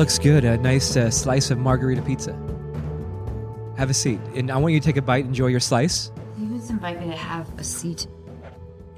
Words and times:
looks 0.00 0.18
good. 0.18 0.46
A 0.46 0.56
nice 0.56 0.96
uh, 0.96 1.10
slice 1.10 1.50
of 1.50 1.58
margarita 1.58 2.00
pizza. 2.00 2.32
Have 3.76 3.90
a 3.90 3.94
seat. 3.94 4.18
And 4.34 4.50
I 4.50 4.56
want 4.56 4.72
you 4.72 4.80
to 4.80 4.86
take 4.86 4.96
a 4.96 5.02
bite, 5.02 5.26
enjoy 5.26 5.48
your 5.48 5.60
slice. 5.60 6.10
You 6.38 6.56
just 6.56 6.70
invite 6.70 6.98
me 7.02 7.08
to 7.08 7.16
have 7.16 7.46
a 7.58 7.62
seat 7.62 8.06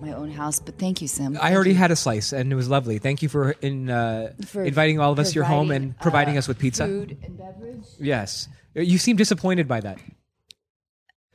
my 0.00 0.12
own 0.12 0.30
house, 0.30 0.58
but 0.58 0.78
thank 0.78 1.00
you, 1.00 1.06
Sim. 1.08 1.38
I 1.40 1.54
already 1.54 1.74
had 1.74 1.92
a 1.92 1.96
slice 1.96 2.32
and 2.32 2.52
it 2.52 2.56
was 2.56 2.68
lovely. 2.68 2.98
Thank 2.98 3.22
you 3.22 3.28
for, 3.28 3.52
in, 3.62 3.88
uh, 3.88 4.32
For 4.46 4.64
inviting 4.64 4.98
all 4.98 5.12
of 5.12 5.18
us 5.18 5.30
to 5.30 5.34
your 5.36 5.44
home 5.44 5.70
and 5.70 5.98
providing 6.00 6.36
uh, 6.36 6.38
us 6.38 6.48
with 6.48 6.58
pizza. 6.58 6.86
Food 6.86 7.18
and 7.22 7.38
beverage. 7.38 7.84
Yes. 8.00 8.48
You 8.74 8.98
seem 8.98 9.16
disappointed 9.16 9.68
by 9.68 9.80
that. 9.80 9.98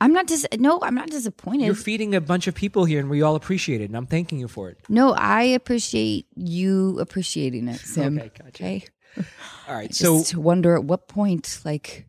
I'm 0.00 0.12
not 0.12 0.26
dis. 0.26 0.46
No, 0.58 0.80
I'm 0.82 0.94
not 0.94 1.08
disappointed. 1.08 1.64
You're 1.64 1.74
feeding 1.74 2.14
a 2.14 2.20
bunch 2.20 2.46
of 2.46 2.54
people 2.54 2.84
here 2.84 3.00
and 3.00 3.08
we 3.10 3.22
all 3.22 3.36
appreciate 3.36 3.80
it. 3.80 3.84
And 3.86 3.96
I'm 3.96 4.06
thanking 4.06 4.38
you 4.38 4.48
for 4.48 4.70
it. 4.70 4.78
no, 4.88 5.12
I 5.12 5.42
appreciate 5.42 6.26
you 6.36 6.98
appreciating 7.00 7.68
it, 7.68 7.80
Sim. 7.80 8.18
Okay, 8.18 8.30
gotcha. 8.36 8.48
Okay. 8.48 8.84
All 9.16 9.74
right. 9.74 9.94
So, 9.94 10.18
Just 10.18 10.36
wonder 10.36 10.74
at 10.74 10.84
what 10.84 11.08
point, 11.08 11.60
like, 11.64 12.06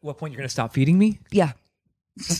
what 0.00 0.18
point 0.18 0.32
you're 0.32 0.38
going 0.38 0.48
to 0.48 0.52
stop 0.52 0.72
feeding 0.72 0.98
me? 0.98 1.20
yeah. 1.30 1.52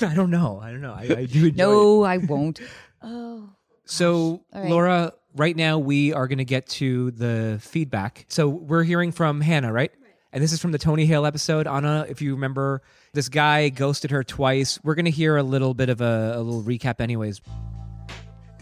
I 0.00 0.14
don't 0.14 0.30
know. 0.30 0.60
I 0.62 0.70
don't 0.70 0.82
know. 0.82 0.92
I, 0.92 1.02
I 1.02 1.24
do 1.26 1.46
enjoy 1.46 1.48
it. 1.48 1.56
No, 1.56 2.04
I 2.04 2.18
won't. 2.18 2.60
oh. 3.02 3.48
So, 3.86 4.42
All 4.52 4.60
right. 4.62 4.70
Laura, 4.70 5.12
right 5.34 5.56
now 5.56 5.78
we 5.78 6.12
are 6.12 6.26
going 6.28 6.38
to 6.38 6.44
get 6.44 6.66
to 6.68 7.10
the 7.12 7.58
feedback. 7.60 8.24
So, 8.28 8.48
we're 8.48 8.82
hearing 8.84 9.12
from 9.12 9.40
Hannah, 9.40 9.72
right? 9.72 9.92
And 10.32 10.42
this 10.42 10.52
is 10.52 10.60
from 10.60 10.72
the 10.72 10.78
Tony 10.78 11.06
Hale 11.06 11.26
episode. 11.26 11.66
Anna, 11.68 12.06
if 12.08 12.20
you 12.20 12.34
remember, 12.34 12.82
this 13.12 13.28
guy 13.28 13.68
ghosted 13.68 14.10
her 14.10 14.24
twice. 14.24 14.80
We're 14.82 14.96
going 14.96 15.04
to 15.04 15.10
hear 15.12 15.36
a 15.36 15.44
little 15.44 15.74
bit 15.74 15.88
of 15.88 16.00
a, 16.00 16.32
a 16.34 16.40
little 16.40 16.62
recap, 16.62 17.00
anyways. 17.00 17.40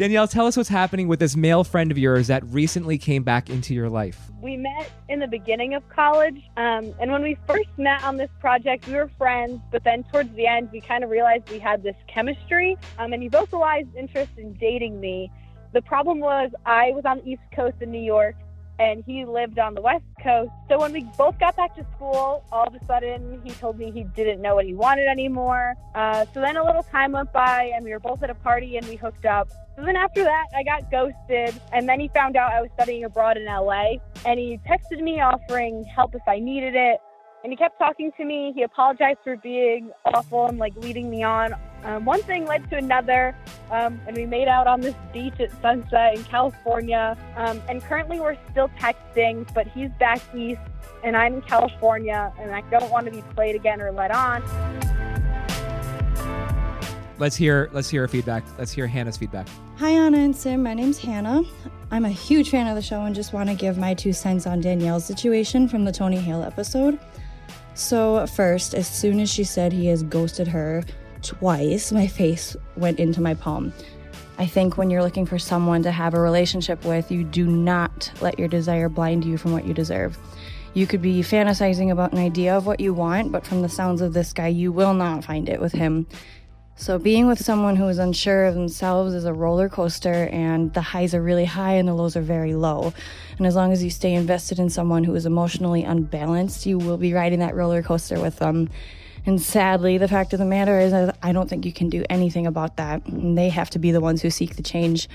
Danielle, 0.02 0.26
tell 0.26 0.48
us 0.48 0.56
what's 0.56 0.68
happening 0.68 1.06
with 1.06 1.20
this 1.20 1.36
male 1.36 1.62
friend 1.62 1.92
of 1.92 1.96
yours 1.96 2.26
that 2.26 2.42
recently 2.46 2.98
came 2.98 3.22
back 3.22 3.48
into 3.48 3.72
your 3.72 3.88
life. 3.88 4.32
we 4.40 4.56
met 4.56 4.90
in 5.08 5.20
the 5.20 5.28
beginning 5.28 5.74
of 5.74 5.88
college. 5.90 6.42
Um, 6.56 6.92
and 7.00 7.12
when 7.12 7.22
we 7.22 7.38
first 7.46 7.68
met 7.76 8.02
on 8.02 8.16
this 8.16 8.28
project, 8.40 8.88
we 8.88 8.94
were 8.94 9.08
friends. 9.16 9.60
But 9.70 9.84
then 9.84 10.02
towards 10.02 10.34
the 10.34 10.44
end, 10.44 10.70
we 10.72 10.80
kind 10.80 11.04
of 11.04 11.10
realized 11.10 11.48
we 11.50 11.60
had 11.60 11.84
this 11.84 11.94
chemistry. 12.08 12.76
Um, 12.98 13.12
and 13.12 13.22
he 13.22 13.28
vocalized 13.28 13.94
interest 13.94 14.32
in 14.38 14.54
dating 14.54 14.98
me. 14.98 15.30
The 15.72 15.82
problem 15.82 16.18
was 16.18 16.50
I 16.66 16.90
was 16.96 17.04
on 17.04 17.18
the 17.18 17.28
East 17.28 17.42
Coast 17.54 17.76
in 17.80 17.92
New 17.92 18.02
York 18.02 18.34
and 18.78 19.04
he 19.06 19.24
lived 19.24 19.58
on 19.58 19.74
the 19.74 19.80
West 19.80 20.04
Coast. 20.22 20.50
So 20.68 20.80
when 20.80 20.92
we 20.92 21.04
both 21.16 21.38
got 21.38 21.56
back 21.56 21.74
to 21.76 21.86
school, 21.94 22.44
all 22.52 22.66
of 22.66 22.74
a 22.74 22.84
sudden 22.86 23.40
he 23.44 23.50
told 23.52 23.78
me 23.78 23.90
he 23.90 24.04
didn't 24.04 24.40
know 24.40 24.54
what 24.54 24.64
he 24.64 24.74
wanted 24.74 25.08
anymore. 25.08 25.74
Uh, 25.94 26.24
so 26.32 26.40
then 26.40 26.56
a 26.56 26.64
little 26.64 26.82
time 26.82 27.12
went 27.12 27.32
by 27.32 27.70
and 27.74 27.84
we 27.84 27.90
were 27.90 28.00
both 28.00 28.22
at 28.22 28.30
a 28.30 28.34
party 28.34 28.76
and 28.76 28.86
we 28.88 28.96
hooked 28.96 29.24
up. 29.24 29.50
So 29.76 29.84
then 29.84 29.96
after 29.96 30.22
that, 30.24 30.46
I 30.54 30.62
got 30.62 30.90
ghosted. 30.90 31.58
And 31.72 31.88
then 31.88 32.00
he 32.00 32.08
found 32.08 32.36
out 32.36 32.52
I 32.52 32.60
was 32.60 32.70
studying 32.74 33.04
abroad 33.04 33.36
in 33.36 33.46
LA. 33.46 33.94
And 34.26 34.38
he 34.38 34.58
texted 34.68 35.02
me 35.02 35.20
offering 35.20 35.84
help 35.84 36.14
if 36.14 36.22
I 36.26 36.38
needed 36.38 36.74
it. 36.74 37.00
And 37.44 37.52
he 37.52 37.56
kept 37.56 37.76
talking 37.76 38.12
to 38.18 38.24
me. 38.24 38.52
He 38.54 38.62
apologized 38.62 39.18
for 39.24 39.36
being 39.36 39.90
awful 40.04 40.46
and 40.46 40.58
like 40.58 40.76
leading 40.76 41.10
me 41.10 41.24
on. 41.24 41.54
Um, 41.82 42.04
one 42.04 42.22
thing 42.22 42.46
led 42.46 42.70
to 42.70 42.76
another. 42.76 43.34
Um, 43.72 44.00
and 44.06 44.16
we 44.16 44.26
made 44.26 44.46
out 44.46 44.68
on 44.68 44.80
this 44.80 44.94
beach 45.12 45.34
at 45.40 45.50
sunset 45.60 46.16
in 46.16 46.22
California. 46.24 47.16
Um, 47.36 47.60
and 47.68 47.82
currently 47.82 48.20
we're 48.20 48.36
still 48.52 48.68
texting, 48.78 49.52
but 49.54 49.66
he's 49.66 49.90
back 49.98 50.20
east 50.36 50.60
and 51.02 51.16
I'm 51.16 51.34
in 51.34 51.42
California. 51.42 52.32
And 52.38 52.54
I 52.54 52.60
don't 52.70 52.90
want 52.92 53.06
to 53.06 53.12
be 53.12 53.22
played 53.34 53.56
again 53.56 53.80
or 53.80 53.90
let 53.90 54.12
on. 54.12 54.42
Let's 57.18 57.36
hear 57.36 57.70
let's 57.72 57.88
hear 57.88 58.02
her 58.02 58.08
feedback. 58.08 58.44
Let's 58.56 58.72
hear 58.72 58.86
Hannah's 58.86 59.16
feedback. 59.16 59.48
Hi, 59.78 59.90
Anna 59.90 60.18
and 60.18 60.34
Sim. 60.34 60.62
My 60.62 60.74
name's 60.74 60.98
Hannah. 60.98 61.42
I'm 61.90 62.04
a 62.04 62.10
huge 62.10 62.50
fan 62.50 62.68
of 62.68 62.76
the 62.76 62.82
show 62.82 63.02
and 63.02 63.14
just 63.14 63.32
want 63.32 63.48
to 63.48 63.54
give 63.54 63.78
my 63.78 63.94
two 63.94 64.12
cents 64.12 64.46
on 64.46 64.60
Danielle's 64.60 65.04
situation 65.04 65.68
from 65.68 65.84
the 65.84 65.92
Tony 65.92 66.16
Hale 66.16 66.42
episode. 66.42 66.98
So, 67.74 68.26
first, 68.26 68.74
as 68.74 68.86
soon 68.86 69.18
as 69.20 69.30
she 69.30 69.44
said 69.44 69.72
he 69.72 69.86
has 69.86 70.02
ghosted 70.02 70.48
her 70.48 70.84
twice, 71.22 71.90
my 71.92 72.06
face 72.06 72.56
went 72.76 73.00
into 73.00 73.20
my 73.20 73.34
palm. 73.34 73.72
I 74.38 74.46
think 74.46 74.76
when 74.76 74.90
you're 74.90 75.02
looking 75.02 75.26
for 75.26 75.38
someone 75.38 75.82
to 75.84 75.90
have 75.90 76.14
a 76.14 76.20
relationship 76.20 76.84
with, 76.84 77.10
you 77.10 77.24
do 77.24 77.46
not 77.46 78.10
let 78.20 78.38
your 78.38 78.48
desire 78.48 78.88
blind 78.88 79.24
you 79.24 79.36
from 79.36 79.52
what 79.52 79.66
you 79.66 79.72
deserve. 79.72 80.18
You 80.74 80.86
could 80.86 81.02
be 81.02 81.20
fantasizing 81.20 81.90
about 81.90 82.12
an 82.12 82.18
idea 82.18 82.56
of 82.56 82.66
what 82.66 82.80
you 82.80 82.94
want, 82.94 83.30
but 83.30 83.46
from 83.46 83.62
the 83.62 83.68
sounds 83.68 84.00
of 84.00 84.14
this 84.14 84.32
guy, 84.32 84.48
you 84.48 84.72
will 84.72 84.94
not 84.94 85.24
find 85.24 85.48
it 85.48 85.60
with 85.60 85.72
him. 85.72 86.06
So, 86.74 86.98
being 86.98 87.26
with 87.26 87.38
someone 87.38 87.76
who 87.76 87.86
is 87.88 87.98
unsure 87.98 88.46
of 88.46 88.54
themselves 88.54 89.14
is 89.14 89.24
a 89.24 89.32
roller 89.32 89.68
coaster, 89.68 90.28
and 90.32 90.72
the 90.72 90.80
highs 90.80 91.14
are 91.14 91.22
really 91.22 91.44
high 91.44 91.74
and 91.74 91.86
the 91.86 91.94
lows 91.94 92.16
are 92.16 92.22
very 92.22 92.54
low. 92.54 92.92
And 93.38 93.46
as 93.46 93.54
long 93.54 93.72
as 93.72 93.84
you 93.84 93.90
stay 93.90 94.14
invested 94.14 94.58
in 94.58 94.70
someone 94.70 95.04
who 95.04 95.14
is 95.14 95.26
emotionally 95.26 95.84
unbalanced, 95.84 96.66
you 96.66 96.78
will 96.78 96.96
be 96.96 97.12
riding 97.12 97.38
that 97.40 97.54
roller 97.54 97.82
coaster 97.82 98.18
with 98.20 98.38
them. 98.38 98.70
And 99.24 99.40
sadly, 99.40 99.98
the 99.98 100.08
fact 100.08 100.32
of 100.32 100.40
the 100.40 100.44
matter 100.44 100.80
is, 100.80 100.92
I 101.22 101.32
don't 101.32 101.48
think 101.48 101.64
you 101.64 101.72
can 101.72 101.88
do 101.88 102.04
anything 102.10 102.46
about 102.46 102.76
that. 102.78 103.06
And 103.06 103.38
they 103.38 103.50
have 103.50 103.70
to 103.70 103.78
be 103.78 103.92
the 103.92 104.00
ones 104.00 104.20
who 104.22 104.30
seek 104.30 104.56
the 104.56 104.62
change. 104.62 105.08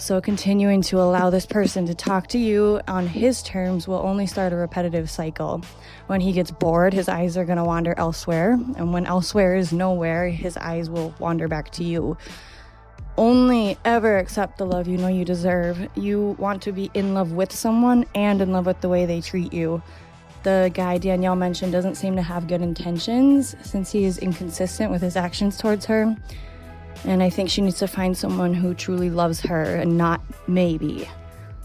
So, 0.00 0.20
continuing 0.20 0.80
to 0.82 1.00
allow 1.00 1.28
this 1.28 1.44
person 1.44 1.84
to 1.86 1.94
talk 1.94 2.28
to 2.28 2.38
you 2.38 2.80
on 2.86 3.08
his 3.08 3.42
terms 3.42 3.88
will 3.88 3.98
only 3.98 4.28
start 4.28 4.52
a 4.52 4.56
repetitive 4.56 5.10
cycle. 5.10 5.60
When 6.06 6.20
he 6.20 6.30
gets 6.30 6.52
bored, 6.52 6.94
his 6.94 7.08
eyes 7.08 7.36
are 7.36 7.44
going 7.44 7.58
to 7.58 7.64
wander 7.64 7.94
elsewhere. 7.98 8.52
And 8.52 8.92
when 8.92 9.06
elsewhere 9.06 9.56
is 9.56 9.72
nowhere, 9.72 10.28
his 10.28 10.56
eyes 10.56 10.88
will 10.88 11.12
wander 11.18 11.48
back 11.48 11.70
to 11.72 11.84
you. 11.84 12.16
Only 13.16 13.76
ever 13.84 14.18
accept 14.18 14.58
the 14.58 14.66
love 14.66 14.86
you 14.86 14.98
know 14.98 15.08
you 15.08 15.24
deserve. 15.24 15.88
You 15.96 16.36
want 16.38 16.62
to 16.62 16.72
be 16.72 16.92
in 16.94 17.12
love 17.12 17.32
with 17.32 17.52
someone 17.52 18.06
and 18.14 18.40
in 18.40 18.52
love 18.52 18.66
with 18.66 18.80
the 18.80 18.88
way 18.88 19.04
they 19.04 19.20
treat 19.20 19.52
you. 19.52 19.82
The 20.44 20.70
guy 20.72 20.98
Danielle 20.98 21.34
mentioned 21.34 21.72
doesn't 21.72 21.96
seem 21.96 22.14
to 22.14 22.22
have 22.22 22.46
good 22.46 22.62
intentions 22.62 23.56
since 23.62 23.90
he 23.90 24.04
is 24.04 24.18
inconsistent 24.18 24.92
with 24.92 25.02
his 25.02 25.16
actions 25.16 25.58
towards 25.58 25.86
her. 25.86 26.16
And 27.04 27.22
I 27.22 27.30
think 27.30 27.50
she 27.50 27.62
needs 27.62 27.78
to 27.78 27.86
find 27.86 28.16
someone 28.16 28.54
who 28.54 28.74
truly 28.74 29.10
loves 29.10 29.40
her 29.42 29.62
and 29.62 29.96
not 29.96 30.20
maybe. 30.46 31.08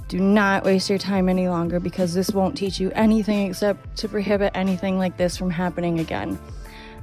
Do 0.08 0.20
not 0.20 0.64
waste 0.64 0.90
your 0.90 1.00
time 1.00 1.28
any 1.28 1.48
longer 1.48 1.80
because 1.80 2.14
this 2.14 2.32
won't 2.32 2.56
teach 2.56 2.80
you 2.80 2.92
anything 2.92 3.48
except 3.48 3.98
to 3.98 4.08
prohibit 4.08 4.52
anything 4.54 4.98
like 4.98 5.18
this 5.18 5.38
from 5.38 5.50
happening 5.50 6.00
again. 6.00 6.38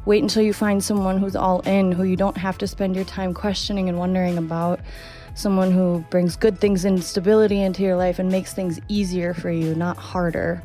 Wait 0.07 0.23
until 0.23 0.43
you 0.43 0.53
find 0.53 0.83
someone 0.83 1.19
who's 1.19 1.37
all 1.37 1.61
in, 1.61 1.93
who 1.93 2.05
you 2.05 2.17
don't 2.17 2.37
have 2.37 2.57
to 2.59 2.67
spend 2.67 2.95
your 2.95 3.05
time 3.05 3.35
questioning 3.35 3.89
and 3.89 3.99
wondering 3.99 4.39
about. 4.39 4.81
Someone 5.35 5.71
who 5.71 6.05
brings 6.11 6.37
good 6.37 6.59
things 6.59 6.85
and 6.85 7.03
stability 7.03 7.61
into 7.61 7.83
your 7.83 7.97
life 7.97 8.19
and 8.19 8.31
makes 8.31 8.55
things 8.55 8.81
easier 8.89 9.35
for 9.35 9.51
you, 9.51 9.75
not 9.75 9.97
harder. 9.97 10.63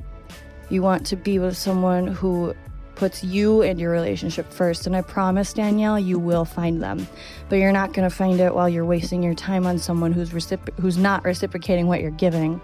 You 0.70 0.82
want 0.82 1.06
to 1.08 1.16
be 1.16 1.40
with 1.40 1.58
someone 1.58 2.08
who 2.08 2.56
puts 2.96 3.24
you 3.24 3.62
and 3.62 3.80
your 3.80 3.92
relationship 3.92 4.52
first. 4.52 4.88
And 4.88 4.96
I 4.96 5.02
promise, 5.02 5.54
Danielle, 5.54 6.00
you 6.00 6.18
will 6.18 6.46
find 6.46 6.82
them. 6.82 7.08
But 7.50 7.58
you're 7.58 7.72
not 7.72 7.94
going 7.94 8.10
to 8.10 8.16
find 8.16 8.40
it 8.40 8.54
while 8.54 8.70
you're 8.70 8.86
wasting 8.86 9.22
your 9.22 9.34
time 9.34 9.66
on 9.68 9.78
someone 9.80 10.12
who's, 10.12 10.32
recipro- 10.32 10.78
who's 10.80 10.98
not 10.98 11.24
reciprocating 11.24 11.88
what 11.88 12.02
you're 12.02 12.12
giving. 12.12 12.62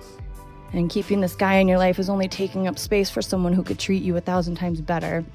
And 0.74 0.90
keeping 0.90 1.20
this 1.20 1.36
guy 1.36 1.56
in 1.56 1.68
your 1.68 1.78
life 1.78 2.00
is 2.00 2.09
only 2.09 2.28
taking 2.28 2.68
up 2.68 2.80
space 2.80 3.09
for 3.09 3.22
someone 3.22 3.53
who 3.53 3.64
could 3.64 3.78
treat 3.78 4.03
you 4.03 4.16
a 4.16 4.22
thousand 4.22 4.55
times 4.55 4.79
better. 4.79 5.26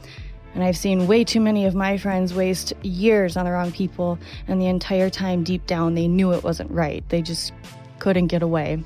And 0.55 0.65
I've 0.65 0.79
seen 0.79 1.07
way 1.07 1.23
too 1.23 1.41
many 1.41 1.67
of 1.67 1.75
my 1.75 1.99
friends 1.99 2.33
waste 2.33 2.73
years 2.83 3.37
on 3.37 3.45
the 3.45 3.51
wrong 3.51 3.71
people, 3.73 4.19
and 4.49 4.59
the 4.59 4.67
entire 4.67 5.11
time 5.11 5.45
deep 5.45 5.67
down 5.67 5.95
they 5.95 6.09
knew 6.09 6.33
it 6.33 6.43
wasn't 6.43 6.71
right. 6.71 7.07
They 7.11 7.21
just 7.21 7.53
couldn't 7.99 8.29
get 8.29 8.43
away. 8.43 8.83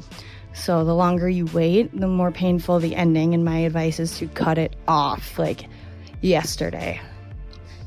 So 0.52 0.84
the 0.84 0.96
longer 0.96 1.29
you 1.29 1.46
wait, 1.46 1.96
the 1.96 2.08
more 2.08 2.32
painful 2.32 2.81
the 2.81 2.96
ending, 2.96 3.34
and 3.34 3.44
my 3.44 3.58
advice 3.58 4.00
is 4.00 4.19
to 4.19 4.26
cut 4.26 4.58
it 4.58 4.75
off 4.88 5.38
like 5.38 5.67
yesterday. 6.20 7.00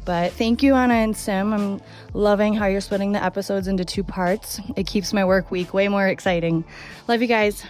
But 0.06 0.34
thank 0.34 0.62
you, 0.62 0.76
Anna 0.76 0.96
and 0.96 1.16
Sim. 1.16 1.54
I'm 1.54 1.82
loving 2.14 2.54
how 2.54 2.66
you're 2.66 2.82
splitting 2.82 3.14
the 3.14 3.24
episodes 3.24 3.68
into 3.68 3.86
two 3.86 4.04
parts. 4.04 4.60
It 4.76 4.86
keeps 4.86 5.14
my 5.14 5.24
work 5.24 5.50
week 5.50 5.74
way 5.74 5.88
more 5.88 6.08
exciting. 6.08 6.66
Love 7.08 7.22
you 7.22 7.28
guys. 7.28 7.64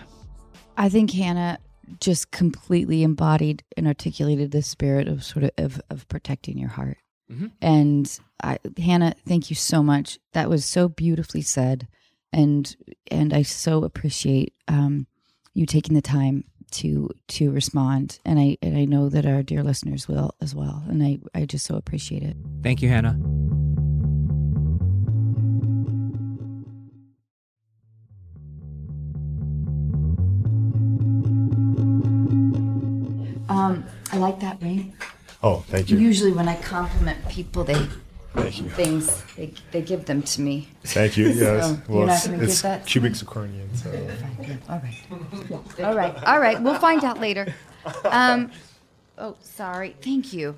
I 0.75 0.89
think 0.89 1.12
Hannah 1.12 1.60
just 2.00 2.31
completely 2.31 3.04
embodied 3.04 3.63
and 3.77 3.86
articulated 3.86 4.51
the 4.51 4.63
spirit 4.63 5.07
of 5.07 5.24
sort 5.24 5.44
of 5.44 5.51
of, 5.57 5.81
of 5.92 6.07
protecting 6.07 6.57
your 6.57 6.69
heart. 6.69 6.98
Mhm. 7.31 7.51
And 7.62 8.19
I, 8.42 8.57
Hannah, 8.77 9.13
thank 9.27 9.50
you 9.50 9.56
so 9.56 9.83
much. 9.83 10.18
That 10.33 10.50
was 10.50 10.65
so 10.65 10.89
beautifully 10.89 11.42
said, 11.42 11.88
and 12.31 12.75
and 13.12 13.31
I 13.33 13.44
so 13.44 13.83
appreciate 13.83 14.54
um, 14.68 15.06
you 15.54 15.65
taking 15.68 15.94
the 15.94 16.01
time 16.01 16.45
to 16.74 17.10
to 17.30 17.52
respond. 17.52 18.20
And 18.25 18.40
I 18.40 18.58
and 18.62 18.78
I 18.78 18.86
know 18.86 19.10
that 19.10 19.25
our 19.25 19.44
dear 19.44 19.64
listeners 19.64 20.08
will 20.08 20.36
as 20.42 20.54
well. 20.56 20.84
And 20.88 21.04
I 21.04 21.20
I 21.34 21.46
just 21.46 21.66
so 21.66 21.75
appreciate 21.75 22.24
it. 22.24 22.36
Thank 22.62 22.81
you, 22.81 22.90
Hannah. 22.90 23.20
Um, 33.50 33.86
I 34.12 34.18
like 34.18 34.40
that 34.40 34.62
ring. 34.62 34.94
Oh, 35.44 35.64
thank 35.68 35.90
you. 35.90 35.98
Usually, 35.98 36.31
when 36.31 36.48
I 36.48 36.56
compliment 36.56 37.28
people, 37.30 37.64
they 37.64 37.74
Thank 37.75 37.92
you. 37.92 38.02
Things 38.33 39.24
they, 39.35 39.53
they 39.71 39.81
give 39.81 40.06
them 40.06 40.24
to 40.24 40.41
me. 40.41 40.68
Thank 40.83 41.18
you. 41.18 41.27
Yes. 41.33 41.68
So, 41.68 41.81
well, 41.88 41.97
you're 42.00 42.07
not 42.07 42.15
it's, 42.15 42.25
gonna 42.27 42.38
give 42.39 42.62
that 42.63 42.83
to 42.83 42.89
cubic 42.89 43.13
zirconian, 43.13 43.75
so 43.75 43.89
All 44.69 44.80
right. 44.80 45.81
All 45.83 45.95
right. 45.95 46.24
All 46.24 46.39
right. 46.39 46.62
We'll 46.62 46.80
find 46.80 47.03
out 47.03 47.19
later. 47.19 47.53
Um, 48.06 48.51
oh, 49.18 49.35
sorry. 49.41 49.95
Thank 50.01 50.33
you. 50.33 50.57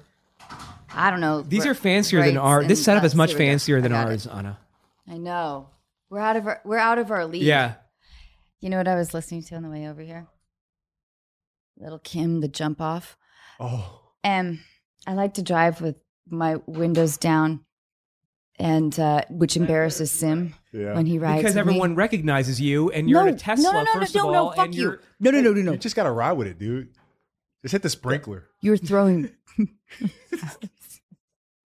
I 0.93 1.09
don't 1.09 1.19
know. 1.19 1.41
These 1.41 1.65
are 1.65 1.73
fancier 1.73 2.19
than 2.19 2.35
rights 2.35 2.45
ours. 2.45 2.67
This 2.67 2.83
setup 2.83 3.03
is 3.03 3.13
much 3.15 3.31
Here 3.31 3.39
we 3.39 3.45
go. 3.45 3.51
fancier 3.51 3.81
than 3.81 3.91
I 3.91 4.03
got 4.03 4.07
it. 4.07 4.11
ours, 4.11 4.27
Anna. 4.27 4.57
I 5.09 5.17
know. 5.17 5.69
We're 6.09 6.19
out 6.19 6.37
of 6.37 6.47
our 6.47 6.61
we're 6.63 6.77
out 6.77 6.97
of 6.97 7.11
our 7.11 7.25
league. 7.25 7.41
Yeah. 7.43 7.73
You 8.61 8.69
know 8.69 8.77
what 8.77 8.87
I 8.87 8.95
was 8.95 9.13
listening 9.13 9.43
to 9.43 9.55
on 9.55 9.63
the 9.63 9.69
way 9.69 9.87
over 9.87 10.01
here? 10.01 10.27
Lil' 11.77 11.99
Kim, 11.99 12.39
the 12.39 12.47
jump 12.47 12.79
off. 12.79 13.17
Oh, 13.59 14.01
And 14.23 14.59
I 15.05 15.13
like 15.13 15.33
to 15.35 15.43
drive 15.43 15.81
with 15.81 15.97
my 16.29 16.55
windows 16.65 17.17
down, 17.17 17.64
and 18.57 18.97
uh, 18.99 19.23
which 19.29 19.57
embarrasses 19.57 20.11
Sim 20.11 20.53
yeah. 20.71 20.93
when 20.93 21.05
he 21.05 21.19
rides. 21.19 21.39
Because 21.39 21.55
with 21.55 21.65
me. 21.65 21.71
everyone 21.71 21.95
recognizes 21.95 22.59
you 22.59 22.91
and 22.91 23.09
you're 23.09 23.21
no, 23.21 23.27
in 23.27 23.35
a 23.35 23.37
Tesla, 23.37 23.63
no, 23.63 23.71
no, 23.71 23.83
no, 23.83 23.99
first 23.99 24.15
no, 24.15 24.27
of 24.27 24.33
no, 24.33 24.43
all. 24.45 24.51
fuck 24.53 24.73
you. 24.73 24.81
you're 24.81 25.01
No, 25.19 25.31
no, 25.31 25.41
no, 25.41 25.53
no, 25.53 25.61
no. 25.61 25.71
You 25.73 25.77
just 25.77 25.95
gotta 25.95 26.11
ride 26.11 26.33
with 26.33 26.47
it, 26.47 26.57
dude. 26.57 26.89
Just 27.61 27.73
hit 27.73 27.81
the 27.81 27.89
sprinkler. 27.89 28.45
You're 28.61 28.77
throwing. 28.77 29.31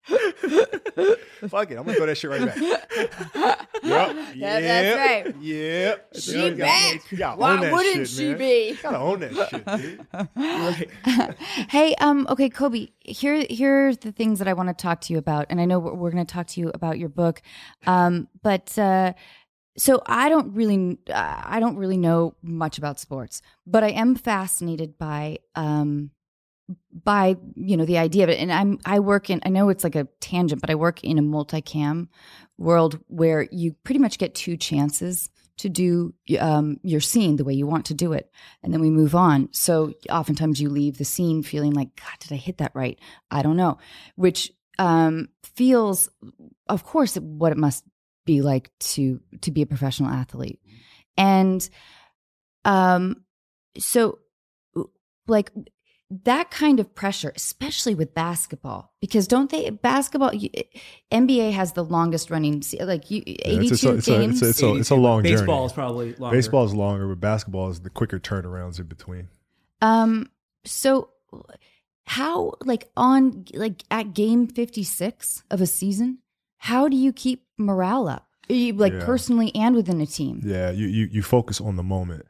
Fuck 1.50 1.72
it. 1.72 1.78
I'm 1.78 1.84
gonna 1.86 1.94
throw 1.94 2.06
that 2.06 2.18
shit 2.18 2.30
right 2.32 2.46
back. 2.46 2.58
Yep. 3.84 4.16
That- 4.40 4.62
that's 4.62 4.98
right. 4.98 5.36
Yep. 5.42 6.08
She 6.16 6.32
Yep. 6.50 6.58
back. 6.58 7.12
Yeah, 7.12 7.36
Why 7.36 7.72
wouldn't 7.72 8.08
shit, 8.08 8.10
she 8.10 8.30
man. 8.30 8.38
be? 8.38 8.78
Gotta 8.82 8.98
own 8.98 9.20
that 9.20 9.50
shit, 9.50 9.66
dude. 10.36 11.36
hey, 11.70 11.94
um, 11.96 12.26
okay, 12.30 12.50
Kobe. 12.50 12.88
Here, 13.02 13.46
here 13.50 13.90
are 13.90 13.96
the 13.96 14.12
things 14.12 14.40
that 14.40 14.48
I 14.48 14.54
want 14.54 14.70
to 14.70 14.74
talk 14.74 15.02
to 15.02 15.14
you 15.14 15.20
about, 15.20 15.46
and 15.50 15.62
I 15.62 15.66
know 15.66 15.80
we're, 15.80 16.12
to 16.12 16.26
talk 16.26 16.48
to 16.48 16.60
you 16.60 16.72
about 16.74 16.98
your 16.98 17.10
book, 17.10 17.42
um, 17.86 18.28
but 18.42 18.78
uh, 18.80 19.14
so 19.78 20.02
I 20.08 20.28
don't 20.30 20.54
really, 20.56 20.98
uh, 21.10 21.42
I 21.46 21.60
don't 21.60 21.78
really 21.78 21.98
know 21.98 22.34
much 22.42 22.78
about 22.80 23.00
sports, 23.00 23.42
but 23.66 23.84
I 23.84 23.90
am 23.92 24.16
fascinated 24.16 24.98
by, 24.98 25.38
um, 25.56 26.10
by 26.92 27.38
you 27.56 27.78
know 27.78 27.86
the 27.86 27.98
idea 27.98 28.24
of 28.24 28.30
it, 28.30 28.40
and 28.40 28.52
I'm 28.52 28.80
I 28.86 29.00
work 29.00 29.30
in. 29.30 29.42
I 29.46 29.50
know 29.50 29.70
it's 29.70 29.84
like 29.84 29.96
a 29.96 30.08
tangent, 30.20 30.62
but 30.62 30.70
I 30.70 30.76
work 30.76 31.04
in 31.04 31.18
a 31.18 31.22
multicam 31.22 32.08
world 32.58 33.00
where 33.08 33.48
you 33.52 33.74
pretty 33.84 34.00
much 34.00 34.18
get 34.18 34.36
two 34.36 34.58
chances 34.58 35.30
to 35.58 35.70
do 35.70 36.14
um, 36.40 36.80
your 36.84 37.02
scene 37.02 37.36
the 37.36 37.44
way 37.44 37.54
you 37.54 37.66
want 37.66 37.86
to 37.88 37.94
do 37.94 38.14
it 38.14 38.32
and 38.62 38.72
then 38.72 38.80
we 38.80 38.90
move 38.90 39.16
on. 39.16 39.50
So 39.52 39.94
oftentimes 40.10 40.62
you 40.62 40.70
leave 40.70 40.98
the 40.98 41.06
scene 41.06 41.42
feeling 41.42 41.74
like, 41.74 41.96
God, 41.96 42.20
did 42.20 42.32
I 42.32 42.36
hit 42.36 42.60
that 42.60 42.72
right? 42.76 43.00
I 43.32 43.42
don't 43.42 43.58
know, 43.58 43.80
which 44.16 44.52
um, 44.78 45.30
feels, 45.44 46.10
of 46.68 46.84
course, 46.84 47.16
what 47.16 47.52
it 47.52 47.58
must 47.58 47.84
be 48.26 48.42
like 48.42 48.70
to 48.80 49.22
to 49.42 49.52
be 49.52 49.62
a 49.62 49.66
professional 49.66 50.10
athlete, 50.10 50.60
and 51.16 51.68
um, 52.66 53.24
so 53.80 54.20
like 55.28 55.52
that 56.10 56.50
kind 56.52 56.80
of 56.80 56.96
pressure, 56.96 57.34
especially 57.36 57.94
with 57.94 58.14
basketball, 58.14 58.94
because 59.02 59.28
don't 59.28 59.50
they 59.52 59.70
basketball? 59.70 60.34
you- 60.34 60.50
NBA 61.12 61.52
has 61.52 61.74
the 61.74 61.84
longest 61.84 62.30
running, 62.32 62.64
like 62.80 63.12
you, 63.12 63.24
Yeah, 63.26 63.36
eighty-two 63.46 63.74
it's, 63.74 63.84
a, 63.84 63.94
it's, 63.98 64.08
a, 64.08 64.12
games. 64.12 64.42
it's, 64.42 64.42
a, 64.42 64.50
it's, 64.50 64.62
a, 64.64 64.76
it's 64.80 64.90
a 64.90 64.96
long 64.96 65.22
Baseball 65.24 65.46
journey. 65.58 65.66
is 65.66 65.74
probably 65.74 66.16
longer. 66.16 66.38
Baseball 66.38 66.66
is 66.66 66.74
longer, 66.74 67.08
but 67.10 67.20
basketball 67.20 67.70
is 67.70 67.82
the 67.82 67.90
quicker 67.90 68.20
turnarounds 68.20 68.80
in 68.80 68.86
between. 68.88 69.28
Um. 69.82 70.30
So, 70.66 71.10
how 72.06 72.54
like 72.64 72.90
on 72.96 73.46
like 73.54 73.84
at 73.92 74.14
game 74.14 74.48
fifty 74.48 74.84
six 74.84 75.44
of 75.52 75.62
a 75.62 75.68
season, 75.68 76.20
how 76.58 76.88
do 76.88 76.96
you 76.96 77.12
keep 77.14 77.46
morale 77.58 78.08
up? 78.08 78.28
You, 78.50 78.74
like 78.74 78.94
Yeah. 78.94 79.06
personally 79.06 79.54
and 79.56 79.76
within 79.76 80.00
a 80.00 80.06
team. 80.06 80.42
Yeah, 80.44 80.72
you, 80.72 80.88
you 80.88 81.10
you 81.12 81.22
focus 81.22 81.60
on 81.60 81.76
the 81.76 81.84
moment. 81.84 82.26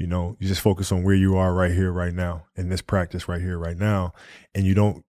You 0.00 0.06
know, 0.06 0.34
you 0.40 0.48
just 0.48 0.62
focus 0.62 0.90
on 0.92 1.04
where 1.04 1.14
you 1.14 1.36
are 1.36 1.52
right 1.52 1.70
here, 1.72 1.92
right 1.92 2.14
now, 2.14 2.46
in 2.56 2.70
this 2.70 2.80
practice 2.80 3.28
right 3.28 3.40
here, 3.40 3.58
right 3.58 3.76
now, 3.76 4.14
and 4.54 4.64
you 4.64 4.72
don't 4.72 5.04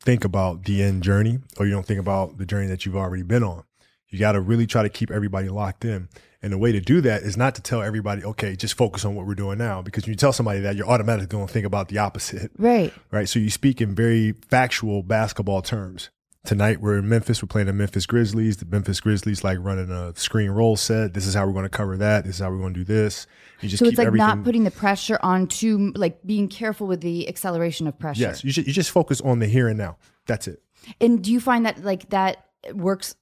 think 0.00 0.24
about 0.24 0.64
the 0.64 0.80
end 0.80 1.02
journey 1.02 1.40
or 1.58 1.66
you 1.66 1.72
don't 1.72 1.84
think 1.84 1.98
about 1.98 2.38
the 2.38 2.46
journey 2.46 2.68
that 2.68 2.86
you've 2.86 2.94
already 2.94 3.24
been 3.24 3.42
on. 3.42 3.64
You 4.10 4.20
got 4.20 4.32
to 4.32 4.40
really 4.40 4.68
try 4.68 4.82
to 4.84 4.88
keep 4.88 5.10
everybody 5.10 5.48
locked 5.48 5.84
in. 5.84 6.08
And 6.40 6.52
the 6.52 6.58
way 6.58 6.70
to 6.70 6.80
do 6.80 7.00
that 7.00 7.22
is 7.22 7.36
not 7.36 7.56
to 7.56 7.62
tell 7.62 7.82
everybody, 7.82 8.22
okay, 8.24 8.54
just 8.54 8.76
focus 8.76 9.04
on 9.04 9.16
what 9.16 9.26
we're 9.26 9.34
doing 9.34 9.58
now. 9.58 9.82
Because 9.82 10.04
when 10.04 10.10
you 10.12 10.16
tell 10.16 10.32
somebody 10.32 10.60
that, 10.60 10.76
you're 10.76 10.88
automatically 10.88 11.26
going 11.26 11.46
to 11.48 11.52
think 11.52 11.66
about 11.66 11.88
the 11.88 11.98
opposite, 11.98 12.52
Right. 12.58 12.92
right? 13.10 13.28
So 13.28 13.40
you 13.40 13.50
speak 13.50 13.80
in 13.80 13.92
very 13.94 14.32
factual 14.50 15.02
basketball 15.02 15.62
terms. 15.62 16.10
Tonight 16.44 16.80
we're 16.80 16.98
in 16.98 17.08
Memphis. 17.08 17.40
We're 17.40 17.46
playing 17.46 17.68
the 17.68 17.72
Memphis 17.72 18.04
Grizzlies. 18.04 18.56
The 18.56 18.66
Memphis 18.66 18.98
Grizzlies 19.00 19.44
like 19.44 19.58
running 19.60 19.90
a 19.92 20.12
screen 20.16 20.50
roll 20.50 20.76
set. 20.76 21.14
This 21.14 21.24
is 21.24 21.34
how 21.34 21.46
we're 21.46 21.52
going 21.52 21.64
to 21.64 21.68
cover 21.68 21.96
that. 21.98 22.24
This 22.24 22.34
is 22.36 22.40
how 22.40 22.50
we're 22.50 22.58
going 22.58 22.74
to 22.74 22.80
do 22.80 22.84
this. 22.84 23.28
You 23.60 23.68
just 23.68 23.78
So 23.78 23.84
keep 23.84 23.92
it's 23.92 23.98
like 23.98 24.08
everything. 24.08 24.26
not 24.26 24.42
putting 24.42 24.64
the 24.64 24.72
pressure 24.72 25.20
on 25.22 25.46
to 25.48 25.92
like 25.94 26.20
being 26.26 26.48
careful 26.48 26.88
with 26.88 27.00
the 27.00 27.28
acceleration 27.28 27.86
of 27.86 27.96
pressure. 27.96 28.22
yes, 28.22 28.42
you 28.42 28.50
just, 28.50 28.66
you 28.66 28.72
just 28.72 28.90
focus 28.90 29.20
on 29.20 29.38
the 29.38 29.46
here 29.46 29.68
and 29.68 29.78
now. 29.78 29.98
That's 30.26 30.48
it. 30.48 30.60
And 31.00 31.22
do 31.22 31.30
you 31.32 31.38
find 31.38 31.64
that 31.64 31.84
like 31.84 32.10
that 32.10 32.44
works? 32.74 33.14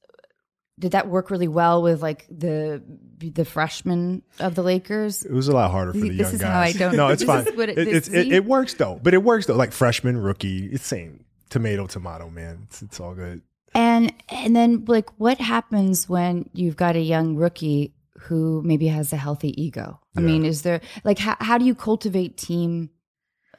Did 0.79 0.93
that 0.93 1.09
work 1.09 1.31
really 1.31 1.49
well 1.49 1.83
with 1.83 2.01
like 2.01 2.27
the 2.31 2.83
the 3.19 3.45
freshmen 3.45 4.23
of 4.39 4.55
the 4.55 4.63
Lakers? 4.63 5.27
It 5.27 5.33
was 5.33 5.47
a 5.49 5.53
lot 5.53 5.71
harder 5.71 5.93
for 5.93 5.99
the 5.99 6.09
this 6.09 6.33
young 6.33 6.39
guys. 6.39 6.43
how 6.51 6.61
I 6.61 6.73
don't- 6.73 6.97
No, 6.97 7.09
it's 7.09 7.23
fine. 7.23 7.47
it- 7.47 7.59
it, 7.79 8.09
it, 8.09 8.33
it 8.33 8.45
works 8.47 8.73
though, 8.73 8.99
but 9.03 9.13
it 9.13 9.23
works 9.23 9.45
though. 9.45 9.57
Like 9.57 9.73
freshman, 9.73 10.17
rookie, 10.17 10.65
it's 10.73 10.87
same 10.87 11.27
tomato, 11.51 11.87
tomato, 11.87 12.31
man. 12.31 12.61
It's, 12.65 12.83
it's 12.83 13.01
all 13.01 13.15
good. 13.15 13.43
And 13.75 14.13
and 14.31 14.57
then 14.57 14.85
like 14.87 15.11
what 15.21 15.39
happens 15.39 16.09
when 16.09 16.49
you've 16.53 16.77
got 16.77 16.97
a 16.97 17.01
young 17.01 17.37
rookie 17.37 17.95
who 18.23 18.63
maybe 18.65 18.89
has 18.89 19.13
a 19.13 19.17
healthy 19.17 19.61
ego? 19.63 20.01
I 20.17 20.21
Yeah. 20.21 20.27
mean, 20.27 20.45
is 20.45 20.63
there 20.63 20.81
like 21.05 21.19
how 21.19 21.37
how 21.41 21.57
do 21.59 21.65
you 21.65 21.75
cultivate 21.75 22.37
team 22.37 22.91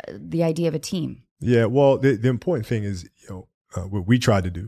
uh, 0.07 0.13
the 0.17 0.43
idea 0.43 0.67
of 0.67 0.73
a 0.75 0.79
team? 0.79 1.23
Yeah, 1.39 1.65
well, 1.65 1.97
the, 1.97 2.15
the 2.17 2.29
important 2.29 2.67
thing 2.67 2.83
is, 2.83 3.03
you 3.23 3.29
know, 3.29 3.47
uh, 3.75 3.81
what 3.81 4.05
we 4.05 4.19
tried 4.19 4.43
to 4.43 4.51
do 4.51 4.67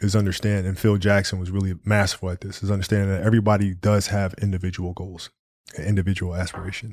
is 0.00 0.16
understand, 0.16 0.66
and 0.66 0.76
Phil 0.78 0.96
Jackson 0.96 1.38
was 1.38 1.50
really 1.50 1.74
masterful 1.84 2.30
at 2.30 2.40
this, 2.40 2.62
is 2.62 2.70
understanding 2.70 3.08
that 3.10 3.22
everybody 3.22 3.74
does 3.74 4.08
have 4.08 4.34
individual 4.34 4.94
goals, 4.94 5.30
and 5.76 5.86
individual 5.86 6.34
aspirations. 6.34 6.92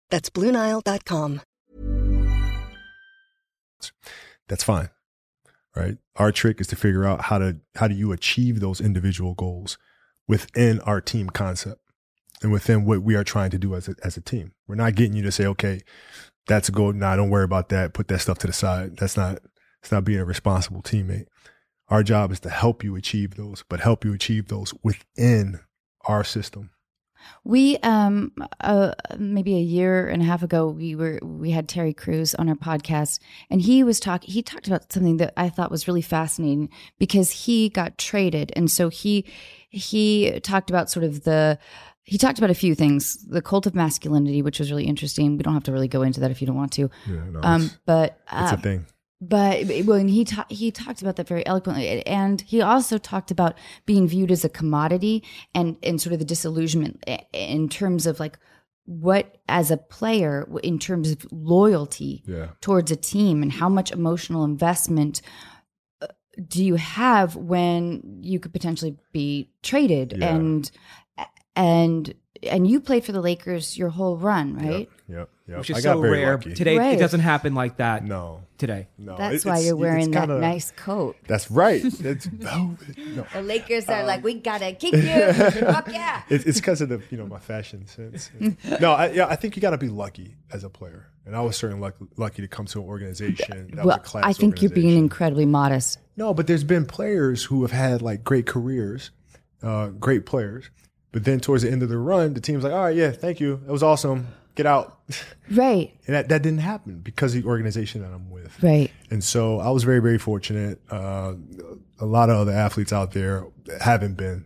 That's 0.11 0.29
BlueNile.com. 0.29 1.41
That's 4.47 4.63
fine, 4.63 4.89
right? 5.75 5.97
Our 6.17 6.31
trick 6.31 6.61
is 6.61 6.67
to 6.67 6.75
figure 6.75 7.05
out 7.05 7.21
how 7.21 7.39
to 7.39 7.57
how 7.75 7.87
do 7.87 7.95
you 7.95 8.11
achieve 8.11 8.59
those 8.59 8.79
individual 8.79 9.33
goals 9.33 9.77
within 10.27 10.79
our 10.81 11.01
team 11.01 11.29
concept 11.29 11.81
and 12.41 12.51
within 12.51 12.85
what 12.85 13.01
we 13.01 13.15
are 13.15 13.23
trying 13.23 13.49
to 13.51 13.57
do 13.57 13.75
as 13.75 13.87
a, 13.87 13.95
as 14.03 14.17
a 14.17 14.21
team. 14.21 14.51
We're 14.67 14.75
not 14.75 14.95
getting 14.95 15.15
you 15.15 15.23
to 15.23 15.31
say, 15.31 15.45
okay, 15.45 15.81
that's 16.47 16.69
a 16.69 16.71
goal. 16.71 16.93
Nah, 16.93 17.15
don't 17.15 17.29
worry 17.29 17.43
about 17.43 17.69
that. 17.69 17.93
Put 17.93 18.07
that 18.09 18.19
stuff 18.19 18.39
to 18.39 18.47
the 18.47 18.53
side. 18.53 18.97
That's 18.97 19.15
not, 19.15 19.39
it's 19.81 19.91
not 19.91 20.03
being 20.03 20.19
a 20.19 20.25
responsible 20.25 20.81
teammate. 20.81 21.27
Our 21.89 22.03
job 22.03 22.31
is 22.31 22.39
to 22.41 22.49
help 22.49 22.83
you 22.83 22.95
achieve 22.95 23.35
those, 23.35 23.63
but 23.67 23.79
help 23.79 24.05
you 24.05 24.13
achieve 24.13 24.47
those 24.47 24.73
within 24.83 25.59
our 26.05 26.23
system. 26.23 26.71
We 27.43 27.77
um 27.77 28.31
uh, 28.59 28.93
maybe 29.17 29.55
a 29.55 29.61
year 29.61 30.07
and 30.07 30.21
a 30.21 30.25
half 30.25 30.43
ago 30.43 30.67
we 30.67 30.95
were 30.95 31.19
we 31.21 31.51
had 31.51 31.67
Terry 31.67 31.93
Crews 31.93 32.35
on 32.35 32.49
our 32.49 32.55
podcast 32.55 33.19
and 33.49 33.61
he 33.61 33.83
was 33.83 33.99
talk 33.99 34.23
he 34.23 34.41
talked 34.41 34.67
about 34.67 34.91
something 34.91 35.17
that 35.17 35.33
I 35.37 35.49
thought 35.49 35.71
was 35.71 35.87
really 35.87 36.01
fascinating 36.01 36.69
because 36.99 37.31
he 37.31 37.69
got 37.69 37.97
traded 37.97 38.51
and 38.55 38.69
so 38.69 38.89
he 38.89 39.25
he 39.69 40.39
talked 40.41 40.69
about 40.69 40.89
sort 40.89 41.03
of 41.03 41.23
the 41.23 41.57
he 42.03 42.17
talked 42.17 42.37
about 42.37 42.49
a 42.49 42.55
few 42.55 42.75
things 42.75 43.23
the 43.27 43.41
cult 43.41 43.65
of 43.65 43.75
masculinity 43.75 44.41
which 44.41 44.59
was 44.59 44.71
really 44.71 44.85
interesting 44.85 45.37
we 45.37 45.43
don't 45.43 45.53
have 45.53 45.63
to 45.63 45.71
really 45.71 45.87
go 45.87 46.01
into 46.01 46.19
that 46.19 46.31
if 46.31 46.41
you 46.41 46.47
don't 46.47 46.57
want 46.57 46.73
to 46.73 46.89
Yeah, 47.07 47.23
no, 47.31 47.39
um 47.43 47.63
it's, 47.63 47.77
but 47.85 48.19
it's 48.31 48.51
uh, 48.51 48.55
a 48.55 48.61
thing. 48.61 48.85
But 49.21 49.65
well, 49.85 49.97
and 49.99 50.09
he 50.09 50.25
ta- 50.25 50.47
he 50.49 50.71
talked 50.71 51.01
about 51.01 51.15
that 51.17 51.27
very 51.27 51.45
eloquently, 51.45 52.05
and 52.07 52.41
he 52.41 52.59
also 52.61 52.97
talked 52.97 53.29
about 53.29 53.55
being 53.85 54.07
viewed 54.07 54.31
as 54.31 54.43
a 54.43 54.49
commodity 54.49 55.23
and 55.53 55.77
and 55.83 56.01
sort 56.01 56.13
of 56.13 56.19
the 56.19 56.25
disillusionment 56.25 57.03
in 57.31 57.69
terms 57.69 58.07
of 58.07 58.19
like 58.19 58.39
what 58.85 59.37
as 59.47 59.69
a 59.69 59.77
player 59.77 60.49
in 60.63 60.79
terms 60.79 61.11
of 61.11 61.25
loyalty 61.31 62.23
Yeah. 62.25 62.47
towards 62.61 62.89
a 62.91 62.95
team 62.95 63.43
and 63.43 63.51
how 63.51 63.69
much 63.69 63.91
emotional 63.91 64.43
investment 64.43 65.21
uh, 66.01 66.07
do 66.47 66.65
you 66.65 66.75
have 66.75 67.35
when 67.35 68.19
you 68.23 68.39
could 68.39 68.51
potentially 68.51 68.97
be 69.13 69.51
traded 69.61 70.15
Yeah. 70.17 70.35
and 70.35 70.71
and 71.55 72.13
and 72.43 72.67
you 72.67 72.81
played 72.81 73.05
for 73.05 73.11
the 73.11 73.21
Lakers 73.21 73.77
your 73.77 73.89
whole 73.89 74.17
run, 74.17 74.55
right? 74.57 74.89
Yep, 75.07 75.29
yep. 75.47 75.57
which 75.59 75.69
is 75.69 75.77
I 75.77 75.81
got 75.81 75.93
so 75.97 76.01
very 76.01 76.21
rare. 76.23 76.31
lucky. 76.37 76.53
Today, 76.55 76.77
Right. 76.77 76.95
it 76.95 76.99
doesn't 76.99 77.19
happen 77.19 77.53
like 77.53 77.77
that 77.77 78.03
No, 78.03 78.41
today. 78.61 78.87
no. 78.97 79.17
That's 79.17 79.43
it- 79.43 79.49
why 79.49 79.59
you're 79.59 79.75
wearing 79.75 80.11
that 80.11 80.27
kinda- 80.29 80.39
nice 80.39 80.71
coat. 80.71 81.17
That's 81.27 81.51
right. 81.51 81.83
It's 82.11 82.25
velvet. 82.27 82.97
No, 82.97 83.25
The 83.33 83.41
Lakers 83.41 83.89
Um, 83.89 83.95
are 83.95 84.05
like, 84.05 84.23
we 84.23 84.35
gotta 84.35 84.71
kick 84.73 84.93
you. 84.93 85.33
Fuck 85.73 85.91
yeah. 85.91 86.21
It, 86.29 86.45
it's 86.47 86.59
because 86.61 86.79
of 86.81 86.87
the 86.89 87.01
you 87.09 87.17
know 87.17 87.25
my 87.27 87.39
fashion 87.39 87.85
sense. 87.87 88.31
no, 88.79 88.93
I, 88.93 89.11
yeah, 89.11 89.25
I 89.27 89.35
think 89.35 89.55
you 89.57 89.61
got 89.61 89.71
to 89.71 89.77
be 89.77 89.89
lucky 89.89 90.35
as 90.53 90.63
a 90.63 90.69
player, 90.69 91.07
and 91.25 91.35
I 91.35 91.41
was 91.41 91.57
certainly 91.57 91.81
lucky, 91.81 92.05
lucky 92.17 92.41
to 92.43 92.47
come 92.47 92.65
to 92.67 92.79
an 92.81 92.85
organization 92.87 93.71
that 93.73 93.83
was 93.85 93.95
a 93.95 93.99
class. 93.99 94.23
I 94.25 94.33
think 94.33 94.61
you're 94.61 94.71
being 94.71 94.97
incredibly 94.97 95.45
modest. 95.45 95.99
No, 96.15 96.33
but 96.33 96.45
there's 96.47 96.63
been 96.63 96.85
players 96.85 97.43
who 97.45 97.63
have 97.63 97.71
had 97.71 98.01
like 98.01 98.23
great 98.23 98.45
careers, 98.45 99.11
uh, 99.63 99.87
great 99.87 100.25
players, 100.25 100.69
but 101.11 101.23
then 101.25 101.39
towards 101.39 101.63
the 101.63 101.71
end 101.71 101.81
of 101.83 101.89
the 101.89 101.97
run, 101.97 102.33
the 102.35 102.41
team's 102.41 102.63
like, 102.63 102.73
all 102.73 102.83
right, 102.85 102.95
yeah, 102.95 103.11
thank 103.11 103.39
you, 103.39 103.59
it 103.67 103.71
was 103.71 103.81
awesome, 103.83 104.27
get 104.55 104.65
out, 104.65 104.99
Right, 105.49 105.93
and 106.07 106.15
that 106.15 106.29
that 106.29 106.41
didn't 106.43 106.59
happen 106.59 106.99
because 106.99 107.35
of 107.35 107.43
the 107.43 107.47
organization 107.49 108.01
that 108.01 108.11
I'm 108.11 108.29
with. 108.29 108.61
right. 108.63 108.91
And 109.09 109.23
so 109.23 109.59
I 109.59 109.69
was 109.69 109.83
very, 109.83 109.99
very 109.99 110.17
fortunate. 110.17 110.79
Uh, 110.89 111.33
a 111.99 112.05
lot 112.05 112.29
of 112.29 112.37
other 112.37 112.51
athletes 112.51 112.91
out 112.93 113.11
there 113.11 113.45
haven't 113.81 114.15
been 114.15 114.45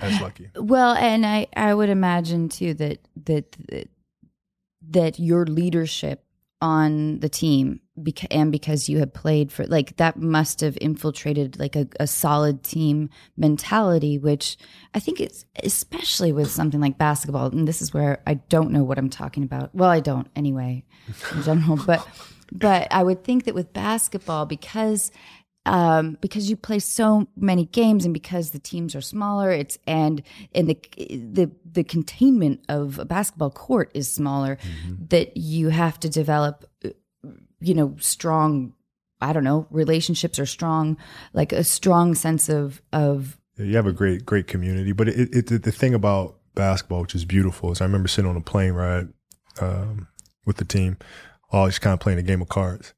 as 0.00 0.20
lucky. 0.20 0.48
Well, 0.54 0.94
and 0.94 1.26
I, 1.26 1.48
I 1.56 1.74
would 1.74 1.88
imagine 1.88 2.48
too 2.48 2.74
that 2.74 2.98
that, 3.24 3.56
that 4.90 5.18
your 5.18 5.44
leadership 5.46 6.24
on 6.60 7.20
the 7.20 7.28
team 7.28 7.80
beca- 7.98 8.26
and 8.30 8.52
because 8.52 8.88
you 8.88 8.98
had 8.98 9.12
played 9.12 9.52
for 9.52 9.66
like 9.66 9.96
that 9.96 10.16
must 10.16 10.60
have 10.60 10.76
infiltrated 10.80 11.58
like 11.58 11.76
a, 11.76 11.86
a 12.00 12.06
solid 12.06 12.62
team 12.62 13.10
mentality 13.36 14.18
which 14.18 14.56
i 14.94 14.98
think 15.00 15.20
it's 15.20 15.44
especially 15.62 16.32
with 16.32 16.50
something 16.50 16.80
like 16.80 16.98
basketball 16.98 17.46
and 17.46 17.68
this 17.68 17.82
is 17.82 17.92
where 17.92 18.22
i 18.26 18.34
don't 18.34 18.70
know 18.70 18.82
what 18.82 18.98
i'm 18.98 19.10
talking 19.10 19.42
about 19.42 19.74
well 19.74 19.90
i 19.90 20.00
don't 20.00 20.28
anyway 20.36 20.84
in 21.34 21.42
general 21.42 21.78
but 21.86 22.06
but 22.52 22.88
i 22.90 23.02
would 23.02 23.24
think 23.24 23.44
that 23.44 23.54
with 23.54 23.72
basketball 23.72 24.46
because 24.46 25.10
um, 25.68 26.16
because 26.20 26.48
you 26.48 26.56
play 26.56 26.78
so 26.78 27.28
many 27.36 27.66
games 27.66 28.04
and 28.04 28.14
because 28.14 28.50
the 28.50 28.58
teams 28.58 28.94
are 28.94 29.00
smaller, 29.00 29.50
it's 29.50 29.78
and 29.86 30.22
and 30.54 30.68
the 30.68 30.78
the 30.98 31.50
the 31.70 31.84
containment 31.84 32.64
of 32.68 32.98
a 32.98 33.04
basketball 33.04 33.50
court 33.50 33.90
is 33.94 34.10
smaller. 34.10 34.56
That 35.08 35.36
you 35.36 35.68
have 35.68 36.00
to 36.00 36.08
develop, 36.08 36.64
uh, 36.84 36.90
you 37.60 37.74
know, 37.74 37.96
strong. 37.98 38.74
I 39.20 39.32
don't 39.32 39.44
know 39.44 39.66
relationships 39.70 40.38
or 40.38 40.46
strong, 40.46 40.96
like 41.32 41.52
a 41.52 41.64
strong 41.64 42.14
sense 42.14 42.48
of 42.48 42.82
of 42.92 43.38
Yeah, 43.56 43.64
You 43.64 43.76
have 43.76 43.86
a 43.86 43.92
great, 43.92 44.24
great 44.24 44.46
community. 44.46 44.92
But 44.92 45.08
it, 45.08 45.50
it, 45.50 45.62
the 45.62 45.72
thing 45.72 45.94
about 45.94 46.36
basketball, 46.54 47.00
which 47.02 47.14
is 47.14 47.24
beautiful, 47.24 47.72
is 47.72 47.80
I 47.80 47.84
remember 47.84 48.08
sitting 48.08 48.30
on 48.30 48.36
a 48.36 48.40
plane 48.40 48.72
ride 48.72 49.08
um, 49.60 50.08
with 50.46 50.56
the 50.56 50.64
team, 50.64 50.98
all 51.50 51.66
just 51.66 51.80
kind 51.80 51.94
of 51.94 52.00
playing 52.00 52.18
a 52.18 52.22
game 52.22 52.42
of 52.42 52.48
cards. 52.48 52.94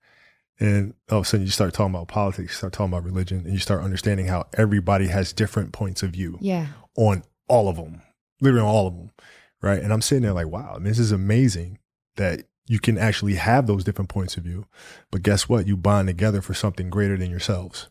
And 0.58 0.92
all 1.10 1.20
of 1.20 1.24
a 1.24 1.26
sudden, 1.26 1.46
you 1.46 1.50
start 1.50 1.72
talking 1.72 1.94
about 1.94 2.08
politics, 2.08 2.52
you 2.52 2.56
start 2.56 2.74
talking 2.74 2.92
about 2.92 3.04
religion, 3.04 3.38
and 3.44 3.54
you 3.54 3.58
start 3.58 3.82
understanding 3.82 4.26
how 4.26 4.46
everybody 4.58 5.06
has 5.06 5.32
different 5.32 5.72
points 5.72 6.02
of 6.02 6.10
view. 6.10 6.36
yeah 6.42 6.66
on 6.96 7.22
all 7.48 7.68
of 7.68 7.76
them, 7.76 8.02
literally 8.40 8.62
on 8.62 8.68
all 8.68 8.86
of 8.86 8.94
them, 8.94 9.10
right? 9.62 9.82
And 9.82 9.92
I'm 9.92 10.02
sitting 10.02 10.22
there 10.22 10.32
like, 10.32 10.48
wow, 10.48 10.78
this 10.80 10.98
is 10.98 11.12
amazing 11.12 11.78
that 12.16 12.44
you 12.66 12.78
can 12.78 12.98
actually 12.98 13.34
have 13.34 13.66
those 13.66 13.84
different 13.84 14.08
points 14.10 14.36
of 14.36 14.44
view. 14.44 14.66
But 15.10 15.22
guess 15.22 15.48
what? 15.48 15.66
You 15.66 15.76
bond 15.76 16.08
together 16.08 16.40
for 16.40 16.54
something 16.54 16.88
greater 16.90 17.16
than 17.16 17.30
yourselves. 17.30 17.88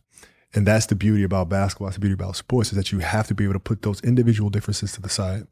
And 0.54 0.66
that's 0.66 0.86
the 0.86 0.94
beauty 0.96 1.22
about 1.22 1.48
basketball. 1.48 1.86
That's 1.88 1.96
the 1.96 2.00
beauty 2.00 2.14
about 2.14 2.34
sports 2.36 2.70
is 2.70 2.76
that 2.76 2.90
you 2.90 2.98
have 3.00 3.28
to 3.28 3.34
be 3.34 3.44
able 3.44 3.52
to 3.54 3.60
put 3.60 3.82
those 3.82 4.00
individual 4.00 4.50
differences 4.50 4.92
to 4.92 5.00
the 5.00 5.08
side 5.08 5.46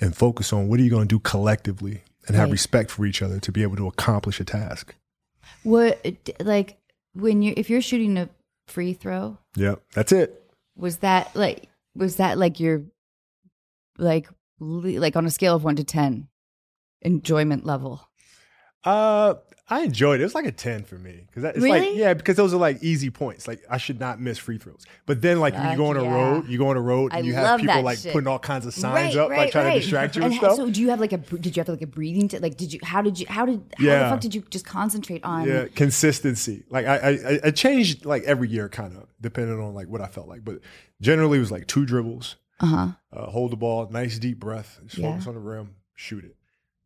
and 0.00 0.14
focus 0.16 0.52
on 0.52 0.68
what 0.68 0.78
are 0.78 0.82
you 0.82 0.90
going 0.90 1.08
to 1.08 1.14
do 1.14 1.20
collectively 1.20 2.02
and 2.26 2.36
have 2.36 2.46
Right. 2.46 2.52
respect 2.52 2.90
for 2.90 3.06
each 3.06 3.22
other 3.22 3.40
to 3.40 3.52
be 3.52 3.62
able 3.62 3.76
to 3.76 3.86
accomplish 3.86 4.40
a 4.40 4.44
task. 4.44 4.94
what 5.62 6.04
like 6.40 6.76
when 7.14 7.40
you 7.42 7.54
if 7.56 7.70
you're 7.70 7.80
shooting 7.80 8.16
a 8.18 8.28
free 8.68 8.92
throw 8.94 9.38
yeah, 9.56 9.76
That's 9.94 10.12
it. 10.12 10.42
was 10.76 10.98
that 10.98 11.34
like 11.36 11.68
was 11.94 12.16
that 12.16 12.36
like 12.38 12.58
your 12.60 12.82
like 13.98 14.28
like 14.60 15.16
on 15.16 15.26
a 15.26 15.30
scale 15.30 15.54
of 15.56 15.64
1 15.64 15.76
to 15.76 15.84
10 15.84 16.28
enjoyment 17.02 17.64
level 17.66 18.08
Uh, 18.84 19.34
I 19.68 19.82
enjoyed 19.84 20.20
it. 20.20 20.22
It 20.22 20.26
was 20.26 20.34
like 20.34 20.44
a 20.44 20.52
10 20.52 20.84
for 20.84 20.96
me. 20.96 21.24
Cause 21.34 21.44
it's 21.44 21.58
Really? 21.58 21.80
like, 21.80 21.90
yeah, 21.94 22.12
because 22.12 22.36
those 22.36 22.52
are 22.52 22.58
like 22.58 22.82
easy 22.82 23.08
points. 23.08 23.48
Like 23.48 23.62
I 23.70 23.78
should 23.78 23.98
not 23.98 24.20
miss 24.20 24.36
free 24.36 24.58
throws. 24.58 24.84
But 25.06 25.22
then 25.22 25.40
like 25.40 25.54
when 25.54 25.70
you 25.70 25.76
go 25.78 25.86
on 25.86 25.96
a 25.96 26.02
yeah. 26.02 26.14
road, 26.14 26.48
you 26.48 26.58
go 26.58 26.68
on 26.68 26.76
a 26.76 26.80
road 26.80 27.12
and 27.14 27.24
I 27.24 27.26
you 27.26 27.32
have 27.32 27.58
people 27.60 27.80
like 27.82 27.98
shit. 27.98 28.12
putting 28.12 28.26
all 28.26 28.40
kinds 28.40 28.66
of 28.66 28.74
signs 28.74 29.16
up, 29.16 29.30
like 29.30 29.50
trying 29.52 29.72
to 29.72 29.80
distract 29.80 30.16
you 30.16 30.24
and, 30.24 30.34
ha- 30.34 30.40
stuff. 30.40 30.56
so 30.56 30.68
do 30.68 30.80
you 30.82 30.90
have 30.90 31.00
like 31.00 31.12
a 31.12 31.16
did 31.18 31.56
you 31.56 31.60
have 31.60 31.68
like 31.68 31.80
a 31.80 31.86
breathing 31.86 32.28
t- 32.28 32.38
like 32.38 32.56
did 32.58 32.72
you 32.72 32.80
how 32.82 33.00
did 33.00 33.18
you 33.18 33.24
how 33.30 33.46
did 33.46 33.62
how 33.78 33.82
the 33.82 33.84
Yeah. 33.86 34.10
fuck 34.10 34.20
did 34.20 34.34
you 34.34 34.42
just 34.50 34.66
concentrate 34.66 35.24
on 35.24 35.46
yeah, 35.48 35.66
consistency. 35.74 36.64
Like 36.68 36.84
I, 36.86 36.96
I, 36.96 37.40
I 37.44 37.50
changed 37.52 38.04
like 38.04 38.24
every 38.24 38.48
year, 38.48 38.68
kind 38.68 38.94
of 38.96 39.06
depending 39.22 39.58
on 39.60 39.72
like 39.74 39.86
what 39.88 40.00
I 40.02 40.06
felt 40.08 40.28
like. 40.28 40.44
But 40.44 40.58
generally, 41.00 41.38
it 41.38 41.40
was 41.40 41.52
like 41.52 41.66
two 41.66 41.86
dribbles, 41.86 42.36
uh-huh 42.60 42.88
uh, 43.12 43.26
hold 43.26 43.52
the 43.52 43.56
ball, 43.56 43.88
nice 43.90 44.18
deep 44.18 44.38
breath, 44.40 44.80
just 44.86 44.98
Yeah. 44.98 45.12
focus 45.12 45.26
on 45.28 45.34
the 45.34 45.40
rim, 45.40 45.76
shoot 45.94 46.24
it. 46.24 46.36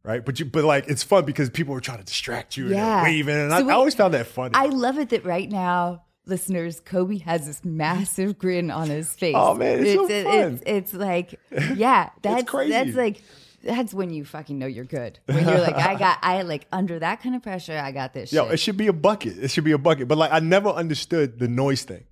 Right, 0.06 0.24
but 0.24 0.38
you, 0.38 0.44
but 0.46 0.62
like 0.64 0.86
it's 0.88 1.02
fun 1.02 1.24
because 1.24 1.50
people 1.50 1.74
are 1.74 1.80
trying 1.80 1.98
to 1.98 2.04
distract 2.04 2.56
you 2.56 2.66
and 2.66 2.74
Yeah. 2.76 2.94
they're 2.96 3.02
waving, 3.04 3.34
and 3.34 3.50
So 3.50 3.56
I, 3.58 3.62
wait, 3.62 3.72
I 3.72 3.76
always 3.76 3.94
found 3.96 4.14
that 4.14 4.26
funny. 4.26 4.52
I 4.54 4.66
love 4.66 4.98
it 4.98 5.08
that 5.10 5.24
right 5.24 5.50
now, 5.50 6.04
listeners, 6.26 6.78
Kobe 6.78 7.18
has 7.18 7.46
this 7.46 7.64
massive 7.64 8.38
grin 8.38 8.70
on 8.70 8.88
his 8.88 9.12
face. 9.14 9.34
Oh, 9.36 9.54
man, 9.54 9.80
it's 9.84 9.94
so 9.94 10.08
it- 10.08 10.24
fun. 10.24 10.34
It's, 10.54 10.62
it's 10.64 10.94
like, 10.94 11.40
yeah, 11.74 12.10
that's 12.22 12.48
crazy. 12.48 12.70
That's 12.70 12.94
like, 12.94 13.20
that's 13.64 13.92
when 13.92 14.10
you 14.10 14.24
fucking 14.24 14.56
know 14.56 14.66
you're 14.66 14.84
good. 14.84 15.18
When 15.26 15.44
you're 15.44 15.58
like, 15.58 15.74
I 15.74 15.96
got, 15.96 16.18
I 16.22 16.42
like 16.42 16.68
under 16.70 17.00
that 17.00 17.20
kind 17.20 17.34
of 17.34 17.42
pressure, 17.42 17.76
I 17.76 17.90
got 17.90 18.14
this. 18.14 18.32
Yo, 18.32 18.44
shit. 18.44 18.54
it 18.54 18.56
should 18.58 18.76
be 18.76 18.86
a 18.86 18.92
bucket. 18.92 19.38
It 19.42 19.50
should 19.50 19.64
be 19.64 19.72
a 19.72 19.78
bucket. 19.78 20.06
But 20.06 20.18
like, 20.18 20.30
I 20.30 20.38
never 20.38 20.68
understood 20.68 21.40
the 21.40 21.48
noise 21.48 21.82
thing. 21.82 22.04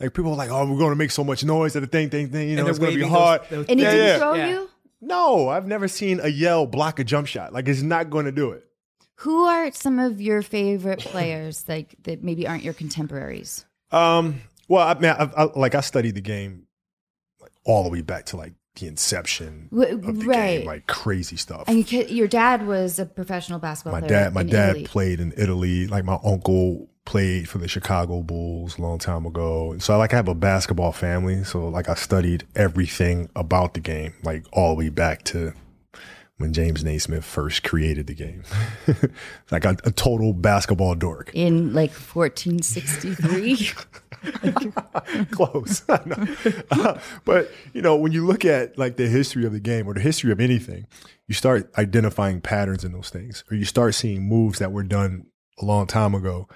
Like 0.00 0.14
people 0.14 0.30
are 0.32 0.36
like, 0.36 0.48
"Oh, 0.50 0.64
we're 0.70 0.78
going 0.78 0.90
to 0.92 0.96
make 0.96 1.10
so 1.10 1.24
much 1.24 1.44
noise 1.44 1.72
that 1.72 1.80
the 1.80 1.88
thing, 1.88 2.08
thing, 2.08 2.28
thing. 2.30 2.48
You 2.48 2.54
know, 2.56 2.68
it's 2.68 2.78
going 2.78 2.92
to 2.92 2.96
be 2.96 3.02
waving 3.02 3.12
those- 3.12 3.20
hard." 3.20 3.40
those- 3.50 3.66
and 3.68 3.80
it 3.80 3.82
yeah, 3.82 3.90
didn't 3.90 4.06
yeah. 4.06 4.18
throw 4.18 4.34
Yeah. 4.34 4.48
you. 4.48 4.70
No, 5.00 5.48
I've 5.48 5.66
never 5.66 5.88
seen 5.88 6.20
a 6.20 6.28
yell 6.28 6.66
block 6.66 6.98
a 6.98 7.04
jump 7.04 7.26
shot. 7.26 7.52
Like 7.52 7.68
it's 7.68 7.82
not 7.82 8.10
going 8.10 8.24
to 8.24 8.32
do 8.32 8.50
it. 8.50 8.64
Who 9.22 9.44
are 9.44 9.72
some 9.72 9.98
of 9.98 10.20
your 10.20 10.42
favorite 10.42 11.00
players, 11.00 11.64
like 11.68 11.96
that 12.04 12.22
maybe 12.22 12.46
aren't 12.46 12.62
your 12.62 12.74
contemporaries? 12.74 13.64
Um, 13.90 14.42
well, 14.68 14.86
I 14.86 14.94
mean, 14.94 15.10
I, 15.10 15.30
I, 15.36 15.44
like 15.56 15.74
I 15.74 15.80
studied 15.80 16.14
the 16.14 16.20
game 16.20 16.66
like 17.40 17.52
all 17.64 17.82
the 17.82 17.90
way 17.90 18.00
back 18.00 18.26
to 18.26 18.36
like 18.36 18.52
the 18.76 18.86
inception 18.86 19.68
of 19.72 20.02
the 20.02 20.12
right. 20.24 20.58
game, 20.58 20.66
like 20.66 20.86
crazy 20.86 21.36
stuff. 21.36 21.64
And 21.66 21.90
you, 21.90 22.04
your 22.04 22.28
dad 22.28 22.66
was 22.66 22.98
a 22.98 23.06
professional 23.06 23.58
basketball 23.58 24.00
my 24.00 24.06
player. 24.06 24.24
dad, 24.24 24.34
my 24.34 24.42
dad 24.44 24.70
Italy. 24.70 24.84
played 24.86 25.20
in 25.20 25.32
Italy. 25.36 25.86
Like 25.88 26.04
my 26.04 26.18
uncle 26.24 26.88
played 27.08 27.48
for 27.48 27.56
the 27.56 27.66
Chicago 27.66 28.20
Bulls 28.20 28.76
a 28.76 28.82
long 28.82 28.98
time 28.98 29.24
ago. 29.24 29.74
So 29.78 29.94
I 29.94 29.96
like 29.96 30.12
I 30.12 30.16
have 30.16 30.28
a 30.28 30.34
basketball 30.34 30.92
family. 30.92 31.42
So 31.42 31.66
like 31.66 31.88
I 31.88 31.94
studied 31.94 32.46
everything 32.54 33.30
about 33.34 33.72
the 33.72 33.80
game, 33.80 34.12
like 34.22 34.44
all 34.52 34.74
the 34.74 34.78
way 34.84 34.90
back 34.90 35.24
to 35.24 35.54
when 36.36 36.52
James 36.52 36.84
Naismith 36.84 37.24
first 37.24 37.62
created 37.62 38.08
the 38.08 38.14
game. 38.14 38.42
like 39.50 39.64
a, 39.64 39.74
a 39.84 39.90
total 39.90 40.34
basketball 40.34 40.94
dork. 40.94 41.30
in 41.32 41.72
like 41.72 41.92
1463. 41.92 43.70
Close. 45.30 45.84
Uh, 46.70 46.98
but 47.24 47.50
you 47.72 47.80
know, 47.80 47.96
when 47.96 48.12
you 48.12 48.26
look 48.26 48.44
at 48.44 48.76
like 48.76 48.96
the 48.96 49.08
history 49.08 49.46
of 49.46 49.52
the 49.54 49.60
game 49.60 49.86
or 49.86 49.94
the 49.94 50.00
history 50.00 50.30
of 50.30 50.40
anything, 50.40 50.86
you 51.26 51.34
start 51.34 51.70
identifying 51.78 52.42
patterns 52.42 52.84
in 52.84 52.92
those 52.92 53.08
things, 53.08 53.44
or 53.50 53.56
you 53.56 53.64
start 53.64 53.94
seeing 53.94 54.28
moves 54.28 54.58
that 54.58 54.72
were 54.72 54.82
done 54.82 55.24
a 55.60 55.64
long 55.64 55.86
time 55.86 56.14
ago 56.14 56.46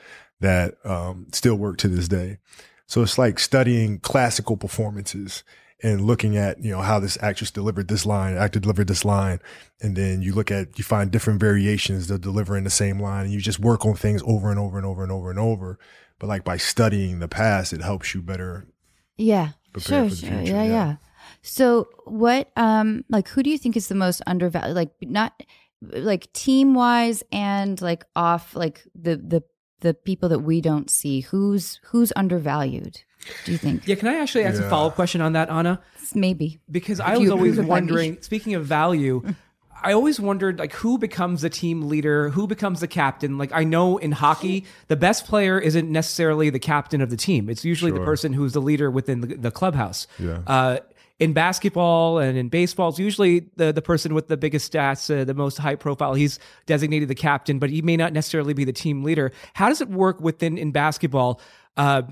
that 0.43 0.75
um, 0.85 1.27
still 1.33 1.57
work 1.57 1.79
to 1.79 1.89
this 1.89 2.09
day. 2.09 2.39
So 2.87 3.03
it's 3.03 3.17
like 3.17 3.39
studying 3.39 3.99
classical 4.01 4.57
performances 4.57 5.45
and 5.83 6.05
looking 6.05 6.37
at 6.37 6.63
you 6.63 6.71
know 6.71 6.81
how 6.81 7.01
this 7.01 7.19
actress 7.21 7.51
delivered 7.51 7.89
this 7.89 8.07
line, 8.07 8.37
actor 8.37 8.61
delivered 8.61 8.87
this 8.87 9.05
line, 9.05 9.41
and 9.81 9.97
then 9.97 10.23
you 10.23 10.33
look 10.33 10.51
at 10.51 10.79
you 10.79 10.85
find 10.85 11.11
different 11.11 11.41
variations 11.41 12.09
that 12.09 12.21
deliver 12.21 12.57
in 12.57 12.65
the 12.65 12.71
same 12.71 13.01
line, 13.01 13.25
and 13.25 13.33
you 13.33 13.41
just 13.41 13.59
work 13.59 13.85
on 13.85 13.95
things 13.95 14.23
over 14.27 14.51
and 14.51 14.61
over 14.61 14.77
and 14.77 14.87
over 14.87 15.03
and 15.03 15.11
over 15.11 15.31
and 15.31 15.39
over. 15.39 15.79
But 16.19 16.29
like 16.29 16.45
by 16.45 16.57
studying 16.57 17.19
the 17.19 17.29
past, 17.29 17.73
it 17.73 17.83
helps 17.83 18.15
you 18.15 18.23
better. 18.23 18.69
Yeah. 19.17 19.51
Prepare 19.73 20.09
sure, 20.09 20.17
for 20.17 20.27
the 20.27 20.27
sure. 20.27 20.41
yeah, 20.43 20.63
yeah. 20.63 20.65
yeah. 20.65 20.97
So 21.43 21.89
what 22.05 22.51
um 22.57 23.05
like 23.09 23.29
who 23.29 23.43
do 23.43 23.51
you 23.51 23.59
think 23.59 23.77
is 23.77 23.89
the 23.89 23.95
most 23.95 24.23
undervalued 24.27 24.77
like 24.77 24.91
not 25.01 25.33
like 25.81 26.33
team 26.33 26.75
wise 26.75 27.25
and 27.33 27.81
like 27.81 28.05
off 28.15 28.55
like 28.55 28.83
the 28.95 29.17
the 29.17 29.43
the 29.83 29.95
people 29.95 30.29
that 30.29 30.41
we 30.41 30.61
don't 30.61 30.91
see 30.91 31.21
who's 31.21 31.79
who's 31.85 32.13
undervalued 32.17 33.03
do 33.45 33.53
you 33.53 33.59
think 33.59 33.87
Yeah, 33.87 33.95
can 33.95 34.09
I 34.09 34.19
actually 34.19 34.45
ask 34.45 34.61
a 34.61 34.69
follow 34.69 34.89
up 34.89 34.95
question 34.95 35.21
on 35.21 35.35
that, 35.35 35.49
Anna? 35.51 35.81
maybe 36.15 36.61
Because 36.71 36.99
If 36.99 37.07
I 37.07 37.19
was 37.19 37.31
always 37.31 37.53
approve 37.53 37.65
of 37.65 37.69
wondering, 37.69 38.21
speaking 38.21 38.55
of 38.55 38.65
value, 38.67 39.23
I 39.83 39.93
always 39.93 40.21
wondered 40.21 40.59
like 40.59 40.73
who 40.73 40.97
becomes 40.97 41.43
the 41.43 41.51
team 41.51 41.89
leader, 41.89 42.31
who 42.31 42.47
becomes 42.47 42.81
the 42.81 42.87
captain. 42.87 43.37
Like 43.37 43.51
I 43.53 43.65
know 43.65 43.99
in 43.99 44.13
hockey, 44.13 44.65
the 44.89 44.97
best 44.97 45.27
player 45.27 45.59
isn't 45.59 45.91
necessarily 45.91 46.51
the 46.51 46.59
captain 46.59 47.01
of 47.01 47.11
the 47.11 47.17
team. 47.17 47.51
It's 47.51 47.65
usually 47.65 47.91
the 47.91 48.05
person 48.05 48.33
who's 48.33 48.53
the 48.53 48.61
leader 48.61 48.91
within 48.91 49.21
the, 49.21 49.37
the 49.37 49.51
clubhouse. 49.51 50.07
Yeah. 50.19 50.41
Uh, 50.47 50.79
in 51.23 51.33
basketball 51.33 52.19
and 52.19 52.37
in 52.37 52.49
baseball, 52.49 52.89
it's 52.89 52.99
usually 52.99 53.47
the, 53.55 53.73
the 53.73 53.81
person 53.81 54.13
with 54.13 54.27
the 54.27 54.37
biggest 54.37 54.73
stats, 54.73 55.09
uh, 55.09 55.23
the 55.23 55.35
most 55.35 55.57
high 55.57 55.77
profile. 55.77 56.15
He's 56.15 56.41
designated 56.67 57.09
the 57.09 57.15
captain, 57.15 57.61
but 57.61 57.71
he 57.71 57.81
may 57.81 57.97
not 57.97 58.13
necessarily 58.13 58.55
be 58.55 58.65
the 58.65 58.73
team 58.73 59.05
leader. 59.05 59.31
How 59.55 59.69
does 59.69 59.81
it 59.81 59.89
work 59.89 60.21
within 60.21 60.59
in 60.59 60.73
basketball? 60.73 61.41
Uh, 61.77 62.03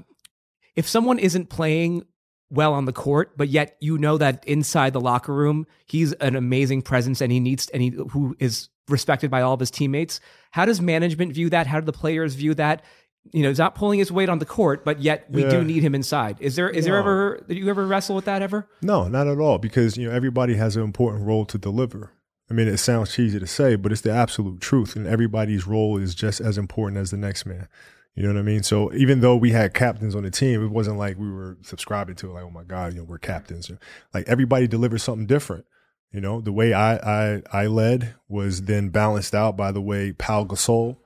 if 0.76 0.86
someone 0.86 1.18
isn't 1.18 1.50
playing 1.50 2.04
well 2.50 2.72
on 2.72 2.84
the 2.84 2.92
court, 2.92 3.36
but 3.36 3.48
yet 3.48 3.76
you 3.80 3.98
know 3.98 4.16
that 4.16 4.44
inside 4.46 4.92
the 4.92 5.00
locker 5.00 5.34
room, 5.34 5.66
he's 5.86 6.12
an 6.14 6.36
amazing 6.36 6.82
presence 6.82 7.20
and 7.20 7.32
he 7.32 7.40
needs 7.40 7.68
and 7.70 7.82
he 7.82 7.90
who 8.10 8.36
is 8.38 8.68
respected 8.88 9.28
by 9.28 9.42
all 9.42 9.54
of 9.54 9.60
his 9.60 9.72
teammates. 9.72 10.20
How 10.52 10.66
does 10.66 10.80
management 10.80 11.32
view 11.32 11.50
that? 11.50 11.66
How 11.66 11.80
do 11.80 11.86
the 11.86 11.92
players 11.92 12.36
view 12.36 12.54
that? 12.54 12.84
You 13.32 13.42
know, 13.42 13.52
not 13.52 13.74
pulling 13.74 13.98
his 13.98 14.10
weight 14.10 14.28
on 14.28 14.38
the 14.38 14.46
court, 14.46 14.84
but 14.84 15.00
yet 15.00 15.26
we 15.30 15.42
Yeah. 15.42 15.50
do 15.50 15.64
need 15.64 15.82
him 15.82 15.94
inside. 15.94 16.36
Is 16.40 16.56
there 16.56 16.68
is 16.68 16.84
there 16.86 16.96
ever 16.96 17.40
did 17.46 17.58
you 17.58 17.68
ever 17.68 17.86
wrestle 17.86 18.16
with 18.16 18.24
that 18.24 18.42
ever? 18.42 18.66
No, 18.82 19.08
not 19.08 19.28
at 19.28 19.38
all. 19.38 19.58
Because 19.58 19.96
you 19.96 20.08
know 20.08 20.14
everybody 20.14 20.54
has 20.56 20.74
an 20.76 20.82
important 20.82 21.24
role 21.26 21.44
to 21.46 21.58
deliver. 21.58 22.12
I 22.50 22.54
mean, 22.54 22.66
it 22.66 22.78
sounds 22.78 23.14
cheesy 23.14 23.38
to 23.38 23.46
say, 23.46 23.76
but 23.76 23.92
it's 23.92 24.00
the 24.00 24.10
absolute 24.10 24.60
truth, 24.60 24.96
and 24.96 25.06
everybody's 25.06 25.66
role 25.68 25.96
is 25.98 26.14
just 26.16 26.40
as 26.40 26.58
important 26.58 26.98
as 27.00 27.12
the 27.12 27.16
next 27.16 27.46
man. 27.46 27.68
You 28.16 28.24
know 28.24 28.34
what 28.34 28.40
I 28.40 28.42
mean? 28.42 28.64
So 28.64 28.92
even 28.94 29.20
though 29.20 29.36
we 29.36 29.52
had 29.52 29.72
captains 29.72 30.16
on 30.16 30.24
the 30.24 30.30
team, 30.32 30.64
it 30.64 30.70
wasn't 30.72 30.98
like 30.98 31.16
we 31.16 31.30
were 31.30 31.58
subscribing 31.62 32.16
to 32.16 32.30
it, 32.30 32.32
like, 32.32 32.42
oh 32.44 32.50
my 32.50 32.64
god, 32.64 32.92
you 32.94 32.98
know, 32.98 33.04
we're 33.04 33.18
captains. 33.18 33.70
Like 34.12 34.26
everybody 34.28 34.66
delivers 34.66 35.04
something 35.04 35.26
different. 35.26 35.64
You 36.10 36.20
know, 36.20 36.40
the 36.40 36.52
way 36.52 36.72
I 36.72 36.96
I 36.96 37.42
I 37.52 37.66
led 37.66 38.14
was 38.28 38.62
then 38.62 38.88
balanced 38.88 39.32
out 39.34 39.56
by 39.56 39.70
the 39.70 39.80
way 39.80 40.10
Pau 40.12 40.44
Gasol 40.44 40.96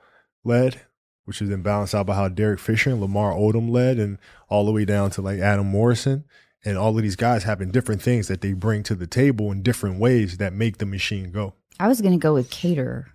led, 0.45 0.81
which 1.25 1.41
is 1.43 1.49
then 1.49 1.63
balanced 1.63 1.95
out 1.95 2.07
by 2.07 2.15
how 2.15 2.29
Derek 2.29 2.59
Fisher 2.61 2.91
and 2.91 3.01
Lamar 3.01 3.33
Odom 3.33 3.71
led, 3.71 3.99
and 3.99 4.19
all 4.49 4.65
the 4.65 4.73
way 4.73 4.85
down 4.85 5.11
to 5.13 5.23
like 5.23 5.39
Adam 5.41 5.67
Morrison. 5.67 6.25
And 6.67 6.79
all 6.79 6.97
of 6.97 7.03
these 7.03 7.17
guys 7.17 7.45
having 7.45 7.71
different 7.71 8.01
things 8.01 8.29
that 8.29 8.41
they 8.41 8.55
bring 8.55 8.83
to 8.85 8.95
the 8.95 9.07
table 9.07 9.53
in 9.53 9.63
different 9.63 9.99
ways 10.01 10.39
that 10.39 10.55
make 10.55 10.79
the 10.79 10.87
machine 10.87 11.31
go. 11.31 11.53
I 11.79 11.89
was 11.89 12.01
going 12.01 12.13
to 12.15 12.19
go 12.23 12.33
with 12.33 12.49
caterer, 12.51 13.13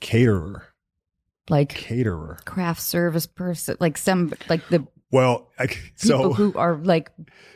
Caterer, 0.00 0.62
like 1.48 1.70
caterer. 1.70 2.38
craft 2.44 2.80
service 2.80 3.26
person, 3.26 3.76
like 3.80 3.98
some 3.98 4.32
like 4.48 4.68
the 4.68 4.86
Well, 5.10 5.50
I, 5.58 5.66
people 5.66 5.80
so 5.96 6.32
who 6.34 6.52
are 6.56 6.76
like 6.76 7.10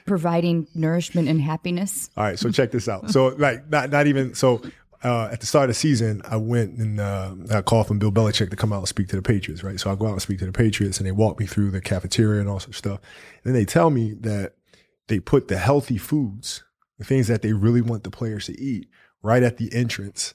providing 0.07 0.67
nourishment 0.75 1.29
and 1.29 1.41
happiness. 1.41 2.11
All 2.17 2.25
right, 2.25 2.39
so 2.39 2.51
check 2.51 2.71
this 2.73 2.89
out. 2.89 3.11
So 3.11 3.29
like 3.29 3.69
not 3.69 3.91
not 3.91 4.07
even 4.09 4.35
so 4.35 4.63
uh, 5.05 5.29
at 5.31 5.41
the 5.41 5.47
start 5.47 5.65
of 5.65 5.71
the 5.71 5.75
season, 5.75 6.23
I 6.29 6.37
went 6.37 6.79
and 6.79 6.99
uh, 6.99 7.35
I 7.51 7.63
called 7.63 7.87
from 7.87 7.99
Bill 7.99 8.11
Belichick 8.11 8.51
to 8.51 8.57
come 8.57 8.73
out 8.73 8.79
and 8.79 8.89
speak 8.89 9.09
to 9.09 9.17
the 9.17 9.23
Patriots, 9.23 9.63
right? 9.63 9.79
So 9.79 9.91
I 9.91 9.95
go 9.95 10.07
out 10.07 10.13
and 10.13 10.23
speak 10.23 10.39
to 10.41 10.47
the 10.47 10.53
Patriots, 10.53 10.99
and 10.99 11.07
they 11.07 11.13
walk 11.13 11.39
me 11.39 11.47
through 11.47 11.71
the 11.71 11.81
cafeteria 11.81 12.41
and 12.41 12.49
all 12.49 12.61
such 12.61 12.77
stuff. 12.77 13.01
And 13.45 13.45
then 13.45 13.55
they 13.55 13.65
tell 13.65 13.91
me 13.91 14.15
that 14.21 14.55
they 15.07 15.21
put 15.21 15.49
the 15.49 15.59
healthy 15.59 15.99
foods, 15.99 16.65
the 16.99 17.05
things 17.05 17.29
that 17.29 17.43
they 17.43 17.53
really 17.53 17.81
want 17.81 18.05
the 18.05 18.11
players 18.11 18.47
to 18.47 18.61
eat, 18.61 18.89
right 19.23 19.43
at 19.43 19.57
the 19.57 19.73
entrance 19.73 20.35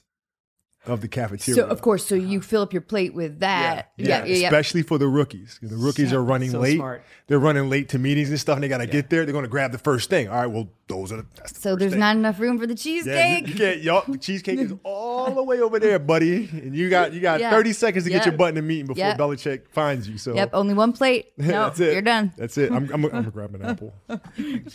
of 0.86 1.00
the 1.00 1.08
cafeteria. 1.08 1.56
So 1.62 1.66
of 1.66 1.80
course, 1.80 2.06
so 2.06 2.14
you 2.14 2.40
fill 2.40 2.62
up 2.62 2.72
your 2.72 2.82
plate 2.82 3.14
with 3.14 3.40
that. 3.40 3.90
Yeah, 3.96 4.24
especially 4.24 4.82
for 4.82 4.98
the 4.98 5.08
rookies. 5.08 5.58
The 5.62 5.76
rookies 5.76 6.12
are 6.12 6.22
running 6.22 6.50
So 6.50 6.60
late. 6.60 6.76
smart. 6.76 7.02
They're 7.26 7.38
running 7.38 7.70
late 7.70 7.88
to 7.90 7.98
meetings 7.98 8.28
and 8.30 8.38
stuff, 8.38 8.56
and 8.56 8.64
they 8.64 8.68
got 8.68 8.78
to 8.78 8.86
get 8.86 9.08
there. 9.08 9.24
They're 9.24 9.32
going 9.32 9.44
to 9.46 9.50
grab 9.50 9.72
the 9.72 9.78
first 9.78 10.10
thing. 10.10 10.28
All 10.28 10.36
right, 10.36 10.46
well, 10.46 10.68
those 10.88 11.10
are 11.10 11.16
the, 11.16 11.26
that's 11.36 11.52
the 11.52 11.60
So 11.60 11.70
first 11.70 11.80
there's 11.80 11.92
thing. 11.92 12.00
not 12.00 12.16
enough 12.16 12.38
room 12.38 12.58
for 12.58 12.66
the 12.66 12.74
Yeah, 12.74 12.76
cheesecake. 12.76 13.46
you, 13.48 13.52
you 13.54 13.90
can't. 13.92 14.12
The 14.12 14.18
cheesecake 14.18 14.58
is 14.58 14.74
all 14.84 15.34
the 15.34 15.42
way 15.42 15.60
over 15.60 15.78
there, 15.78 15.98
buddy. 15.98 16.50
And 16.52 16.76
you 16.76 16.90
got 16.90 17.14
you 17.14 17.20
got 17.20 17.40
Yeah. 17.40 17.50
30 17.50 17.72
seconds 17.72 18.04
to 18.04 18.10
get 18.10 18.26
your 18.26 18.36
butt 18.36 18.50
in 18.50 18.56
the 18.56 18.62
meeting 18.62 18.86
before 18.88 18.98
Yep. 18.98 19.18
Belichick 19.18 19.68
finds 19.70 20.06
you. 20.06 20.18
So 20.18 20.34
Yep, 20.34 20.50
only 20.52 20.74
one 20.74 20.92
plate. 20.92 21.32
No, 21.38 21.46
that's 21.64 21.80
it. 21.80 21.92
you're 21.94 22.02
done. 22.02 22.32
That's 22.36 22.58
it. 22.58 22.70
I'm, 22.70 22.84
I'm, 22.92 23.04
I'm 23.06 23.10
gonna 23.10 23.30
grab 23.30 23.54
an 23.54 23.62
apple. 23.64 23.94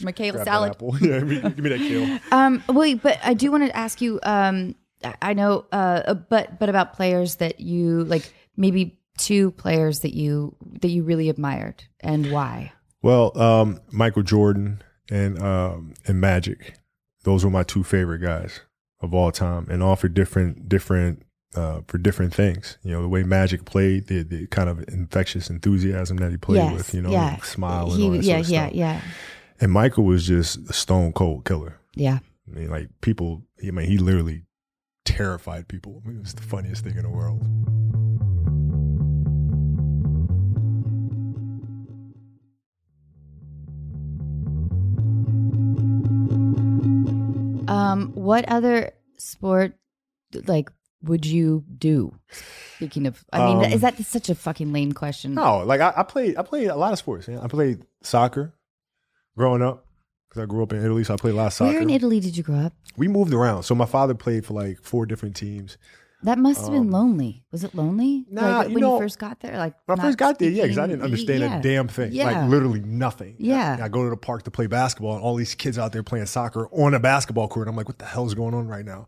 Michaela 0.01 0.31
Grab 0.33 0.45
salad. 0.45 0.71
Apple. 0.71 0.95
Yeah, 0.99 1.19
give 1.19 1.27
me, 1.27 1.41
give 1.41 1.59
me 1.59 1.69
that 1.69 1.79
kill. 1.79 2.19
Um, 2.31 2.63
wait, 2.69 3.03
but 3.03 3.19
I 3.23 3.33
do 3.35 3.51
want 3.51 3.63
to 3.65 3.75
ask 3.77 4.01
you. 4.01 4.19
Um, 4.23 4.75
I- 5.21 5.33
know, 5.33 5.65
uh, 5.71 6.13
but 6.13 6.59
but 6.59 6.69
about 6.69 6.93
players 6.93 7.35
that 7.35 7.59
you 7.59 8.03
like, 8.05 8.33
maybe 8.57 8.99
two 9.17 9.51
players 9.51 9.99
that 10.01 10.13
you 10.13 10.55
that 10.81 10.89
you 10.89 11.03
really 11.03 11.29
admired 11.29 11.83
and 12.01 12.31
why. 12.31 12.71
Well, 13.01 13.37
um, 13.39 13.79
Michael 13.91 14.23
Jordan 14.23 14.81
and 15.09 15.41
um, 15.41 15.93
and 16.05 16.19
Magic, 16.19 16.75
those 17.23 17.43
were 17.45 17.51
my 17.51 17.63
two 17.63 17.83
favorite 17.83 18.19
guys 18.19 18.61
of 19.01 19.13
all 19.13 19.31
time, 19.31 19.67
and 19.69 19.81
all 19.81 19.95
for 19.95 20.09
different 20.09 20.67
different 20.67 21.23
uh, 21.55 21.81
for 21.87 21.97
different 21.97 22.33
things. 22.33 22.77
You 22.83 22.91
know, 22.91 23.01
the 23.01 23.07
way 23.07 23.23
Magic 23.23 23.63
played, 23.65 24.07
the 24.07 24.23
the 24.23 24.47
kind 24.47 24.67
of 24.69 24.79
infectious 24.89 25.49
enthusiasm 25.49 26.17
that 26.17 26.31
he 26.31 26.37
played 26.37 26.57
yes, 26.57 26.73
with. 26.77 26.93
You 26.93 27.01
know, 27.03 27.11
yeah, 27.11 27.37
smile 27.37 27.91
and 27.91 27.97
He- 27.99 28.03
all 28.05 28.11
that 28.11 28.23
yeah, 28.23 28.33
sort 28.35 28.45
of 28.45 28.49
yeah, 28.51 28.65
stuff. 28.67 28.75
yeah, 28.75 29.01
And 29.61 29.71
Michael 29.71 30.03
was 30.03 30.27
just 30.27 30.57
a 30.69 30.73
stone 30.73 31.13
cold 31.13 31.45
killer. 31.45 31.79
yeah. 31.95 32.19
I 32.47 32.51
mean, 32.59 32.69
like 32.69 32.89
people. 33.01 33.43
I 33.65 33.69
mean, 33.71 33.85
he 33.85 33.97
literally 33.99 34.43
terrified 35.09 35.67
people. 35.67 36.01
I 36.05 36.07
mean, 36.07 36.17
it 36.17 36.21
was 36.21 36.35
the 36.35 36.43
funniest 36.43 36.83
thing 36.83 36.95
in 36.95 37.01
the 37.03 37.09
world. 37.09 37.41
Um, 47.67 48.11
what 48.15 48.47
other 48.47 48.91
sport 49.17 49.73
like 50.47 50.71
would 51.03 51.25
you 51.25 51.63
do? 51.77 52.13
Speaking 52.75 53.07
of, 53.07 53.23
I 53.33 53.45
mean, 53.45 53.57
Um, 53.65 53.71
is 53.71 53.81
that 53.81 53.97
such 54.05 54.29
a 54.29 54.35
fucking 54.35 54.71
lame 54.71 54.91
question? 54.93 55.33
No, 55.33 55.59
like 55.59 55.81
I, 55.81 55.93
I 55.97 56.03
played. 56.03 56.37
I 56.37 56.43
played 56.43 56.67
a 56.67 56.75
lot 56.75 56.93
of 56.93 56.99
sports. 56.99 57.27
Man. 57.27 57.39
I 57.39 57.47
played 57.47 57.83
soccer 58.01 58.53
growing 59.37 59.61
up 59.61 59.85
because 60.29 60.43
I 60.43 60.45
grew 60.45 60.61
up 60.63 60.71
in 60.73 60.83
Italy, 60.83 61.03
so 61.03 61.15
I 61.15 61.17
played 61.17 61.33
a 61.33 61.37
lot 61.37 61.47
of 61.47 61.53
soccer. 61.53 61.73
Where 61.73 61.81
in 61.81 61.89
Italy 61.89 62.19
did 62.19 62.37
you 62.37 62.43
grow 62.43 62.57
up? 62.57 62.73
we 62.97 63.07
moved 63.07 63.33
around. 63.33 63.63
So 63.63 63.73
my 63.75 63.85
father 63.85 64.13
played 64.13 64.45
for 64.45 64.53
like 64.53 64.79
four 64.83 65.05
different 65.05 65.35
teams. 65.35 65.77
That 66.23 66.37
must 66.37 66.61
have 66.63 66.71
been 66.71 66.81
Um, 66.87 66.91
lonely. 66.91 67.45
Was 67.49 67.63
it 67.63 67.73
lonely? 67.73 68.25
nah, 68.29 68.57
like, 68.57 68.67
you 68.67 68.73
when 68.73 68.81
know, 68.81 68.95
you 68.95 68.99
first 69.03 69.19
got 69.19 69.39
there, 69.39 69.57
like 69.57 69.73
When 69.85 69.99
I 69.99 70.03
first 70.03 70.17
got 70.17 70.37
there, 70.37 70.49
yeah, 70.49 70.63
because 70.63 70.77
I 70.77 70.85
didn't 70.85 71.01
understand 71.03 71.39
yeah. 71.39 71.59
a 71.59 71.61
damn 71.61 71.87
thing. 71.87 72.11
Yeah. 72.11 72.25
Like 72.25 72.49
literally 72.49 72.81
nothing. 72.81 73.35
Yeah. 73.39 73.77
I, 73.79 73.85
I 73.85 73.87
go 73.87 74.03
to 74.03 74.09
the 74.09 74.17
park 74.17 74.43
to 74.43 74.51
play 74.51 74.67
basketball, 74.67 75.15
and 75.15 75.23
all 75.23 75.35
these 75.35 75.55
kids 75.55 75.79
out 75.79 75.93
there 75.93 76.03
playing 76.03 76.25
soccer 76.25 76.67
on 76.73 76.93
a 76.93 76.99
basketball 76.99 77.47
court. 77.47 77.69
I'm 77.69 77.77
like, 77.77 77.87
what 77.87 77.99
the 77.99 78.05
hell 78.05 78.25
is 78.25 78.33
going 78.33 78.53
on 78.53 78.67
right 78.67 78.83
now? 78.85 79.07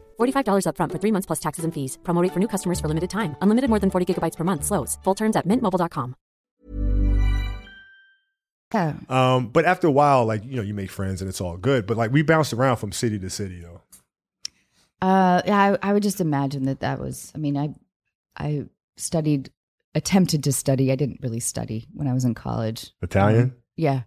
$45 0.21 0.65
upfront 0.67 0.91
for 0.91 0.99
three 0.99 1.11
months 1.11 1.25
plus 1.25 1.39
taxes 1.39 1.65
and 1.65 1.73
fees. 1.73 1.97
Promo 2.03 2.21
rate 2.21 2.33
for 2.33 2.39
new 2.39 2.47
customers 2.47 2.79
for 2.79 2.87
limited 2.87 3.09
time. 3.09 3.35
Unlimited 3.41 3.69
more 3.69 3.79
than 3.79 3.91
40 3.91 4.05
gigabytes 4.05 4.37
per 4.37 4.43
month. 4.43 4.63
Slows. 4.63 4.97
Full 5.03 5.15
terms 5.15 5.35
at 5.35 5.45
mintmobile.com. 5.45 6.15
Yeah. 8.73 8.93
Um, 9.09 9.47
but 9.47 9.65
after 9.65 9.87
a 9.87 9.91
while, 9.91 10.25
like 10.25 10.45
you 10.45 10.55
know, 10.55 10.61
you 10.61 10.73
make 10.73 10.89
friends 10.89 11.21
and 11.21 11.29
it's 11.29 11.41
all 11.41 11.57
good. 11.57 11.85
But 11.85 11.97
like 11.97 12.11
we 12.11 12.21
bounced 12.21 12.53
around 12.53 12.77
from 12.77 12.91
city 12.91 13.19
to 13.19 13.29
city, 13.29 13.61
though. 13.61 13.81
Uh, 15.01 15.41
yeah, 15.45 15.77
I, 15.81 15.89
I 15.89 15.93
would 15.93 16.03
just 16.03 16.21
imagine 16.21 16.65
that 16.65 16.79
that 16.81 16.99
was. 16.99 17.31
I 17.35 17.37
mean, 17.37 17.57
I, 17.57 17.73
I 18.37 18.65
studied, 18.97 19.49
attempted 19.95 20.43
to 20.45 20.53
study. 20.53 20.91
I 20.91 20.95
didn't 20.95 21.19
really 21.21 21.39
study 21.39 21.87
when 21.93 22.07
I 22.07 22.13
was 22.13 22.23
in 22.23 22.33
college. 22.33 22.91
Italian. 23.01 23.41
Um, 23.41 23.55
yeah. 23.75 24.01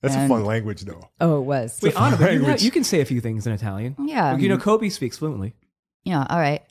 That's 0.00 0.14
and- 0.14 0.24
a 0.24 0.28
fun 0.28 0.44
language, 0.44 0.82
though. 0.82 1.08
Oh, 1.20 1.38
it 1.38 1.44
was. 1.44 1.80
Wait, 1.82 1.98
Anna, 1.98 2.16
you, 2.16 2.24
language. 2.24 2.62
you 2.62 2.70
can 2.70 2.84
say 2.84 3.00
a 3.00 3.04
few 3.04 3.20
things 3.20 3.46
in 3.46 3.52
Italian. 3.52 3.96
Yeah. 3.98 4.36
you 4.36 4.48
know, 4.48 4.58
Kobe 4.58 4.88
speaks 4.88 5.18
fluently. 5.18 5.54
Yeah. 6.04 6.24
All 6.28 6.38
right. 6.38 6.62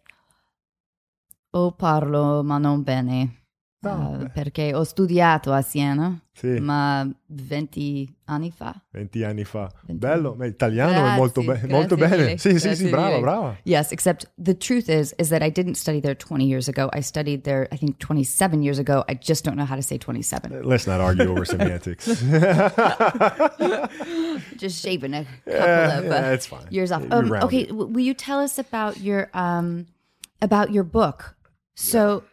Oh, 1.53 1.71
parlo, 1.71 2.43
ma 2.43 2.57
non 2.57 2.83
bene. 2.83 3.31
Uh, 3.81 4.25
perché 4.33 4.73
ho 4.73 4.83
studiato 4.83 5.51
a 5.53 5.61
Siena, 5.61 6.19
Sì. 6.33 6.59
ma 6.59 7.07
20 7.27 8.15
anni 8.25 8.51
fa. 8.51 8.73
20 8.91 9.23
anni 9.23 9.43
fa. 9.43 9.71
20 9.85 9.93
Bello, 10.05 10.35
ma 10.35 10.45
italiano 10.45 10.91
è 10.91 10.95
Grazie, 10.95 11.17
molto, 11.17 11.41
be- 11.43 11.61
molto 11.67 11.95
bene. 11.95 12.37
Sì, 12.37 12.59
sì, 12.59 12.67
grazie 12.67 12.75
sì, 12.75 12.89
brava, 12.89 13.19
brava. 13.19 13.57
Yes, 13.63 13.91
except 13.91 14.31
the 14.41 14.55
truth 14.57 14.89
is 14.89 15.13
is 15.17 15.29
that 15.29 15.41
I 15.41 15.51
didn't 15.51 15.75
study 15.75 15.99
there 16.01 16.15
20 16.15 16.45
years 16.45 16.67
ago. 16.67 16.89
I 16.93 17.01
studied 17.01 17.43
there 17.43 17.67
I 17.71 17.77
think 17.77 17.97
27 17.99 18.61
years 18.61 18.79
ago. 18.79 19.03
I 19.07 19.17
just 19.19 19.43
don't 19.43 19.55
know 19.57 19.65
how 19.67 19.75
to 19.75 19.81
say 19.83 19.97
27. 19.97 20.61
Let's 20.63 20.85
not 20.87 20.99
argue 20.99 21.29
over 21.29 21.45
semantics. 21.45 22.05
just 24.57 24.81
shaving 24.81 25.13
a 25.13 25.23
couple 25.45 25.53
Yeah, 25.53 25.97
of 25.99 26.05
uh, 26.05 26.09
yeah, 26.09 26.31
it's 26.33 26.47
fine. 26.47 26.65
years 26.69 26.91
off. 26.91 27.03
Um, 27.11 27.31
okay, 27.43 27.67
will 27.71 27.99
you 28.03 28.13
tell 28.13 28.39
us 28.39 28.57
about 28.59 28.99
your 28.99 29.29
um 29.33 29.85
about 30.41 30.71
your 30.71 30.83
book? 30.83 31.35
So, 31.75 32.23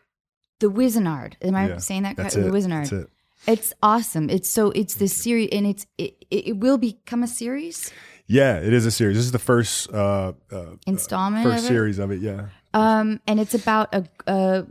The 0.60 0.70
Wizenard. 0.70 1.34
Am 1.42 1.54
I 1.54 1.68
Yeah, 1.68 1.78
saying 1.78 2.02
that 2.04 2.16
correctly? 2.16 2.42
The 2.42 2.50
Wizenard. 2.50 2.90
that's 2.90 2.92
it. 2.92 3.08
It's 3.46 3.72
awesome. 3.82 4.30
It's 4.30 4.48
so 4.48 4.70
it's 4.70 4.94
this 4.94 5.14
series, 5.14 5.50
and 5.52 5.66
it's 5.66 5.86
it, 5.98 6.24
it, 6.30 6.48
it 6.48 6.56
will 6.58 6.78
become 6.78 7.22
a 7.22 7.26
series 7.26 7.92
Yeah, 8.26 8.56
it 8.58 8.72
is 8.72 8.86
a 8.86 8.90
series. 8.90 9.16
This 9.18 9.26
is 9.26 9.32
the 9.32 9.38
first 9.38 9.92
uh, 9.92 10.32
uh 10.50 10.76
installment. 10.86 11.44
first 11.44 11.58
of 11.58 11.64
it? 11.64 11.68
series 11.68 11.98
of 11.98 12.10
it. 12.10 12.20
Yeah. 12.20 12.46
Um, 12.72 13.20
and 13.26 13.38
it's 13.38 13.54
about 13.54 13.94
a, 13.94 14.04
a 14.26 14.66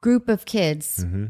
group 0.00 0.28
of 0.28 0.44
kids 0.44 1.02
hmm 1.02 1.26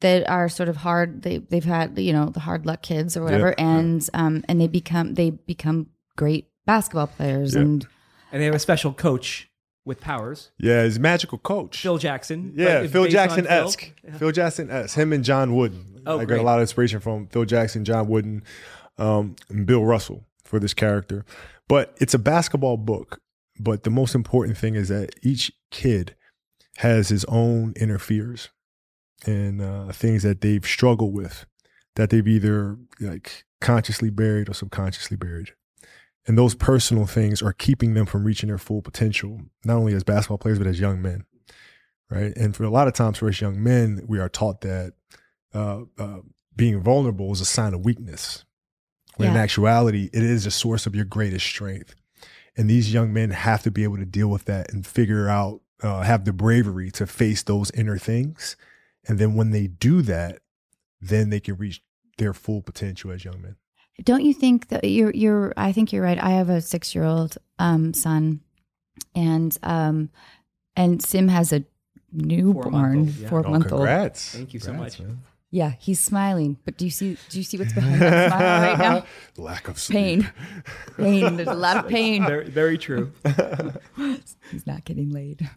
that 0.00 0.28
are 0.28 0.48
sort 0.48 0.68
of 0.68 0.76
hard. 0.76 1.22
They 1.22 1.38
they've 1.38 1.64
had 1.64 1.98
you 1.98 2.12
know 2.12 2.26
the 2.30 2.40
hard 2.40 2.66
luck 2.66 2.82
kids 2.82 3.16
or 3.16 3.24
whatever, 3.24 3.54
Yeah, 3.58 3.64
yeah. 3.66 3.78
and 3.78 4.10
um, 4.14 4.44
and 4.48 4.60
they 4.60 4.68
become 4.68 5.14
they 5.14 5.30
become 5.30 5.88
great 6.16 6.48
basketball 6.66 7.06
players, 7.08 7.54
Yeah. 7.54 7.62
and 7.62 7.86
And 8.32 8.40
they 8.40 8.46
have 8.46 8.54
a 8.54 8.58
special 8.58 8.92
coach 8.92 9.48
with 9.86 10.00
powers, 10.00 10.50
Yeah, 10.58 10.84
he's 10.84 10.98
a 10.98 11.00
magical 11.00 11.38
coach. 11.38 11.80
Phil 11.80 11.96
Jackson. 11.96 12.52
yeah, 12.54 12.86
Phil 12.86 13.06
Jackson 13.06 13.46
esque. 13.46 13.92
Phil- 14.04 14.18
Phil 14.18 14.32
Jackson 14.32 14.70
esque. 14.70 14.96
Him 14.98 15.12
and 15.14 15.24
John 15.24 15.54
Wooden. 15.54 16.02
Oh, 16.06 16.20
I 16.20 16.24
got 16.26 16.38
a 16.38 16.42
lot 16.42 16.58
of 16.58 16.62
inspiration 16.62 17.00
from 17.00 17.26
Phil 17.28 17.44
Jackson, 17.44 17.84
John 17.84 18.06
Wooden, 18.08 18.42
um, 18.98 19.36
and 19.48 19.64
Bill 19.66 19.84
Russell 19.84 20.24
for 20.44 20.58
this 20.60 20.74
character. 20.74 21.24
But 21.68 21.96
it's 22.00 22.14
a 22.14 22.18
basketball 22.18 22.76
book. 22.76 23.20
But 23.58 23.84
the 23.84 23.90
most 23.90 24.14
important 24.14 24.58
thing 24.58 24.74
is 24.74 24.88
that 24.88 25.14
each 25.22 25.50
kid 25.70 26.14
has 26.78 27.08
his 27.08 27.24
own 27.24 27.72
inner 27.80 27.98
fears 27.98 28.50
and 29.26 29.62
uh, 29.62 29.92
things 29.92 30.22
that 30.24 30.42
they've 30.42 30.64
struggled 30.66 31.14
with 31.14 31.46
that 31.94 32.10
they've 32.10 32.28
either 32.28 32.76
like 33.00 33.44
consciously 33.60 34.10
buried 34.10 34.48
or 34.50 34.52
subconsciously 34.54 35.16
buried. 35.16 35.52
And 36.26 36.36
those 36.36 36.54
personal 36.54 37.06
things 37.06 37.40
are 37.40 37.52
keeping 37.52 37.94
them 37.94 38.06
from 38.06 38.24
reaching 38.24 38.48
their 38.48 38.58
full 38.58 38.82
potential, 38.82 39.40
not 39.64 39.76
only 39.76 39.94
as 39.94 40.02
basketball 40.02 40.38
players, 40.38 40.58
but 40.58 40.66
as 40.66 40.80
young 40.80 41.00
men. 41.00 41.24
Right. 42.10 42.36
And 42.36 42.54
for 42.54 42.64
a 42.64 42.70
lot 42.70 42.88
of 42.88 42.94
times 42.94 43.18
for 43.18 43.28
us 43.28 43.40
young 43.40 43.62
men, 43.62 44.04
we 44.06 44.18
are 44.18 44.28
taught 44.28 44.60
that 44.60 44.94
uh, 45.52 45.82
uh, 45.98 46.18
being 46.54 46.80
vulnerable 46.80 47.32
is 47.32 47.40
a 47.40 47.44
sign 47.44 47.74
of 47.74 47.84
weakness. 47.84 48.44
When 49.16 49.30
in 49.30 49.36
actuality, 49.36 50.10
it 50.12 50.22
is 50.22 50.46
a 50.46 50.50
source 50.50 50.86
of 50.86 50.94
your 50.94 51.06
greatest 51.06 51.46
strength. 51.46 51.94
And 52.56 52.68
these 52.68 52.92
young 52.92 53.12
men 53.12 53.30
have 53.30 53.62
to 53.62 53.70
be 53.70 53.82
able 53.82 53.96
to 53.96 54.04
deal 54.04 54.28
with 54.28 54.44
that 54.44 54.72
and 54.72 54.86
figure 54.86 55.28
out, 55.28 55.62
uh, 55.82 56.02
have 56.02 56.24
the 56.24 56.32
bravery 56.32 56.90
to 56.92 57.06
face 57.06 57.42
those 57.42 57.70
inner 57.72 57.98
things. 57.98 58.56
And 59.08 59.18
then 59.18 59.34
when 59.34 59.50
they 59.50 59.66
do 59.66 60.02
that, 60.02 60.40
then 61.00 61.30
they 61.30 61.40
can 61.40 61.56
reach 61.56 61.82
their 62.18 62.32
full 62.32 62.62
potential 62.62 63.10
as 63.10 63.24
young 63.24 63.40
men. 63.42 63.56
Don't 64.04 64.24
you 64.24 64.34
think 64.34 64.68
that 64.68 64.84
you're 64.84 65.10
you're? 65.12 65.52
I 65.56 65.72
think 65.72 65.92
you're 65.92 66.02
right. 66.02 66.22
I 66.22 66.30
have 66.30 66.48
a 66.48 66.60
six 66.60 66.94
year 66.94 67.04
old 67.04 67.36
um, 67.58 67.94
son, 67.94 68.40
and 69.14 69.56
um, 69.62 70.10
and 70.76 71.02
Sim 71.02 71.28
has 71.28 71.52
a 71.52 71.64
newborn 72.12 72.62
Four-month-old, 72.64 73.08
yeah. 73.16 73.28
four 73.28 73.46
Oh, 73.46 73.50
month 73.50 73.72
old. 73.72 73.80
congrats. 73.80 74.30
Thank 74.36 74.54
you 74.54 74.60
so 74.60 74.70
Congrats, 74.72 74.98
much. 74.98 75.06
man. 75.08 75.18
Yeah, 75.52 75.74
he's 75.78 76.00
smiling. 76.00 76.58
But 76.64 76.76
do 76.76 76.84
you 76.84 76.90
see? 76.90 77.16
Do 77.28 77.38
you 77.38 77.44
see 77.44 77.56
what's 77.56 77.72
behind 77.72 78.00
that 78.02 78.30
smile 78.32 78.62
right 78.62 78.78
now? 78.78 79.04
Lack 79.42 79.68
of 79.68 79.78
sleep. 79.78 79.96
Pain, 79.96 80.32
pain. 80.96 81.36
There's 81.36 81.48
a 81.48 81.54
lot 81.54 81.76
of 81.76 81.88
pain. 81.88 82.26
Very, 82.26 82.48
very 82.50 82.76
true. 82.76 83.12
He's 84.50 84.66
not 84.66 84.84
getting 84.84 85.10
laid. 85.10 85.48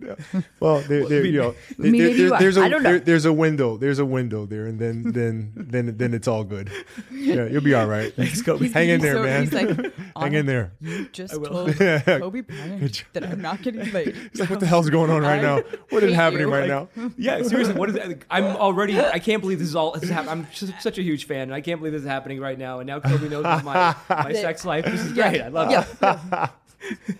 Well, 0.59 0.81
there, 0.81 1.07
there, 1.07 1.25
you 1.25 1.39
know, 1.41 1.55
there- 1.77 1.91
Maybe 1.91 2.13
there- 2.13 2.39
there's 2.39 2.57
a 2.57 2.61
I 2.61 2.69
don't 2.69 2.83
know. 2.83 2.89
there- 2.91 2.99
there's 2.99 3.25
a 3.25 3.33
window. 3.33 3.77
There's 3.77 3.99
a 3.99 4.05
window 4.05 4.45
there, 4.45 4.67
and 4.67 4.79
then 4.79 5.11
then 5.11 5.53
then 5.55 5.97
then 5.97 6.13
it's 6.13 6.27
all 6.27 6.43
good. 6.43 6.71
Yeah, 7.11 7.45
you'll 7.45 7.61
be 7.63 7.73
all 7.73 7.87
right. 7.87 8.13
Thanks, 8.15 8.41
Kobe. 8.41 8.69
Hang 8.69 8.89
in 8.89 9.01
there, 9.01 9.15
So 9.15 9.23
man. 9.23 9.43
he's 9.43 9.53
like, 9.53 9.69
Hang 10.15 10.33
in 10.33 10.39
um, 10.41 10.45
there. 10.45 10.71
You 10.81 11.07
just 11.11 11.33
told 11.33 11.75
Kobe 11.75 12.41
Bryant 12.41 13.03
that 13.13 13.23
I'm 13.23 13.41
not 13.41 13.61
getting 13.63 13.91
laid. 13.91 14.15
He's 14.31 14.39
like, 14.39 14.49
what 14.49 14.59
the 14.59 14.65
hell's 14.67 14.89
going 14.89 15.09
on 15.11 15.21
right 15.23 15.41
now? 15.41 15.61
What 15.89 16.03
is 16.03 16.13
happening 16.13 16.47
you. 16.47 16.53
right 16.53 16.69
Like, 16.69 16.95
now? 16.97 17.11
Yeah, 17.17 17.41
seriously, 17.43 17.73
what 17.75 17.89
is 17.89 17.95
that? 17.95 18.23
I'm 18.29 18.43
already. 18.45 18.99
I 18.99 19.19
can't 19.19 19.41
believe 19.41 19.59
this 19.59 19.67
is 19.69 19.75
all. 19.79 19.91
This 19.93 20.03
is 20.03 20.09
hap- 20.09 20.27
I'm 20.27 20.47
just 20.53 20.73
such 20.81 20.97
a 20.97 21.01
huge 21.03 21.25
fan, 21.25 21.43
and 21.43 21.53
I 21.53 21.61
can't 21.61 21.79
believe 21.79 21.93
this 21.93 22.03
is 22.03 22.07
happening 22.07 22.39
right 22.39 22.57
now. 22.59 22.79
And 22.79 22.87
now 22.87 22.99
Kobe 22.99 23.29
knows 23.29 23.43
my 23.43 23.95
my 24.09 24.33
sex 24.33 24.65
life. 24.65 24.85
This 24.85 25.01
is 25.05 25.13
great. 25.13 25.41
I 25.41 25.47
love 25.47 25.71
it. 26.01 26.49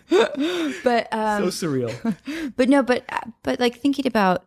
But 0.83 1.07
um, 1.11 1.49
So 1.51 1.67
surreal. 1.67 2.53
but 2.55 2.69
no, 2.69 2.83
but 2.83 3.03
but 3.43 3.59
like 3.59 3.77
thinking 3.79 4.07
about 4.07 4.45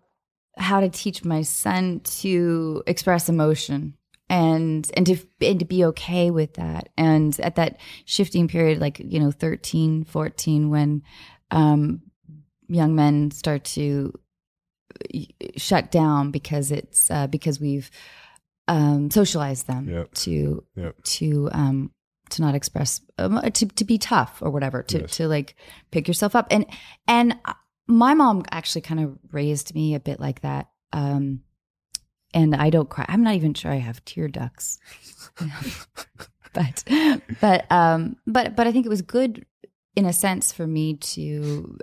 how 0.57 0.81
to 0.81 0.89
teach 0.89 1.25
my 1.25 1.43
son 1.43 2.01
to 2.01 2.83
express 2.87 3.29
emotion 3.29 3.95
and 4.29 4.91
and 4.97 5.07
to 5.07 5.17
and 5.41 5.59
to 5.59 5.65
be 5.65 5.85
okay 5.87 6.31
with 6.31 6.55
that 6.55 6.89
and 6.97 7.39
at 7.41 7.57
that 7.57 7.79
shifting 8.05 8.49
period 8.49 8.79
like 8.81 8.99
you 8.99 9.19
know 9.21 9.31
13 9.31 10.05
14 10.05 10.71
when 10.71 11.03
um 11.51 12.01
young 12.69 12.95
men 12.95 13.31
start 13.31 13.65
to 13.65 14.13
y- 14.15 14.22
shut 15.57 15.91
down 15.91 16.31
because 16.31 16.71
it's 16.73 17.11
uh, 17.11 17.27
because 17.27 17.61
we've 17.61 17.91
um 18.69 19.11
socialized 19.11 19.67
them 19.67 19.89
Yep. 19.89 20.15
to 20.15 20.65
Yep. 20.77 21.03
to 21.05 21.49
um 21.53 21.91
to 22.31 22.43
not 22.43 22.55
express 22.55 23.01
um, 23.19 23.41
to 23.53 23.67
to 23.67 23.85
be 23.85 23.99
tough 23.99 24.39
or 24.41 24.51
whatever 24.51 24.83
to 24.85 25.01
Yes. 25.01 25.17
to 25.17 25.29
like 25.29 25.57
pick 25.91 26.07
yourself 26.09 26.35
up 26.37 26.47
and 26.51 26.65
and 27.09 27.37
uh, 27.45 27.55
my 27.89 28.15
mom 28.15 28.45
actually 28.51 28.81
kind 28.83 29.01
of 29.01 29.19
raised 29.33 29.75
me 29.75 29.95
a 29.95 30.01
bit 30.01 30.21
like 30.21 30.41
that 30.43 30.69
um 30.93 31.41
and 32.33 32.55
I 32.55 32.71
don't 32.71 32.89
cry 32.89 33.05
I'm 33.09 33.23
not 33.23 33.35
even 33.35 33.53
sure 33.55 33.71
I 33.73 33.77
have 33.79 34.05
tear 34.05 34.29
ducts 34.29 34.79
but 36.55 36.85
but 37.41 37.71
um 37.71 38.17
but 38.27 38.55
but 38.57 38.67
I 38.67 38.73
think 38.73 38.87
it 38.87 38.91
was 38.91 39.03
good 39.03 39.45
in 39.97 40.07
a 40.07 40.13
sense 40.13 40.53
for 40.53 40.67
me 40.67 40.95
to 40.95 41.77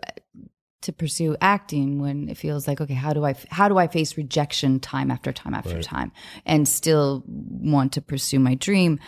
to 0.82 0.94
pursue 0.94 1.36
acting 1.42 2.00
when 2.00 2.30
it 2.30 2.38
feels 2.38 2.68
like 2.68 2.80
okay 2.80 2.94
how 2.94 3.14
do 3.14 3.26
i 3.26 3.36
how 3.50 3.68
do 3.68 3.78
i 3.78 3.88
face 3.88 4.16
rejection 4.18 4.80
time 4.80 5.12
after 5.12 5.32
time 5.34 5.54
after 5.54 5.76
Right. 5.76 5.84
time 5.84 6.12
and 6.46 6.68
still 6.68 7.24
want 7.28 7.92
to 7.94 8.02
pursue 8.02 8.40
my 8.40 8.56
dream 8.56 9.00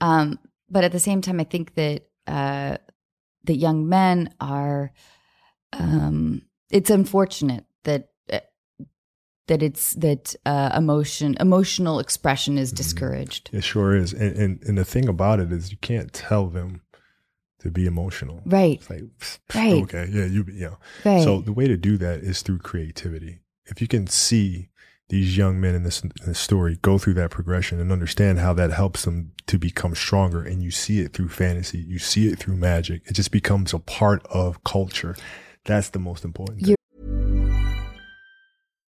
um 0.00 0.38
but 0.70 0.84
at 0.84 0.92
the 0.92 1.00
same 1.00 1.20
time 1.20 1.40
i 1.40 1.44
think 1.44 1.74
that 1.74 2.06
uh 2.26 2.76
that 3.44 3.56
young 3.56 3.88
men 3.88 4.34
are 4.40 4.92
um 5.72 6.42
it's 6.70 6.90
unfortunate 6.90 7.64
that 7.84 8.08
uh, 8.32 8.40
that 9.48 9.62
it's 9.62 9.94
that 9.94 10.34
uh 10.44 10.70
emotion 10.76 11.36
emotional 11.40 11.98
expression 12.00 12.58
is 12.58 12.72
discouraged 12.72 13.50
It 13.52 13.62
sure 13.64 13.96
is. 13.96 14.12
And, 14.12 14.36
and 14.36 14.62
and 14.64 14.78
the 14.78 14.84
thing 14.84 15.08
about 15.08 15.40
it 15.40 15.52
is, 15.52 15.70
you 15.70 15.78
can't 15.78 16.12
tell 16.12 16.46
them 16.48 16.82
to 17.66 17.70
be 17.72 17.86
emotional. 17.86 18.40
right 18.46 18.78
It's 18.80 18.90
like, 18.90 19.02
Right. 19.54 19.82
okay, 19.84 20.08
yeah, 20.10 20.24
you, 20.24 20.44
you 20.48 20.66
know. 20.66 20.78
right 21.04 21.22
So 21.22 21.40
the 21.40 21.52
way 21.52 21.66
to 21.68 21.76
do 21.76 21.96
that 21.98 22.20
is 22.20 22.42
through 22.42 22.58
creativity. 22.60 23.40
If 23.66 23.80
you 23.82 23.88
can 23.88 24.06
see 24.06 24.68
these 25.08 25.36
young 25.36 25.60
men 25.60 25.74
in 25.74 25.82
this, 25.84 26.02
in 26.02 26.10
this 26.26 26.38
story 26.38 26.78
go 26.82 26.98
through 26.98 27.14
that 27.14 27.30
progression 27.30 27.80
and 27.80 27.92
understand 27.92 28.38
how 28.38 28.52
that 28.54 28.70
helps 28.72 29.04
them 29.04 29.32
to 29.46 29.58
become 29.58 29.94
stronger, 29.94 30.42
and 30.42 30.62
you 30.62 30.70
see 30.70 31.00
it 31.00 31.12
through 31.12 31.28
fantasy, 31.28 31.78
you 31.78 31.98
see 31.98 32.28
it 32.28 32.38
through 32.38 32.56
magic, 32.56 33.02
it 33.06 33.12
just 33.14 33.30
becomes 33.30 33.72
a 33.72 33.78
part 33.78 34.24
of 34.26 34.62
culture. 34.64 35.14
That's 35.64 35.90
the 35.90 35.98
most 35.98 36.24
important 36.24 36.60
thing. 36.60 36.75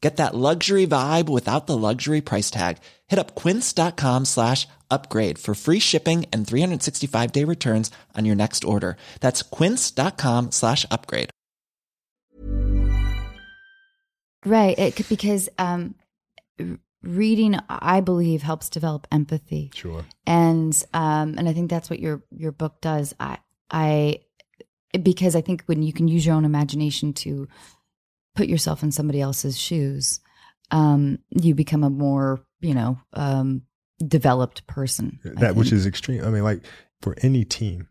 Get 0.00 0.18
that 0.18 0.34
luxury 0.34 0.86
vibe 0.86 1.28
without 1.28 1.66
the 1.66 1.76
luxury 1.76 2.20
price 2.20 2.50
tag. 2.50 2.78
Hit 3.08 3.18
up 3.18 3.34
quince.com 3.34 4.24
slash 4.26 4.68
upgrade 4.90 5.38
for 5.38 5.54
free 5.54 5.80
shipping 5.80 6.26
and 6.32 6.46
365 6.46 7.32
day 7.32 7.44
returns 7.44 7.90
on 8.14 8.24
your 8.24 8.36
next 8.36 8.64
order. 8.64 8.96
That's 9.20 9.42
quince.com 9.42 10.52
slash 10.52 10.86
upgrade. 10.90 11.30
Right. 14.44 14.78
It 14.78 14.94
could, 14.96 15.08
because 15.08 15.48
um, 15.58 15.96
reading, 17.02 17.56
I 17.68 18.00
believe, 18.00 18.42
helps 18.42 18.68
develop 18.68 19.06
empathy. 19.10 19.70
Sure. 19.74 20.04
and 20.26 20.84
um 20.94 21.34
and 21.38 21.48
i 21.48 21.52
think 21.52 21.70
that's 21.70 21.88
what 21.90 22.00
your 22.00 22.22
your 22.30 22.52
book 22.52 22.80
does 22.80 23.14
i 23.20 23.38
i 23.70 24.20
because 25.02 25.34
i 25.36 25.40
think 25.40 25.62
when 25.66 25.82
you 25.82 25.92
can 25.92 26.08
use 26.08 26.24
your 26.26 26.34
own 26.34 26.44
imagination 26.44 27.12
to 27.12 27.48
put 28.36 28.46
yourself 28.46 28.82
in 28.82 28.92
somebody 28.92 29.20
else's 29.20 29.58
shoes 29.58 30.20
um 30.70 31.18
you 31.30 31.54
become 31.54 31.82
a 31.82 31.90
more 31.90 32.40
you 32.60 32.74
know 32.74 32.98
um 33.14 33.62
developed 34.04 34.66
person 34.66 35.18
that 35.24 35.56
which 35.56 35.72
is 35.72 35.86
extreme. 35.86 36.24
I 36.24 36.30
mean, 36.30 36.44
like 36.44 36.62
for 37.00 37.16
any 37.22 37.44
team, 37.44 37.88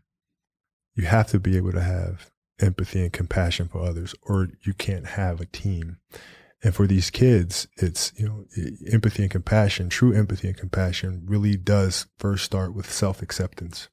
you 0.94 1.04
have 1.04 1.28
to 1.28 1.40
be 1.40 1.56
able 1.56 1.72
to 1.72 1.82
have 1.82 2.30
empathy 2.60 3.02
and 3.02 3.12
compassion 3.12 3.68
for 3.68 3.80
others, 3.80 4.14
or 4.22 4.48
you 4.62 4.74
can't 4.74 5.06
have 5.06 5.40
a 5.40 5.46
team. 5.46 5.98
And 6.62 6.74
for 6.74 6.86
these 6.86 7.10
kids, 7.10 7.68
it's 7.76 8.12
you 8.16 8.26
know 8.26 8.44
empathy 8.90 9.22
and 9.22 9.30
compassion. 9.30 9.88
True 9.88 10.12
empathy 10.12 10.48
and 10.48 10.56
compassion 10.56 11.22
really 11.26 11.56
does 11.56 12.06
first 12.18 12.44
start 12.44 12.74
with 12.74 12.90
self 12.90 13.22
acceptance. 13.22 13.88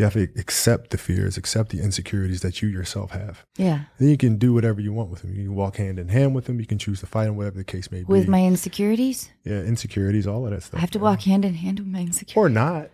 You 0.00 0.04
have 0.04 0.14
to 0.14 0.28
accept 0.40 0.90
the 0.90 0.98
fears, 0.98 1.36
accept 1.36 1.68
the 1.68 1.80
insecurities 1.82 2.40
that 2.40 2.62
you 2.62 2.68
yourself 2.68 3.10
have. 3.10 3.44
yeah 3.58 3.80
Then 3.98 4.08
you 4.08 4.16
can 4.16 4.38
do 4.38 4.54
whatever 4.54 4.80
you 4.80 4.94
want 4.94 5.10
with 5.10 5.20
them. 5.20 5.34
You 5.34 5.44
can 5.44 5.54
walk 5.54 5.76
hand 5.76 5.98
in 5.98 6.08
hand 6.08 6.34
with 6.34 6.46
them. 6.46 6.58
You 6.58 6.66
can 6.66 6.78
choose 6.78 7.00
to 7.00 7.06
fight 7.06 7.26
them, 7.26 7.36
whatever 7.36 7.58
the 7.58 7.64
case 7.64 7.90
may 7.90 7.98
be. 7.98 8.04
with 8.04 8.26
my 8.26 8.42
insecurities 8.42 9.30
yeah, 9.44 9.60
insecurities, 9.60 10.26
all 10.26 10.46
of 10.46 10.52
that 10.52 10.62
stuff. 10.62 10.78
i 10.78 10.80
have 10.80 10.90
to 10.92 10.98
walk 10.98 11.20
hand 11.20 11.44
in 11.44 11.52
hand 11.52 11.80
with 11.80 11.88
my 11.88 12.00
insecurities 12.00 12.36
or 12.36 12.48
not 12.48 12.90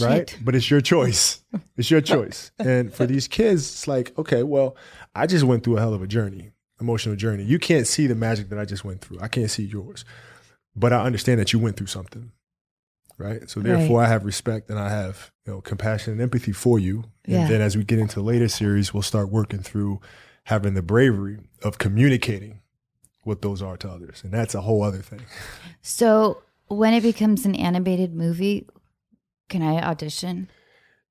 right? 0.00 0.36
But 0.42 0.54
it's 0.54 0.70
your 0.70 0.80
choice. 0.80 1.42
It's 1.76 1.90
your 1.90 2.00
choice. 2.00 2.50
and 2.58 2.92
for 2.92 3.06
these 3.06 3.28
kids, 3.28 3.62
it's 3.62 3.88
like, 3.88 4.16
okay, 4.18 4.42
well, 4.42 4.76
I 5.14 5.26
just 5.26 5.44
went 5.44 5.64
through 5.64 5.76
a 5.76 5.80
hell 5.80 5.94
of 5.94 6.02
a 6.02 6.06
journey, 6.06 6.50
emotional 6.80 7.16
journey. 7.16 7.44
You 7.44 7.58
can't 7.58 7.86
see 7.86 8.06
the 8.06 8.14
magic 8.14 8.48
that 8.50 8.58
I 8.58 8.64
just 8.64 8.84
went 8.84 9.00
through. 9.00 9.18
I 9.20 9.28
can't 9.28 9.50
see 9.50 9.64
yours. 9.64 10.04
But 10.74 10.92
I 10.92 11.04
understand 11.04 11.40
that 11.40 11.52
you 11.52 11.58
went 11.58 11.76
through 11.76 11.86
something. 11.86 12.32
Right. 13.18 13.48
So 13.48 13.60
therefore 13.60 14.02
I 14.02 14.08
have 14.08 14.24
respect 14.24 14.68
and 14.68 14.78
I 14.78 14.90
have, 14.90 15.30
you 15.46 15.52
know, 15.54 15.60
compassion 15.62 16.12
and 16.12 16.20
empathy 16.20 16.52
for 16.52 16.78
you. 16.78 17.04
And 17.24 17.34
Yeah. 17.34 17.48
then 17.48 17.60
as 17.62 17.76
we 17.76 17.82
get 17.84 17.98
into 17.98 18.16
the 18.16 18.22
later 18.22 18.48
series, 18.48 18.92
we'll 18.92 19.02
start 19.02 19.30
working 19.30 19.60
through 19.60 20.00
having 20.44 20.74
the 20.74 20.82
bravery 20.82 21.38
of 21.62 21.78
communicating 21.78 22.60
what 23.22 23.40
those 23.42 23.62
are 23.62 23.76
to 23.78 23.88
others. 23.88 24.20
And 24.22 24.32
that's 24.32 24.54
a 24.54 24.60
whole 24.60 24.82
other 24.82 25.00
thing. 25.02 25.22
so 25.82 26.42
when 26.68 26.92
it 26.94 27.00
becomes 27.02 27.46
an 27.46 27.54
animated 27.54 28.12
movie 28.14 28.66
can 29.48 29.62
i 29.62 29.80
audition 29.80 30.48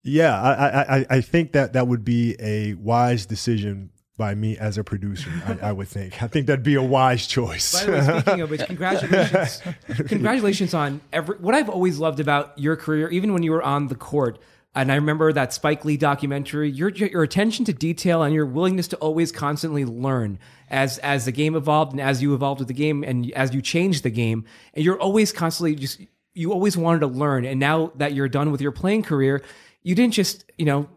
Yeah, 0.03 0.39
I, 0.39 0.51
I, 0.53 0.97
I- 0.99 1.05
I 1.17 1.21
think 1.21 1.53
that 1.53 1.73
that 1.73 1.87
would 1.87 2.03
be 2.05 2.35
a 2.39 2.73
wise 2.75 3.25
decision 3.25 3.89
by 4.17 4.33
me 4.33 4.57
as 4.57 4.77
a 4.77 4.83
producer. 4.83 5.29
I, 5.45 5.69
I 5.69 5.71
would 5.71 5.87
think. 5.87 6.21
I 6.23 6.27
think 6.27 6.47
that'd 6.47 6.63
be 6.63 6.75
a 6.75 6.83
wise 6.83 7.27
choice. 7.27 7.73
By 7.73 7.85
the 7.85 7.91
way, 7.91 8.19
speaking 8.21 8.41
of 8.41 8.49
which, 8.49 8.61
congratulations! 8.67 9.61
congratulations 10.07 10.73
on 10.73 11.01
every. 11.11 11.37
What 11.37 11.55
I've 11.55 11.69
always 11.69 11.99
loved 11.99 12.19
about 12.19 12.57
your 12.57 12.75
career, 12.75 13.09
even 13.09 13.33
when 13.33 13.43
you 13.43 13.51
were 13.51 13.63
on 13.63 13.87
the 13.87 13.95
court, 13.95 14.39
and 14.73 14.91
I 14.91 14.95
remember 14.95 15.31
that 15.33 15.53
Spike 15.53 15.85
Lee 15.85 15.97
documentary. 15.97 16.69
Your 16.69 16.89
your 16.89 17.23
attention 17.23 17.65
to 17.65 17.73
detail 17.73 18.23
and 18.23 18.33
your 18.33 18.45
willingness 18.45 18.87
to 18.89 18.97
always 18.97 19.31
constantly 19.31 19.85
learn 19.85 20.39
as 20.69 20.97
as 20.99 21.25
the 21.25 21.31
game 21.31 21.55
evolved 21.55 21.91
and 21.91 22.01
as 22.01 22.21
you 22.21 22.33
evolved 22.33 22.59
with 22.59 22.67
the 22.67 22.73
game 22.73 23.03
and 23.03 23.31
as 23.31 23.53
you 23.53 23.61
changed 23.61 24.03
the 24.03 24.09
game, 24.09 24.45
and 24.73 24.83
you're 24.83 24.99
always 24.99 25.31
constantly 25.31 25.75
just 25.75 26.01
you 26.33 26.51
always 26.51 26.77
wanted 26.77 26.99
to 26.99 27.07
learn. 27.07 27.45
And 27.45 27.59
now 27.59 27.91
that 27.95 28.13
you're 28.13 28.27
done 28.27 28.51
with 28.51 28.61
your 28.61 28.71
playing 28.71 29.03
career, 29.03 29.41
you 29.83 29.95
didn't 29.95 30.13
just 30.13 30.45
you 30.57 30.65
know 30.65 30.89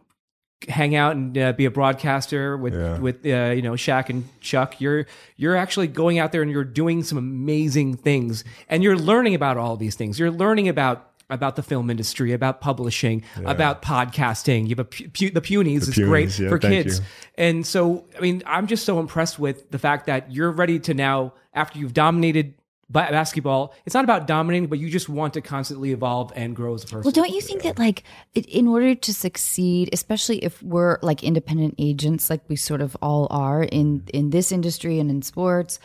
hang 0.68 0.94
out 0.96 1.14
and 1.14 1.36
uh, 1.38 1.52
be 1.52 1.64
a 1.66 1.70
broadcaster 1.70 2.56
with 2.56 2.74
Yeah. 2.74 2.98
with 2.98 3.24
uh, 3.24 3.52
you 3.54 3.62
know 3.62 3.72
Shaq 3.72 4.08
and 4.08 4.24
Chuck. 4.40 4.80
You're 4.80 5.06
you're 5.36 5.56
actually 5.56 5.86
going 5.88 6.18
out 6.18 6.32
there 6.32 6.42
and 6.42 6.50
you're 6.50 6.64
doing 6.64 7.02
some 7.04 7.18
amazing 7.18 7.96
things, 7.96 8.44
and 8.68 8.82
you're 8.82 8.96
learning 8.96 9.34
about 9.34 9.56
all 9.56 9.76
these 9.76 9.94
things. 9.94 10.18
You're 10.18 10.30
learning 10.30 10.68
about 10.68 11.04
about 11.30 11.56
the 11.56 11.62
film 11.62 11.90
industry, 11.90 12.32
about 12.32 12.60
publishing, 12.62 13.22
about 13.44 13.82
podcasting. 13.82 14.62
You 14.64 14.70
have 14.70 14.78
a 14.78 14.84
pu- 14.84 15.08
pu- 15.10 15.30
the 15.30 15.42
Punies 15.42 15.84
The 15.84 15.90
is 15.90 16.08
great 16.08 16.38
yeah, 16.38 16.48
for 16.48 16.58
kids, 16.58 16.98
you. 17.00 17.04
and 17.36 17.66
so 17.66 18.06
I 18.16 18.20
mean 18.20 18.42
I'm 18.46 18.66
just 18.66 18.84
so 18.84 18.98
impressed 18.98 19.38
with 19.38 19.70
the 19.70 19.78
fact 19.78 20.06
that 20.06 20.32
you're 20.32 20.50
ready 20.50 20.78
to 20.80 20.94
now 20.94 21.34
after 21.54 21.78
you've 21.78 21.94
dominated. 21.94 22.54
Ba- 22.88 23.08
Basketball. 23.10 23.74
It's 23.86 23.94
not 23.94 24.04
about 24.04 24.26
dominating, 24.26 24.68
but 24.68 24.78
you 24.78 24.88
just 24.88 25.08
want 25.08 25.34
to 25.34 25.40
constantly 25.40 25.92
evolve 25.92 26.32
and 26.34 26.54
grow 26.54 26.74
as 26.74 26.84
a 26.84 26.86
person. 26.86 27.02
Well, 27.02 27.12
don't 27.12 27.30
you 27.30 27.40
think 27.40 27.62
that 27.62 27.78
like 27.78 28.04
in 28.34 28.66
order 28.66 28.94
to 28.94 29.14
succeed, 29.14 29.90
especially 29.92 30.44
if 30.44 30.62
we're 30.62 30.98
like 31.02 31.22
independent 31.22 31.74
agents, 31.78 32.30
like 32.30 32.42
we 32.48 32.56
sort 32.56 32.80
of 32.80 32.96
all 33.02 33.26
are 33.30 33.62
in 33.62 34.04
in 34.12 34.30
this 34.30 34.52
industry 34.52 34.98
and 34.98 35.10
in 35.10 35.22
sports, 35.22 35.78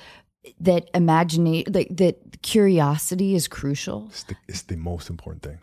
that 0.59 0.89
imaginate 0.93 1.73
like 1.73 1.95
that 1.97 2.41
curiosity 2.41 3.35
is 3.35 3.47
crucial. 3.47 4.07
It's 4.09 4.23
the, 4.23 4.35
it's 4.47 4.61
the 4.63 4.75
most 4.75 5.09
important 5.09 5.43
thing. 5.43 5.59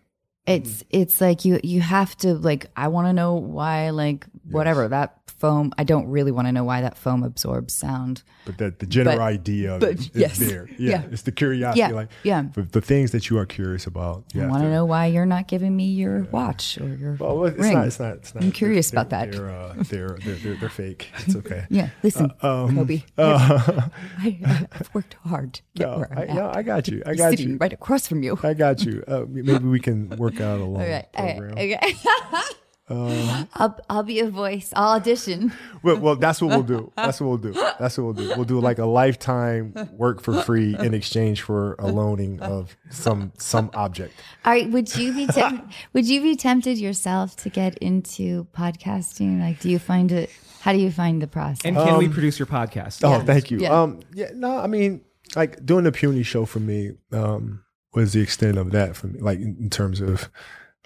It's 0.47 0.85
it's 0.91 1.21
like 1.21 1.45
you 1.45 1.61
you 1.63 1.81
have 1.81 2.17
to 2.19 2.35
like 2.35 2.67
I 2.77 2.89
want 2.89 3.07
to 3.09 3.13
know 3.13 3.35
why 3.35 3.91
like 3.91 4.27
whatever 4.51 4.89
that 4.89 5.17
foam. 5.27 5.73
I 5.79 5.85
don't 5.85 6.07
really 6.09 6.33
want 6.33 6.49
to 6.49 6.53
know 6.53 6.65
why 6.65 6.83
that 6.83 6.99
foam 6.99 7.23
absorbs 7.23 7.73
sound. 7.73 8.23
But 8.45 8.59
that 8.59 8.79
the 8.79 8.87
general 8.87 9.17
But- 9.19 9.23
idea 9.23 9.75
of 9.75 9.81
but 9.81 9.91
it 9.91 10.01
is 10.01 10.11
yes. 10.15 10.39
there. 10.39 10.69
Yeah, 10.79 10.91
Yeah. 10.91 11.03
It's 11.11 11.23
the 11.23 11.33
curiosity. 11.33 11.81
Yeah, 11.81 11.89
Like 11.91 12.09
yeah. 12.25 12.45
the 12.55 12.81
things 12.81 13.13
that 13.13 13.31
you 13.31 13.39
are 13.39 13.47
curious 13.47 13.87
about. 13.87 14.25
You 14.35 14.43
I 14.43 14.47
want 14.49 14.63
to 14.65 14.71
know 14.71 14.85
why 14.85 15.07
you're 15.07 15.25
not 15.27 15.47
giving 15.49 15.75
me 15.77 15.85
your 15.93 16.25
watch 16.31 16.79
or 16.79 16.89
your 16.95 17.15
Well, 17.15 17.45
it's 17.47 17.59
ring. 17.59 17.73
not. 17.75 17.87
It's 17.87 17.99
not. 18.01 18.15
It's 18.17 18.35
not. 18.35 18.45
I'm 18.45 18.53
curious 18.53 18.91
they're- 18.91 19.01
about 19.01 19.11
that. 19.11 19.33
They're, 19.33 19.51
uh, 19.51 19.75
they're, 19.77 20.19
they're, 20.25 20.35
they're, 20.35 20.55
they're 20.57 20.69
fake. 20.69 21.11
It's 21.27 21.37
okay. 21.37 21.67
Yeah, 21.71 21.89
listen, 22.03 22.33
um, 22.43 22.75
Kobe. 22.77 23.03
uh, 23.19 23.89
I, 24.19 24.67
I've 24.73 24.91
worked 24.95 25.15
hard 25.25 25.61
no, 25.79 26.05
I, 26.15 26.25
no, 26.27 26.51
I 26.55 26.63
got 26.63 26.89
you. 26.89 27.03
I 27.07 27.15
got 27.15 27.31
sitting 27.31 27.51
you. 27.53 27.57
right 27.57 27.73
across 27.73 28.07
from 28.07 28.23
you. 28.23 28.39
I 28.43 28.53
got 28.53 28.85
you. 28.85 29.03
Uh, 29.09 29.25
maybe 29.29 29.65
we 29.67 29.81
can 29.81 30.11
work 30.19 30.30
out 30.39 30.61
a 30.61 30.65
long 30.65 30.83
Okay, 30.83 31.07
okay, 31.19 31.39
program. 31.39 31.59
okay. 31.59 31.95
I'll 32.93 33.79
I'll 33.89 34.03
be 34.03 34.19
a 34.19 34.29
voice. 34.29 34.73
I'll 34.75 34.97
audition. 34.97 35.53
Well, 35.83 35.99
well, 35.99 36.17
that's 36.17 36.43
what 36.43 36.49
we'll 36.51 36.65
do. 36.65 36.93
That's 36.97 37.21
what 37.21 37.29
we'll 37.29 37.39
do. 37.39 37.53
That's 37.79 37.97
what 37.97 38.05
we'll 38.05 38.13
do. 38.15 38.29
We'll 38.35 38.45
do 38.45 38.59
like 38.61 38.79
a 38.79 38.85
lifetime 38.85 39.73
work 39.93 40.21
for 40.21 40.43
free 40.43 40.77
in 40.77 40.93
exchange 40.93 41.43
for 41.43 41.77
a 41.79 41.87
loaning 41.87 42.41
of 42.41 42.77
some 42.91 43.33
some 43.39 43.71
object. 43.75 44.13
All 44.45 44.53
right. 44.53 44.69
Would 44.69 44.95
you 44.97 45.13
be 45.15 45.27
temp- 45.29 45.71
Would 45.93 46.09
you 46.09 46.21
be 46.21 46.35
tempted 46.35 46.79
yourself 46.79 47.37
to 47.37 47.49
get 47.49 47.79
into 47.79 48.47
podcasting? 48.57 49.41
Like, 49.41 49.61
do 49.61 49.71
you 49.71 49.79
find 49.79 50.11
it? 50.11 50.29
How 50.61 50.73
do 50.73 50.79
you 50.79 50.91
find 50.91 51.23
the 51.23 51.27
process? 51.29 51.61
and 51.65 51.77
can 51.77 51.97
we 51.97 52.09
produce 52.09 52.39
your 52.41 52.47
podcast? 52.47 53.03
Oh, 53.05 53.21
thank 53.25 53.51
you. 53.53 53.61
Yeah. 53.61 53.83
Um, 53.83 54.01
yeah, 54.13 54.31
no, 54.35 54.59
I 54.59 54.67
mean, 54.67 55.01
like 55.37 55.65
doing 55.65 55.85
the 55.85 55.93
puny 55.93 56.23
show 56.25 56.45
for 56.45 56.59
me 56.61 56.91
um, 57.13 57.63
was 57.95 58.13
the 58.13 58.21
extent 58.21 58.59
of 58.59 58.71
that 58.71 58.97
for 58.97 59.09
me, 59.09 59.21
like 59.21 59.39
in, 59.39 59.57
in 59.61 59.71
terms 59.71 60.01
of 60.01 60.31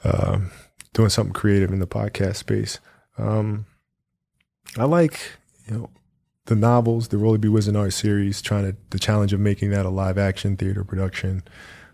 um, 0.04 0.50
doing 0.92 1.10
something 1.10 1.32
creative 1.32 1.72
in 1.72 1.78
the 1.78 1.86
podcast 1.86 2.36
space. 2.36 2.78
Um, 3.18 3.66
I 4.76 4.84
like, 4.84 5.20
you 5.66 5.76
know, 5.76 5.90
the 6.46 6.56
novels, 6.56 7.08
the 7.08 7.18
Rolly 7.18 7.38
B. 7.38 7.48
Wizenard 7.48 7.92
series, 7.92 8.42
trying 8.42 8.64
to 8.64 8.76
the 8.90 8.98
challenge 8.98 9.32
of 9.32 9.40
making 9.40 9.70
that 9.70 9.86
a 9.86 9.90
live 9.90 10.18
action 10.18 10.56
theater 10.56 10.84
production. 10.84 11.42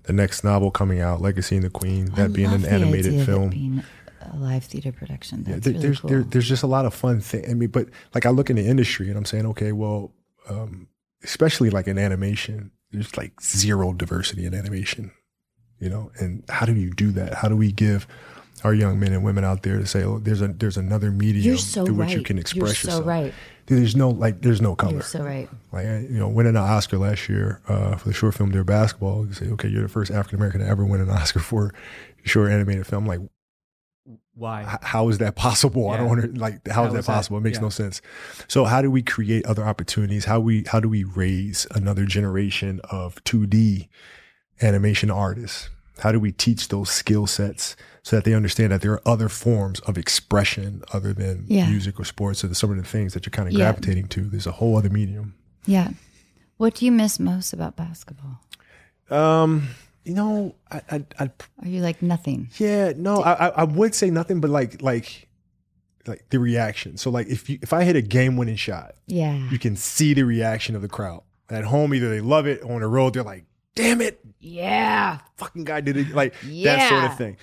The 0.05 0.12
next 0.12 0.42
novel 0.42 0.70
coming 0.70 1.01
out, 1.01 1.20
Legacy 1.20 1.57
and 1.57 1.64
the 1.64 1.70
Queen, 1.70 2.11
I 2.12 2.16
that 2.16 2.33
being 2.33 2.51
love 2.51 2.64
an 2.64 2.70
animated 2.70 3.25
film. 3.27 3.51
being 3.51 3.85
a 4.20 4.37
live 4.37 4.64
theater 4.64 4.92
production. 4.92 5.44
Yeah, 5.46 5.57
there, 5.57 5.73
really 5.73 5.83
there's 5.83 6.01
cool. 6.01 6.11
there, 6.11 6.23
there's 6.23 6.49
just 6.49 6.62
a 6.62 6.66
lot 6.66 6.85
of 6.85 6.94
fun 6.94 7.20
things. 7.20 7.49
I 7.49 7.55
mean, 7.55 7.68
but 7.70 7.88
like 8.14 8.27
I 8.27 8.31
look 8.31 8.51
in 8.51 8.57
the 8.57 8.66
industry 8.66 9.09
and 9.09 9.16
I'm 9.16 9.25
saying, 9.25 9.46
okay, 9.46 9.73
well, 9.73 10.12
um, 10.49 10.88
especially 11.23 11.70
like 11.70 11.87
in 11.87 11.99
animation, 11.99 12.73
there's 12.92 13.16
like 13.16 13.40
zero 13.40 13.92
diversity 13.92 14.46
in 14.46 14.55
animation, 14.55 15.12
you 15.79 15.88
know. 15.88 16.11
And 16.18 16.44
how 16.48 16.66
do 16.66 16.74
you 16.74 16.92
do 16.92 17.11
that? 17.12 17.35
How 17.35 17.48
do 17.48 17.57
we 17.57 17.72
give 17.72 18.07
our 18.64 18.74
young 18.74 18.98
men 19.00 19.12
and 19.12 19.24
women 19.24 19.44
out 19.44 19.62
there 19.62 19.79
to 19.79 19.87
say, 19.87 20.03
oh, 20.03 20.18
there's 20.18 20.42
a 20.42 20.48
there's 20.48 20.76
another 20.76 21.11
medium 21.11 21.57
so 21.57 21.85
through 21.85 21.94
right. 21.94 22.09
which 22.09 22.16
you 22.16 22.22
can 22.22 22.38
express 22.38 22.62
You're 22.62 22.74
so 22.74 22.88
yourself. 22.88 23.07
right. 23.07 23.35
There's 23.66 23.94
no 23.94 24.11
like, 24.11 24.42
there's 24.42 24.61
no 24.61 24.74
color. 24.74 24.94
You're 24.94 25.03
so 25.03 25.22
right. 25.22 25.48
Like 25.72 25.87
I, 25.87 25.98
you 26.00 26.18
know, 26.18 26.29
winning 26.29 26.57
an 26.57 26.62
Oscar 26.62 26.98
last 26.98 27.29
year 27.29 27.61
uh, 27.68 27.96
for 27.96 28.09
the 28.09 28.14
short 28.14 28.35
film 28.35 28.50
"Dear 28.50 28.64
Basketball." 28.64 29.26
You 29.26 29.33
say, 29.33 29.46
okay, 29.50 29.68
you're 29.68 29.83
the 29.83 29.88
first 29.88 30.11
African 30.11 30.38
American 30.38 30.61
to 30.61 30.66
ever 30.66 30.85
win 30.85 31.00
an 31.00 31.11
Oscar 31.11 31.38
for 31.38 31.72
short 32.24 32.50
animated 32.50 32.87
film. 32.87 33.07
Like, 33.07 33.20
Why? 34.40 34.79
How 34.83 35.09
is 35.11 35.18
that 35.18 35.37
possible? 35.37 35.90
I 35.90 35.98
don't 35.98 36.07
Yeah. 36.07 36.09
want 36.14 36.35
to 36.35 36.40
like 36.40 36.66
how, 36.66 36.74
How 36.74 36.87
is 36.87 36.92
that 36.94 36.98
is 37.00 37.07
that? 37.07 37.12
possible? 37.12 37.37
It 37.38 37.42
makes 37.42 37.59
Yeah. 37.59 37.62
no 37.62 37.68
sense. 37.68 38.00
So 38.48 38.64
how 38.64 38.81
do 38.81 38.90
we 38.90 39.03
create 39.03 39.44
other 39.44 39.64
opportunities? 39.64 40.24
How 40.24 40.40
we 40.40 40.64
how 40.66 40.81
do 40.81 40.88
we 40.88 41.05
raise 41.05 41.66
another 41.72 42.07
generation 42.07 42.81
of 42.90 43.22
2D 43.24 43.88
animation 44.62 45.11
artists? 45.11 45.68
How 45.98 46.11
do 46.12 46.18
we 46.18 46.33
teach 46.33 46.68
those 46.68 46.88
skill 46.90 47.26
sets 47.26 47.76
so 48.03 48.16
that 48.16 48.24
they 48.24 48.33
understand 48.33 48.72
that 48.72 48.81
there 48.81 48.92
are 48.92 49.03
other 49.07 49.29
forms 49.29 49.81
of 49.81 49.98
expression 49.98 50.83
other 50.94 51.12
than 51.12 51.44
Yeah. 51.46 51.68
music 51.68 52.00
or 52.00 52.05
sports 52.07 52.42
or 52.42 52.55
some 52.55 52.70
of 52.70 52.79
the 52.79 52.83
things 52.83 53.12
that 53.12 53.26
you're 53.26 53.31
kind 53.33 53.46
of 53.48 53.53
Yeah. 53.53 53.59
gravitating 53.66 54.07
to? 54.09 54.22
There's 54.22 54.46
a 54.46 54.53
whole 54.53 54.79
other 54.79 54.88
medium. 54.88 55.35
Yeah. 55.66 55.90
What 56.57 56.76
do 56.76 56.87
you 56.87 56.92
miss 56.92 57.20
most 57.20 57.53
about 57.53 57.76
basketball? 57.76 58.40
Um, 59.11 59.68
you 60.11 60.16
know, 60.16 60.57
I, 60.73 60.81
I, 60.90 61.05
I 61.20 61.31
Are 61.62 61.68
you 61.68 61.81
like 61.83 62.03
nothing? 62.03 62.49
Yeah, 62.59 62.92
no, 62.96 63.23
I, 63.23 63.33
I 63.33 63.49
I 63.61 63.64
would 63.64 63.94
say 63.94 64.11
nothing, 64.11 64.40
but 64.40 64.51
like 64.51 64.83
like 64.83 65.29
like 66.07 66.25
the 66.31 66.40
reaction. 66.40 66.96
So 66.96 67.11
like 67.11 67.29
if 67.29 67.49
you 67.49 67.59
if 67.62 67.73
I 67.73 67.85
hit 67.85 67.94
a 67.94 68.03
game 68.03 68.37
winning 68.37 68.57
shot, 68.57 68.96
Yeah. 69.07 69.37
you 69.51 69.59
can 69.61 69.77
see 69.77 70.12
the 70.14 70.25
reaction 70.25 70.75
of 70.75 70.83
the 70.83 70.88
crowd 70.88 71.23
at 71.49 71.62
home. 71.64 71.94
Either 71.94 72.09
they 72.11 72.20
love 72.20 72.46
it, 72.49 72.61
or 72.64 72.73
on 72.75 72.81
the 72.81 72.88
road 72.88 73.14
they're 73.14 73.23
like, 73.23 73.44
"Damn 73.77 74.01
it, 74.01 74.18
Yeah. 74.40 75.18
fucking 75.37 75.62
guy 75.64 75.81
did 75.81 75.96
it!" 75.96 76.09
Like 76.09 76.35
that 76.64 76.88
sort 76.88 77.05
of 77.05 77.16
thing. 77.16 77.37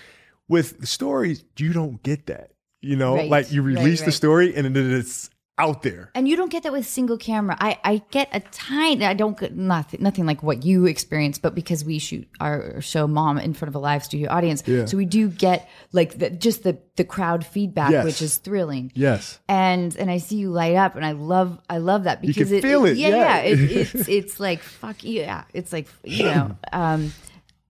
With 0.49 0.85
stories, 0.87 1.45
you 1.57 1.71
don't 1.71 2.03
get 2.03 2.25
that. 2.25 2.51
You 2.81 2.97
know, 2.97 3.15
Right, 3.15 3.29
like 3.29 3.51
you 3.51 3.61
right, 3.61 3.75
release 3.77 4.01
the 4.01 4.11
story 4.11 4.53
and 4.55 4.75
then 4.75 4.91
it's 4.99 5.29
out 5.59 5.81
there. 5.81 6.11
And 6.13 6.27
you 6.27 6.35
don't 6.35 6.51
get 6.51 6.63
that 6.63 6.71
with 6.71 6.85
single 6.85 7.17
camera. 7.17 7.57
I, 7.59 7.79
I 7.83 8.01
get 8.11 8.29
a 8.31 8.39
tiny. 8.39 9.05
I 9.05 9.13
don't 9.13 9.39
get 9.39 9.55
nothing 9.55 10.01
nothing 10.03 10.25
like 10.25 10.43
what 10.43 10.63
you 10.63 10.85
experience, 10.85 11.37
but 11.39 11.55
because 11.55 11.83
we 11.83 11.97
shoot 11.99 12.27
our 12.39 12.79
show 12.81 13.07
"Mom" 13.07 13.37
in 13.39 13.53
front 13.53 13.69
of 13.69 13.75
a 13.75 13.79
live 13.79 14.03
studio 14.03 14.29
audience, 14.31 14.61
Yeah. 14.67 14.85
so 14.85 14.97
we 14.97 15.05
do 15.05 15.29
get 15.29 15.67
like 15.91 16.19
the, 16.19 16.29
just 16.29 16.63
the 16.63 16.77
the 16.95 17.03
crowd 17.03 17.45
feedback, 17.45 17.91
Yes. 17.91 18.05
which 18.05 18.21
is 18.21 18.37
thrilling. 18.37 18.91
Yes. 18.95 19.39
And 19.49 19.95
and 19.97 20.11
I 20.11 20.17
see 20.19 20.35
you 20.37 20.49
light 20.51 20.75
up, 20.75 20.95
and 20.95 21.03
I 21.05 21.13
love 21.13 21.59
I 21.69 21.79
love 21.79 22.03
that 22.03 22.23
You 22.23 22.33
because 22.33 22.49
can 22.49 22.61
feel 22.61 22.85
it, 22.85 22.97
Yeah, 22.97 23.07
yeah. 23.09 23.15
yeah. 23.15 23.37
It, 23.41 23.71
it's 23.95 24.07
it's 24.07 24.39
like 24.39 24.61
fuck 24.61 25.03
yeah. 25.03 25.45
It's 25.53 25.73
like 25.73 25.87
you 26.03 26.25
know, 26.25 26.55
um, 26.71 27.13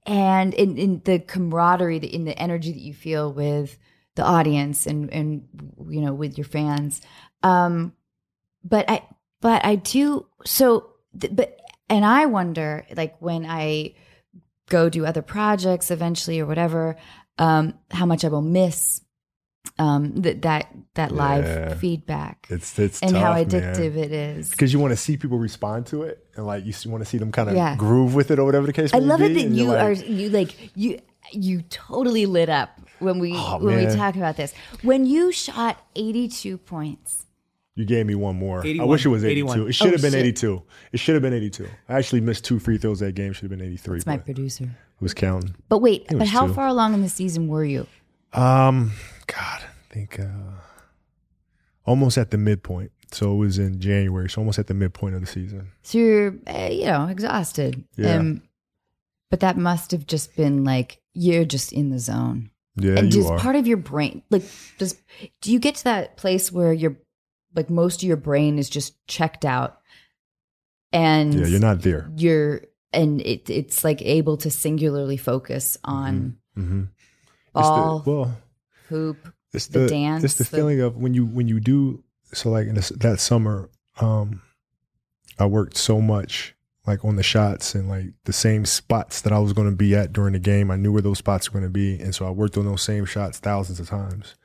and 0.06 0.54
in 0.54 0.78
in 0.78 1.02
the 1.06 1.20
camaraderie, 1.20 2.00
the, 2.00 2.14
in 2.14 2.26
the 2.26 2.38
energy 2.38 2.72
that 2.72 2.82
you 2.82 2.94
feel 2.94 3.32
with 3.32 3.78
the 4.16 4.24
audience 4.24 4.88
and 4.88 5.12
and 5.14 5.48
you 5.90 6.02
know 6.02 6.14
with 6.14 6.38
your 6.38 6.46
fans. 6.46 7.02
Um, 7.44 7.94
but 8.64 8.90
I 8.90 9.04
but 9.42 9.64
I 9.66 9.76
do 9.76 10.26
so. 10.46 10.92
th- 11.20 11.36
But 11.36 11.60
and 11.90 12.04
I 12.06 12.26
wonder 12.26 12.86
like 12.96 13.16
when 13.22 13.46
I 13.46 13.94
go 14.70 14.90
do 14.90 15.06
other 15.06 15.22
projects 15.22 15.92
eventually 15.92 16.40
or 16.40 16.46
whatever, 16.46 16.98
um, 17.38 17.74
how 17.92 18.06
much 18.06 18.26
I 18.26 18.28
will 18.30 18.42
miss 18.42 19.02
um 19.80 20.16
that 20.22 20.42
that 20.42 20.74
that 20.96 21.12
live 21.12 21.46
Yeah. 21.46 21.76
feedback 21.76 22.48
It's 22.50 22.80
it's 22.80 23.02
and 23.02 23.16
how 23.16 23.34
tough, 23.36 23.52
man. 23.52 23.62
addictive 23.76 23.96
it 23.98 24.12
is. 24.12 24.50
because 24.50 24.72
you 24.74 24.80
want 24.80 24.92
to 24.94 24.98
see 24.98 25.18
people 25.18 25.38
respond 25.38 25.86
to 25.88 26.04
it 26.04 26.26
and 26.36 26.48
like 26.48 26.66
you 26.66 26.74
want 26.90 27.04
to 27.04 27.10
see 27.10 27.18
them 27.20 27.32
kind 27.32 27.50
of 27.50 27.56
Yeah. 27.56 27.76
groove 27.76 28.16
with 28.16 28.32
it 28.32 28.40
or 28.40 28.46
whatever 28.46 28.66
the 28.66 28.74
case 28.74 28.94
I 28.94 29.00
love 29.00 29.22
it 29.22 29.34
that 29.36 29.50
you 29.50 29.66
like, 29.66 29.84
are 29.84 29.92
you 29.92 30.30
like 30.30 30.72
you 30.76 31.00
you 31.34 31.62
totally 31.64 32.26
lit 32.26 32.48
up 32.50 32.80
when 33.00 33.20
we 33.20 33.34
Oh, 33.36 33.60
when 33.60 33.76
we 33.78 33.94
talk 33.94 34.16
about 34.16 34.38
this. 34.38 34.54
When 34.82 35.06
you 35.06 35.32
shot 35.32 35.78
82 35.96 36.58
points. 36.58 37.27
You 37.78 37.86
gave 37.86 38.06
me 38.08 38.16
one 38.16 38.36
more. 38.36 38.66
I 38.66 38.84
wish 38.84 39.06
it 39.06 39.10
was 39.10 39.24
82. 39.24 39.32
81. 39.54 39.68
It 39.70 39.74
should 39.74 39.88
Oh, 39.88 39.92
have 39.92 40.02
been 40.02 40.12
shit. 40.12 40.20
82. 40.26 40.64
It 40.94 41.00
should 41.00 41.14
have 41.14 41.22
been 41.22 41.34
82. 41.34 41.70
I 41.88 41.94
actually 41.94 42.22
missed 42.22 42.44
two 42.44 42.58
free 42.60 42.78
throws 42.80 43.00
that 43.02 43.14
game. 43.14 43.34
Should 43.34 43.44
have 43.44 43.52
been 43.52 43.62
83. 43.62 43.98
It's 43.98 44.06
my 44.08 44.18
producer. 44.18 44.70
Who's 45.00 45.14
counting? 45.14 45.54
But 45.70 45.78
wait, 45.78 46.08
but 46.10 46.28
how 46.28 46.48
two. 46.48 46.54
far 46.56 46.68
along 46.68 46.96
in 46.96 47.04
the 47.04 47.10
season 47.10 47.48
were 47.48 47.64
you? 47.64 47.86
Um, 48.34 48.94
God, 49.28 49.62
I 49.62 49.94
think 49.94 50.20
uh, 50.20 50.26
almost 51.86 52.18
at 52.18 52.32
the 52.32 52.38
midpoint. 52.38 52.92
So 53.12 53.34
it 53.34 53.38
was 53.38 53.58
in 53.60 53.80
January. 53.80 54.30
So 54.30 54.42
almost 54.42 54.60
at 54.60 54.68
the 54.68 54.74
midpoint 54.74 55.16
of 55.16 55.22
the 55.22 55.28
season. 55.28 55.72
So 55.84 55.98
you're, 55.98 56.36
uh, 56.48 56.70
you 56.72 56.86
know, 56.86 57.06
exhausted. 57.08 57.84
Yeah. 57.96 58.16
Um, 58.16 58.42
but 59.30 59.40
that 59.42 59.56
must 59.58 59.92
have 59.92 60.08
just 60.08 60.36
been 60.36 60.64
like 60.64 61.00
you're 61.14 61.46
just 61.46 61.72
in 61.74 61.90
the 61.90 62.00
zone. 62.00 62.50
Yeah, 62.80 62.98
and 62.98 63.14
you 63.14 63.22
does 63.24 63.32
are. 63.32 63.40
part 63.40 63.56
of 63.56 63.66
your 63.66 63.78
brain 63.78 64.22
like 64.30 64.44
does 64.78 65.02
do 65.42 65.52
you 65.52 65.58
get 65.58 65.74
to 65.78 65.84
that 65.86 66.16
place 66.16 66.52
where 66.52 66.72
you're 66.72 66.96
like 67.58 67.70
most 67.70 68.02
of 68.02 68.08
your 68.08 68.16
brain 68.18 68.58
is 68.58 68.70
just 68.70 69.06
checked 69.08 69.44
out 69.44 69.82
and 70.94 71.34
yeah, 71.34 71.48
you're 71.48 71.60
not 71.60 71.82
there. 71.82 72.10
you're 72.16 72.62
and 72.94 73.20
it 73.22 73.50
it's 73.50 73.84
like 73.84 74.02
able 74.02 74.38
to 74.38 74.50
singularly 74.50 75.18
focus 75.18 75.78
on 75.84 76.38
Mm-hmm. 76.58 76.84
ball, 77.54 78.02
well, 78.06 78.38
hoop. 78.90 79.18
it's 79.54 79.68
the 79.68 79.80
the, 79.80 79.88
dance, 79.90 80.24
It's 80.24 80.36
the, 80.36 80.44
the- 80.44 80.50
feeling 80.50 80.82
of 80.82 80.96
when 80.98 81.14
you 81.14 81.26
when 81.26 81.48
you 81.48 81.60
do 81.60 82.04
so 82.34 82.50
like 82.50 82.68
in 82.68 82.76
this, 82.76 82.90
that 82.90 83.20
summer, 83.20 83.70
um, 84.00 84.42
I 85.40 85.46
worked 85.46 85.78
so 85.78 86.02
much 86.02 86.56
like 86.88 87.06
on 87.06 87.16
the 87.16 87.22
shots 87.24 87.76
and 87.76 87.88
like 87.90 88.08
the 88.26 88.34
same 88.34 88.66
spots 88.66 89.22
that 89.22 89.32
I 89.34 89.40
was 89.40 89.54
going 89.54 89.70
to 89.70 89.76
be 89.76 89.96
at 89.96 90.14
during 90.14 90.34
the 90.34 90.40
game. 90.40 90.72
I 90.72 90.78
knew 90.78 90.92
where 90.92 91.02
those 91.02 91.20
spots 91.20 91.52
were 91.54 91.60
going 91.60 91.72
to 91.72 91.74
be, 91.74 92.00
and 92.02 92.16
so 92.16 92.26
I 92.26 92.32
worked 92.32 92.58
on 92.58 92.66
those 92.66 92.82
same 92.82 93.06
shots 93.06 93.38
thousands 93.40 93.80
of 93.80 93.88
times. 93.88 94.36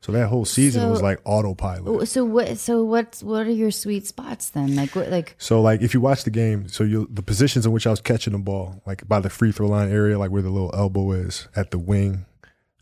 So 0.00 0.12
that 0.12 0.28
whole 0.28 0.44
season 0.44 0.88
was 0.88 1.02
like 1.02 1.20
autopilot. 1.24 2.08
So 2.08 2.24
what? 2.24 2.58
So 2.58 2.84
what's 2.84 3.22
what 3.22 3.46
are 3.46 3.50
your 3.50 3.70
sweet 3.70 4.06
spots 4.06 4.50
then? 4.50 4.76
Like 4.76 4.94
what? 4.94 5.10
Like 5.10 5.34
So 5.38 5.60
like 5.60 5.82
if 5.82 5.94
you 5.94 6.00
watch 6.00 6.24
the 6.24 6.30
game, 6.30 6.68
so 6.68 6.84
you 6.84 7.08
the 7.10 7.22
positions 7.22 7.66
in 7.66 7.72
which 7.72 7.86
I 7.86 7.90
was 7.90 8.00
catching 8.00 8.32
the 8.32 8.38
ball, 8.38 8.82
like 8.86 9.08
by 9.08 9.20
the 9.20 9.30
free 9.30 9.52
throw 9.52 9.66
line 9.66 9.90
area, 9.90 10.18
like 10.18 10.30
where 10.30 10.42
the 10.42 10.50
little 10.50 10.70
elbow 10.74 11.12
is, 11.12 11.48
at 11.56 11.70
the 11.70 11.78
wing, 11.78 12.26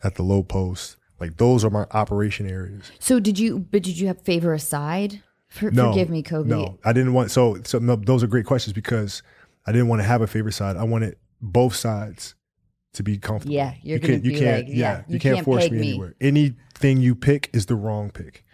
at 0.03 0.17
the 0.17 0.23
low 0.23 0.43
post, 0.43 0.97
like 1.19 1.39
those 1.39 1.65
are 1.65 1.71
my 1.71 1.87
operation 1.93 2.49
areas. 2.49 2.91
so 2.99 3.19
did 3.21 3.39
you? 3.39 3.59
But 3.59 3.83
did 3.83 3.99
you 3.99 4.09
have 4.09 4.21
favor 4.21 4.53
a 4.53 4.59
side? 4.59 5.23
For, 5.49 5.71
No, 5.71 5.93
forgive 5.93 6.11
me, 6.11 6.23
Kobe. 6.23 6.49
No, 6.51 6.79
I 6.85 6.93
didn't 6.93 7.13
want. 7.13 7.31
So, 7.31 7.59
so 7.63 7.79
no, 7.79 7.95
those 7.95 8.25
are 8.25 8.27
great 8.27 8.45
questions 8.45 8.73
because 8.73 9.23
I 9.67 9.73
didn't 9.73 9.87
want 9.87 10.01
to 10.01 10.05
have 10.05 10.21
a 10.21 10.27
favorite 10.27 10.53
side. 10.53 10.77
I 10.77 10.83
wanted 10.83 11.17
both 11.41 11.77
sides 11.77 12.35
to 12.95 13.03
be 13.03 13.19
comfortable. 13.19 13.55
Yeah, 13.55 13.75
you're 13.83 13.99
you 13.99 14.07
can't. 14.07 14.25
You 14.25 14.39
can't. 14.39 14.67
like, 14.67 14.75
yeah, 14.75 14.75
yeah, 14.75 14.99
you, 15.07 15.15
you 15.15 15.21
can't, 15.21 15.35
can't 15.37 15.45
force 15.45 15.71
me, 15.71 15.79
me. 15.79 15.89
anywhere. 15.91 16.15
Anything 16.21 17.01
you 17.01 17.15
pick 17.15 17.51
is 17.53 17.67
the 17.67 17.75
wrong 17.75 18.11
pick. 18.11 18.45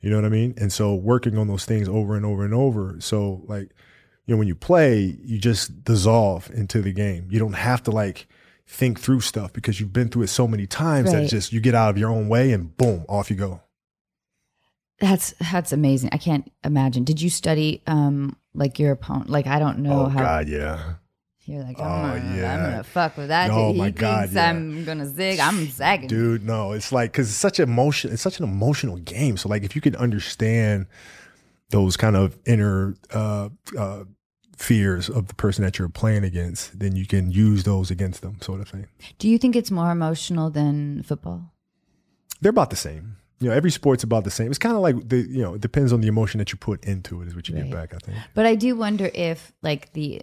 You 0.00 0.10
know 0.10 0.16
what 0.16 0.26
I 0.26 0.28
mean? 0.28 0.54
And 0.58 0.70
so 0.70 0.94
working 0.94 1.38
on 1.38 1.48
those 1.48 1.64
things 1.64 1.88
over 1.88 2.14
and 2.14 2.26
over 2.26 2.44
and 2.44 2.52
over. 2.52 2.96
So 3.00 3.42
like, 3.46 3.70
you 4.26 4.34
know, 4.34 4.38
when 4.38 4.48
you 4.48 4.54
play, 4.54 5.18
you 5.24 5.38
just 5.38 5.82
dissolve 5.82 6.50
into 6.50 6.82
the 6.82 6.92
game. 6.92 7.28
You 7.30 7.38
don't 7.38 7.54
have 7.54 7.82
to 7.84 7.90
like 7.90 8.28
think 8.66 9.00
through 9.00 9.20
stuff 9.20 9.52
because 9.52 9.80
you've 9.80 9.92
been 9.92 10.08
through 10.08 10.24
it 10.24 10.28
so 10.28 10.46
many 10.46 10.66
times 10.66 11.12
that 11.12 11.28
just 11.28 11.52
you 11.52 11.60
get 11.60 11.74
out 11.74 11.90
of 11.90 11.96
your 11.96 12.10
own 12.10 12.28
way 12.28 12.52
and 12.52 12.76
boom, 12.76 13.06
off 13.08 13.30
you 13.30 13.36
go. 13.36 13.62
That's 15.00 15.34
that's 15.50 15.72
amazing. 15.72 16.10
I 16.12 16.18
can't 16.18 16.50
imagine. 16.62 17.04
Did 17.04 17.20
you 17.20 17.30
study 17.30 17.82
um 17.86 18.36
like 18.54 18.78
your 18.78 18.92
opponent? 18.92 19.30
Like 19.30 19.46
I 19.46 19.58
don't 19.58 19.78
know 19.78 20.02
oh 20.02 20.08
how 20.08 20.20
God, 20.20 20.48
yeah. 20.48 20.94
You're 21.46 21.62
like. 21.62 21.76
Oh, 21.78 21.82
I'm, 21.84 22.18
gonna, 22.22 22.36
yeah. 22.36 22.54
I'm 22.54 22.70
gonna 22.70 22.84
fuck 22.84 23.16
with 23.16 23.28
that. 23.28 23.50
Oh, 23.50 23.72
he 23.72 23.78
my 23.78 23.84
thinks 23.86 24.00
God, 24.00 24.32
yeah. 24.32 24.50
I'm 24.50 24.84
gonna 24.84 25.06
zig. 25.06 25.38
I'm 25.40 25.66
zagging. 25.68 26.08
dude 26.08 26.44
no 26.44 26.72
it's 26.72 26.90
like 26.92 27.12
because 27.12 27.28
it's 27.28 27.36
such 27.38 27.60
emotion 27.60 28.12
it's 28.12 28.22
such 28.22 28.38
an 28.38 28.44
emotional 28.44 28.96
game 28.98 29.36
so 29.36 29.48
like 29.48 29.62
if 29.62 29.74
you 29.76 29.80
can 29.82 29.94
understand 29.96 30.86
those 31.70 31.96
kind 31.96 32.16
of 32.16 32.38
inner 32.46 32.94
uh 33.12 33.48
uh 33.78 34.04
fears 34.56 35.08
of 35.10 35.26
the 35.26 35.34
person 35.34 35.64
that 35.64 35.78
you're 35.78 35.88
playing 35.88 36.22
against 36.24 36.78
then 36.78 36.94
you 36.94 37.06
can 37.06 37.30
use 37.30 37.64
those 37.64 37.90
against 37.90 38.22
them 38.22 38.40
sort 38.40 38.60
of 38.60 38.68
thing 38.68 38.86
Do 39.18 39.28
you 39.28 39.36
think 39.36 39.56
it's 39.56 39.70
more 39.70 39.90
emotional 39.90 40.48
than 40.50 41.02
football? 41.02 41.52
they're 42.40 42.50
about 42.50 42.70
the 42.70 42.76
same 42.76 43.16
you 43.40 43.48
know 43.48 43.54
every 43.54 43.70
sport's 43.70 44.04
about 44.04 44.24
the 44.24 44.30
same 44.30 44.48
it's 44.48 44.58
kind 44.58 44.76
of 44.76 44.80
like 44.82 45.08
the 45.08 45.18
you 45.18 45.42
know 45.42 45.54
it 45.54 45.60
depends 45.60 45.92
on 45.92 46.00
the 46.00 46.08
emotion 46.08 46.38
that 46.38 46.52
you 46.52 46.58
put 46.58 46.82
into 46.84 47.20
it 47.22 47.28
is 47.28 47.34
what 47.34 47.48
you 47.48 47.54
Right. 47.54 47.64
get 47.64 47.72
back 47.72 47.94
i 47.94 47.98
think 47.98 48.16
But 48.34 48.46
I 48.46 48.54
do 48.54 48.76
wonder 48.76 49.10
if, 49.14 49.52
like 49.62 49.92
the, 49.92 50.22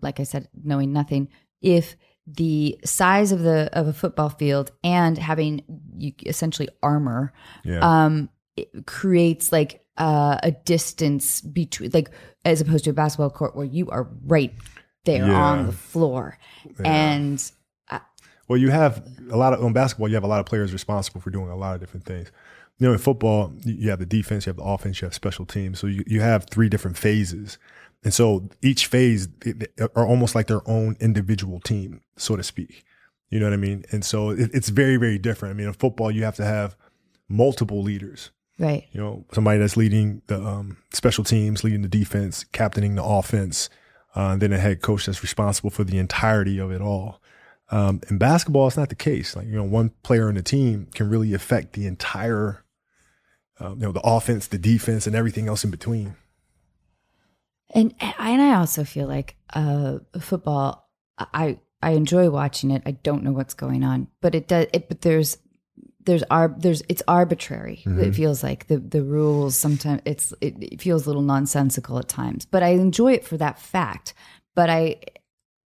like 0.00 0.20
I 0.20 0.24
said, 0.24 0.48
knowing 0.64 0.92
nothing, 0.92 1.28
if 1.60 1.96
the 2.26 2.78
size 2.84 3.32
of 3.32 3.40
the 3.40 3.68
of 3.72 3.88
a 3.88 3.92
football 3.92 4.28
field 4.28 4.70
and 4.84 5.18
having 5.18 5.62
you 5.96 6.12
essentially 6.24 6.68
armor, 6.82 7.32
yeah 7.64 7.80
um, 7.82 8.28
it 8.56 8.86
creates 8.86 9.50
like 9.50 9.84
uh, 9.98 10.38
a 10.42 10.52
distance 10.52 11.40
between, 11.40 11.90
like 11.92 12.10
as 12.44 12.60
opposed 12.60 12.84
to 12.84 12.90
a 12.90 12.92
basketball 12.92 13.30
court 13.30 13.56
where 13.56 13.66
you 13.66 13.90
are 13.90 14.08
right 14.26 14.54
there 15.04 15.26
Yeah. 15.26 15.34
on 15.42 15.66
the 15.66 15.72
floor, 15.72 16.38
and 16.84 17.42
Well, 18.48 18.58
you 18.58 18.70
have 18.70 19.06
a 19.30 19.36
lot 19.36 19.52
of 19.54 19.64
on 19.64 19.72
basketball. 19.72 20.08
You 20.08 20.14
have 20.14 20.24
a 20.24 20.28
lot 20.28 20.40
of 20.40 20.46
players 20.46 20.72
responsible 20.72 21.20
for 21.20 21.30
doing 21.30 21.48
a 21.50 21.56
lot 21.56 21.74
of 21.74 21.80
different 21.80 22.04
things. 22.06 22.30
You 22.82 22.88
know, 22.88 22.94
in 22.94 22.98
football, 22.98 23.52
you 23.64 23.90
have 23.90 24.00
the 24.00 24.06
defense, 24.06 24.44
you 24.44 24.50
have 24.50 24.56
the 24.56 24.64
offense, 24.64 25.00
you 25.00 25.06
have 25.06 25.14
special 25.14 25.46
teams. 25.46 25.78
So 25.78 25.86
you, 25.86 26.02
you 26.04 26.20
have 26.20 26.46
three 26.50 26.68
different 26.68 26.98
phases, 26.98 27.56
and 28.02 28.12
so 28.12 28.48
each 28.60 28.86
phase 28.86 29.28
are 29.94 30.04
almost 30.04 30.34
like 30.34 30.48
their 30.48 30.68
own 30.68 30.96
individual 30.98 31.60
team, 31.60 32.00
so 32.16 32.34
to 32.34 32.42
speak. 32.42 32.82
You 33.30 33.38
know 33.38 33.46
what 33.46 33.52
I 33.52 33.58
mean? 33.58 33.84
And 33.92 34.04
so 34.04 34.30
it, 34.30 34.50
it's 34.52 34.68
very, 34.68 34.96
very 34.96 35.16
different. 35.16 35.54
I 35.54 35.56
mean, 35.56 35.68
in 35.68 35.72
football, 35.74 36.10
you 36.10 36.24
have 36.24 36.34
to 36.36 36.44
have 36.44 36.76
multiple 37.28 37.82
leaders. 37.82 38.30
right, 38.58 38.84
You 38.90 39.00
know, 39.00 39.24
somebody 39.32 39.60
that's 39.60 39.76
leading 39.76 40.22
the 40.26 40.42
um, 40.44 40.78
special 40.92 41.22
teams, 41.22 41.62
leading 41.62 41.82
the 41.82 41.88
defense, 41.88 42.44
captaining 42.50 42.96
the 42.96 43.04
offense, 43.04 43.70
uh, 44.16 44.30
and 44.32 44.42
then 44.42 44.52
a 44.52 44.58
head 44.58 44.82
coach 44.82 45.06
that's 45.06 45.22
responsible 45.22 45.70
for 45.70 45.84
the 45.84 45.98
entirety 45.98 46.58
of 46.58 46.72
it 46.72 46.80
all. 46.80 47.20
Um, 47.70 48.02
in 48.10 48.18
basketball, 48.18 48.66
it's 48.66 48.76
not 48.76 48.90
the 48.90 48.94
case. 48.94 49.34
Like 49.34 49.46
you 49.46 49.54
know, 49.54 49.64
one 49.64 49.90
player 50.02 50.28
in 50.28 50.34
the 50.34 50.42
team 50.42 50.88
can 50.92 51.08
really 51.08 51.32
affect 51.32 51.72
the 51.72 51.86
entire, 51.86 52.61
um, 53.60 53.74
you 53.80 53.86
know, 53.86 53.92
the 53.92 54.00
offense, 54.02 54.46
the 54.46 54.58
defense, 54.58 55.06
and 55.06 55.14
everything 55.16 55.48
else 55.48 55.64
in 55.64 55.70
between. 55.70 56.16
And 57.74 57.94
and 58.00 58.42
I 58.42 58.56
also 58.56 58.84
feel 58.84 59.06
like 59.06 59.36
uh, 59.54 59.98
football. 60.20 60.88
I 61.18 61.58
I 61.82 61.92
enjoy 61.92 62.28
watching 62.30 62.70
it. 62.70 62.82
I 62.86 62.92
don't 62.92 63.22
know 63.22 63.32
what's 63.32 63.54
going 63.54 63.82
on, 63.84 64.08
but 64.20 64.34
it 64.34 64.46
does. 64.48 64.66
It, 64.72 64.88
but 64.88 65.00
there's 65.00 65.38
there's 66.04 66.22
ar- 66.30 66.54
there's 66.58 66.82
it's 66.88 67.02
arbitrary. 67.08 67.82
It 67.86 68.14
feels 68.14 68.42
like 68.42 68.66
the 68.66 68.78
the 68.78 69.02
rules 69.02 69.56
sometimes 69.56 70.02
it's 70.04 70.34
it, 70.40 70.56
it 70.60 70.80
feels 70.82 71.04
a 71.04 71.08
little 71.08 71.22
nonsensical 71.22 71.98
at 71.98 72.08
times. 72.08 72.44
But 72.44 72.62
I 72.62 72.70
enjoy 72.70 73.12
it 73.14 73.24
for 73.24 73.36
that 73.38 73.58
fact. 73.58 74.12
But 74.54 74.68
I 74.68 75.00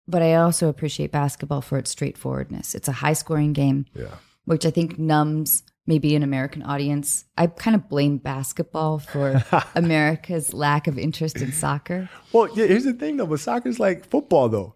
but 0.06 0.22
I 0.22 0.34
also 0.36 0.68
appreciate 0.68 1.10
basketball 1.10 1.60
for 1.62 1.76
its 1.78 1.90
straightforwardness. 1.90 2.76
It's 2.76 2.86
a 2.86 2.92
high 2.92 3.14
scoring 3.14 3.52
game, 3.52 3.86
Yeah. 3.94 4.14
which 4.44 4.64
I 4.64 4.70
think 4.70 4.98
numbs 5.00 5.64
maybe 5.86 6.14
an 6.16 6.22
American 6.22 6.62
audience. 6.62 7.24
I 7.38 7.46
kind 7.46 7.74
of 7.76 7.88
blame 7.88 8.18
basketball 8.18 8.98
for 8.98 9.44
America's 9.74 10.52
lack 10.52 10.86
of 10.86 10.98
interest 10.98 11.36
in 11.40 11.52
soccer. 11.52 12.08
Well, 12.32 12.48
yeah, 12.56 12.66
here's 12.66 12.84
the 12.84 12.92
thing 12.92 13.16
though, 13.16 13.26
but 13.26 13.40
soccer's 13.40 13.78
like 13.80 14.08
football 14.08 14.48
though. 14.48 14.74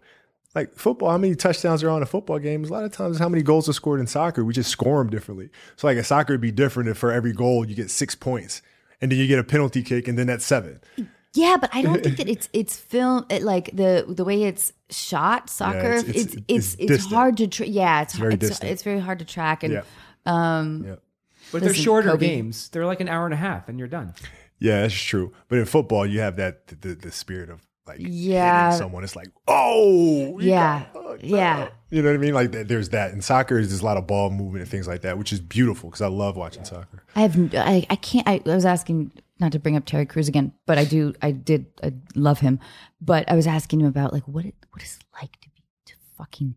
Like 0.53 0.73
football, 0.75 1.09
how 1.11 1.17
many 1.17 1.33
touchdowns 1.35 1.81
are 1.81 1.89
on 1.89 2.01
a 2.01 2.05
football 2.05 2.37
game? 2.37 2.65
A 2.65 2.67
lot 2.67 2.83
of 2.83 2.91
times, 2.91 3.19
how 3.19 3.29
many 3.29 3.41
goals 3.41 3.69
are 3.69 3.73
scored 3.73 4.01
in 4.01 4.07
soccer? 4.07 4.43
We 4.43 4.53
just 4.53 4.69
score 4.69 4.97
them 4.97 5.09
differently. 5.09 5.49
So, 5.77 5.87
like 5.87 5.97
a 5.97 6.03
soccer 6.03 6.33
would 6.33 6.41
be 6.41 6.51
different 6.51 6.89
if 6.89 6.97
for 6.97 7.09
every 7.11 7.31
goal 7.31 7.65
you 7.65 7.73
get 7.73 7.89
six 7.89 8.15
points, 8.15 8.61
and 8.99 9.09
then 9.11 9.17
you 9.17 9.27
get 9.27 9.39
a 9.39 9.45
penalty 9.45 9.81
kick, 9.81 10.09
and 10.09 10.17
then 10.19 10.27
that's 10.27 10.43
seven. 10.45 10.81
Yeah, 11.33 11.55
but 11.55 11.69
I 11.73 11.81
don't 11.81 12.03
think 12.03 12.17
that 12.17 12.27
it's 12.35 12.49
it's 12.51 12.75
film 12.75 13.25
it, 13.29 13.43
like 13.43 13.69
the 13.73 14.03
the 14.09 14.25
way 14.25 14.43
it's 14.43 14.73
shot 14.89 15.49
soccer. 15.49 15.93
it's- 15.93 16.03
it's 16.03 16.17
it's- 16.33 16.43
it's 16.49 16.75
it's 16.79 16.91
it's, 16.91 17.05
hard 17.13 17.37
to 17.37 17.47
tra- 17.47 17.67
yeah 17.67 18.01
it's 18.01 18.15
very 18.15 18.33
it's, 18.33 18.49
distant. 18.49 18.71
it's 18.73 18.83
very 18.83 18.99
hard 18.99 19.19
to 19.19 19.25
track 19.25 19.63
and 19.63 19.71
Yeah. 19.75 19.81
Um 20.25 20.83
Yeah. 20.85 20.95
But 21.51 21.63
they're 21.63 21.73
shorter 21.73 22.11
Kobe. 22.11 22.27
games. 22.27 22.69
They're 22.69 22.85
like 22.85 23.01
an 23.01 23.09
hour 23.09 23.25
and 23.25 23.33
a 23.33 23.37
half, 23.37 23.67
and 23.67 23.77
you're 23.79 23.87
done. 23.87 24.13
Yeah, 24.59 24.81
that's 24.81 24.93
true. 24.93 25.33
But 25.49 25.57
in 25.59 25.65
football, 25.65 26.05
you 26.05 26.19
have 26.21 26.35
that 26.37 26.67
the, 26.67 26.75
the, 26.75 26.95
the 26.95 27.11
spirit 27.11 27.49
of 27.49 27.61
like 27.87 27.97
Yeah. 27.99 28.65
hitting 28.67 28.77
someone. 28.77 29.03
It's 29.03 29.15
like, 29.15 29.29
oh, 29.47 30.39
Yeah. 30.39 30.85
Yeah. 31.21 31.63
up. 31.63 31.73
You 31.89 32.01
know 32.03 32.09
what 32.09 32.15
I 32.15 32.17
mean? 32.19 32.33
Like 32.33 32.51
there's 32.51 32.89
that. 32.89 33.11
In 33.11 33.21
soccer, 33.21 33.55
there's 33.55 33.81
a 33.81 33.85
lot 33.85 33.97
of 33.97 34.07
ball 34.07 34.29
movement 34.29 34.61
and 34.61 34.69
things 34.69 34.87
like 34.87 35.01
that, 35.01 35.17
which 35.17 35.33
is 35.33 35.39
beautiful 35.41 35.89
because 35.89 36.01
I 36.01 36.07
love 36.07 36.37
watching 36.37 36.63
soccer. 36.63 37.03
I 37.15 37.21
have 37.21 37.35
I, 37.55 37.85
I 37.89 37.95
can't 37.95 38.27
I, 38.27 38.39
I 38.45 38.55
was 38.55 38.65
asking 38.65 39.11
not 39.39 39.51
to 39.53 39.59
bring 39.59 39.75
up 39.75 39.85
Terry 39.85 40.05
Crews 40.05 40.27
again, 40.27 40.53
but 40.67 40.77
I 40.77 40.85
do 40.85 41.13
I 41.21 41.31
did 41.31 41.65
I 41.83 41.93
love 42.15 42.39
him, 42.39 42.59
but 43.01 43.29
I 43.29 43.35
was 43.35 43.47
asking 43.47 43.81
him 43.81 43.87
about 43.87 44.13
like 44.13 44.27
what 44.27 44.45
it 44.45 44.55
what 44.69 44.83
is 44.83 44.97
it 44.99 45.05
like 45.19 45.31
to 45.41 45.49
be 45.49 45.63
to 45.87 45.93
fucking 46.17 46.55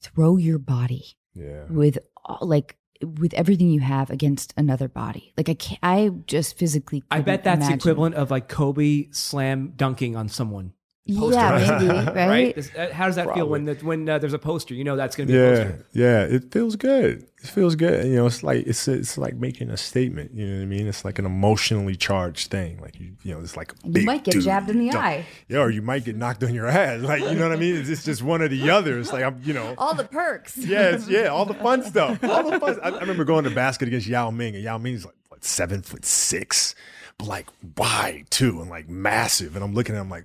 throw 0.00 0.36
your 0.38 0.58
body 0.58 1.04
Yeah. 1.34 1.64
with 1.68 1.98
all, 2.24 2.38
like 2.48 2.76
with 3.02 3.34
everything 3.34 3.70
you 3.70 3.80
have 3.80 4.10
against 4.10 4.52
another 4.56 4.88
body. 4.88 5.32
Like 5.36 5.48
I 5.48 5.54
can't 5.54 5.80
I 5.82 6.10
just 6.26 6.58
physically 6.58 7.02
I 7.10 7.20
bet 7.20 7.44
that's 7.44 7.58
imagine. 7.58 7.78
equivalent 7.78 8.14
of 8.14 8.30
like 8.30 8.48
Kobe 8.48 9.08
slam 9.10 9.72
dunking 9.76 10.16
on 10.16 10.28
someone. 10.28 10.72
Yeah, 11.08 11.78
maybe, 11.78 11.88
right? 11.88 12.28
Right? 12.28 12.54
Does- 12.56 12.74
uh, 12.74 12.90
How 12.92 13.06
does 13.06 13.14
that 13.16 13.32
feel 13.32 13.48
when 13.48 13.64
the, 13.64 13.74
when 13.76 14.08
uh, 14.08 14.18
there's 14.18 14.32
a 14.32 14.38
poster? 14.38 14.74
You 14.74 14.82
know 14.84 14.96
that's 14.96 15.14
going 15.14 15.28
to 15.28 15.32
be 15.32 15.38
a 15.38 15.50
Yeah, 15.58 15.64
poster. 15.70 15.86
yeah, 15.92 16.20
it 16.24 16.50
feels 16.52 16.74
good. 16.76 17.26
It 17.42 17.46
feels 17.48 17.76
good. 17.76 18.06
You 18.06 18.16
know, 18.16 18.26
it's 18.26 18.42
like 18.42 18.66
it's 18.66 18.88
it's 18.88 19.16
like 19.16 19.36
making 19.36 19.70
a 19.70 19.76
statement. 19.76 20.34
You 20.34 20.46
know 20.46 20.56
what 20.56 20.62
I 20.62 20.66
mean? 20.66 20.88
It's 20.88 21.04
like 21.04 21.20
an 21.20 21.26
emotionally 21.26 21.94
charged 21.94 22.50
thing. 22.50 22.80
Like 22.80 22.98
you, 22.98 23.12
you 23.22 23.34
know, 23.34 23.40
it's 23.40 23.56
like 23.56 23.72
You 23.84 24.04
might 24.04 24.24
get 24.24 24.32
dude. 24.32 24.42
jabbed 24.42 24.68
in 24.68 24.80
the 24.80 24.96
eye. 24.96 25.24
Yeah, 25.48 25.58
or 25.60 25.70
you 25.70 25.80
might 25.82 26.04
get 26.04 26.16
knocked 26.16 26.42
on 26.42 26.52
your 26.54 26.66
ass. 26.66 27.02
Like 27.02 27.22
you 27.22 27.34
know 27.34 27.48
what 27.48 27.56
I 27.56 27.60
mean? 27.60 27.76
It's 27.76 28.04
just 28.04 28.22
one 28.22 28.42
or 28.42 28.48
the 28.48 28.68
other. 28.70 28.98
It's 28.98 29.12
like 29.12 29.22
I'm, 29.22 29.40
you 29.44 29.52
know. 29.52 29.74
All 29.78 29.94
the 29.94 30.04
perks. 30.04 30.56
Yeah, 30.66 30.98
yeah, 31.08 31.26
all 31.28 31.44
the 31.44 31.54
fun 31.54 31.84
stuff. 31.84 32.22
All 32.24 32.50
the 32.50 32.58
fun. 32.58 32.80
I, 32.82 32.88
I 32.88 33.00
remember 33.00 33.24
going 33.24 33.44
to 33.44 33.50
basket 33.50 33.86
against 33.86 34.08
Yao 34.08 34.30
Ming, 34.30 34.56
and 34.56 34.64
Yao 34.64 34.78
Ming's 34.78 35.04
like 35.04 35.14
what, 35.28 35.44
seven 35.44 35.82
foot 35.82 36.04
six, 36.04 36.74
but 37.18 37.28
like 37.28 37.46
wide 37.76 38.26
too, 38.30 38.60
and 38.60 38.68
like 38.68 38.88
massive. 38.88 39.54
And 39.54 39.64
I'm 39.64 39.72
looking 39.74 39.94
at 39.94 40.00
him 40.00 40.10
like, 40.10 40.24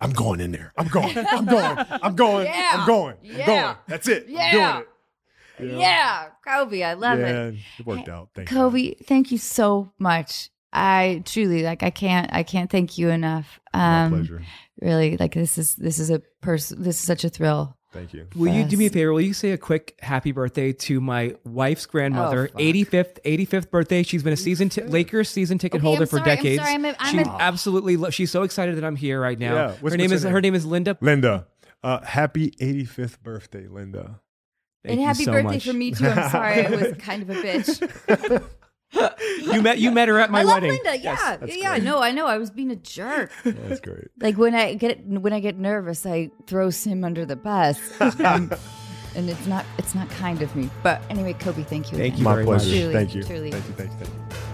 I'm 0.00 0.12
going 0.12 0.40
in 0.40 0.52
there. 0.52 0.72
I'm 0.76 0.88
going. 0.88 1.16
I'm 1.18 1.44
going. 1.44 1.78
I'm 2.02 2.14
going. 2.14 2.46
Yeah. 2.52 2.70
I'm 2.72 2.86
going. 2.86 3.16
I'm 3.20 3.24
Yeah. 3.24 3.46
going. 3.46 3.76
That's 3.88 4.08
it. 4.08 4.26
Yeah. 4.28 4.52
doing 4.52 4.82
it. 4.82 4.88
Yeah, 5.60 6.28
Kobe, 6.46 6.82
I 6.84 6.94
love 6.94 7.18
yeah, 7.18 7.46
it. 7.48 7.54
it 7.80 7.86
worked 7.86 8.08
out. 8.08 8.28
Thank 8.34 8.48
you. 8.50 8.56
Kobe, 8.56 8.94
thank 9.06 9.32
you 9.32 9.38
so 9.38 9.90
much. 9.98 10.50
I 10.72 11.22
truly 11.24 11.62
like 11.62 11.82
I 11.82 11.90
can't 11.90 12.28
I 12.32 12.42
can't 12.42 12.70
thank 12.70 12.98
you 12.98 13.08
enough. 13.08 13.58
God. 13.72 13.78
My 13.80 14.04
Um 14.04 14.10
pleasure. 14.10 14.42
really 14.80 15.16
like 15.16 15.32
this 15.34 15.56
is 15.58 15.74
this 15.76 15.98
is 15.98 16.10
a 16.10 16.20
person 16.42 16.82
this 16.82 16.96
is 17.00 17.04
such 17.04 17.24
a 17.24 17.28
thrill. 17.30 17.76
Thank 17.98 18.14
you. 18.14 18.26
Will 18.36 18.52
you 18.52 18.64
do 18.64 18.76
me 18.76 18.86
a 18.86 18.90
favor? 18.90 19.12
Will 19.12 19.20
you 19.20 19.32
say 19.34 19.50
a 19.50 19.58
quick 19.58 19.96
happy 20.00 20.30
birthday 20.32 20.72
to 20.72 21.00
my 21.00 21.34
wife's 21.44 21.84
grandmother, 21.86 22.48
oh, 22.54 22.58
85th 22.58 23.18
85th 23.24 23.70
birthday? 23.70 24.02
She's 24.04 24.22
been 24.22 24.32
a 24.32 24.36
season 24.36 24.68
t- 24.68 24.82
Lakers 24.82 25.28
season 25.28 25.58
ticket 25.58 25.78
Okay, 25.80 25.86
holder 25.86 26.02
I'm 26.02 26.06
for 26.08 26.18
sorry, 26.18 26.30
I'm 26.30 26.36
decades. 26.36 26.62
sorry, 26.62 26.74
I'm 26.74 26.84
a- 26.84 26.96
I'm 26.98 27.12
she 27.14 27.18
a- 27.20 27.36
absolutely 27.40 27.96
lo- 27.96 28.10
she's 28.10 28.30
so 28.30 28.42
excited 28.44 28.76
that 28.76 28.84
I'm 28.84 28.96
here 28.96 29.20
right 29.20 29.38
now. 29.38 29.54
Yeah, 29.54 29.66
what's- 29.80 29.92
her 29.92 29.96
name 29.96 30.10
what's 30.10 30.12
is 30.12 30.22
her 30.22 30.28
her 30.30 30.34
name? 30.40 30.52
name 30.52 30.54
is 30.54 30.64
Linda. 30.66 30.96
Linda, 31.00 31.46
uh, 31.82 32.00
happy 32.02 32.52
85th 32.60 33.20
birthday, 33.22 33.66
Linda. 33.66 34.20
Thank 34.84 34.92
and 34.92 35.00
you 35.00 35.06
happy 35.08 35.24
so 35.24 35.32
birthday 35.32 35.54
much. 35.54 35.66
for 35.66 35.72
me 35.72 35.90
too. 35.90 36.06
I'm 36.06 36.30
sorry 36.30 36.66
I 36.66 36.70
was 36.70 36.96
kind 36.98 37.22
of 37.22 37.30
a 37.30 37.34
bitch. 37.34 38.42
You 38.92 39.62
met 39.62 39.78
you 39.78 39.90
met 39.90 40.08
her 40.08 40.18
at 40.18 40.30
my 40.30 40.40
I 40.40 40.42
love 40.42 40.62
wedding. 40.62 40.70
Linda. 40.84 40.98
Yeah. 40.98 41.36
yeah, 41.46 41.76
no, 41.76 42.00
I 42.00 42.10
know. 42.12 42.26
I 42.26 42.38
was 42.38 42.50
being 42.50 42.70
a 42.70 42.76
jerk. 42.76 43.30
That's 43.44 43.80
great. 43.80 44.08
like 44.20 44.36
when 44.38 44.54
I 44.54 44.74
get 44.74 45.04
when 45.06 45.32
I 45.32 45.40
get 45.40 45.58
nervous, 45.58 46.06
I 46.06 46.30
throw 46.46 46.70
Sim 46.70 47.04
under 47.04 47.24
the 47.26 47.36
bus. 47.36 47.78
and, 48.00 48.54
and 49.14 49.28
it's 49.30 49.46
not 49.46 49.64
it's 49.78 49.94
not 49.94 50.08
kind 50.10 50.42
of 50.42 50.54
me. 50.56 50.70
But 50.82 51.02
anyway, 51.10 51.34
Kobe, 51.34 51.62
thank 51.64 51.92
you. 51.92 51.98
Thank 51.98 52.14
again. 52.14 52.18
you 52.18 52.24
My 52.24 52.34
very 52.34 52.44
pleasure. 52.46 52.68
much. 52.70 52.78
Truly, 52.78 52.92
thank 52.94 53.14
you. 53.14 53.22
truly. 53.22 53.50
Thank 53.50 53.66
you. 53.68 53.74
Thank 53.74 53.90
you. 53.90 53.96
Thank 54.06 54.32
you. 54.32 54.47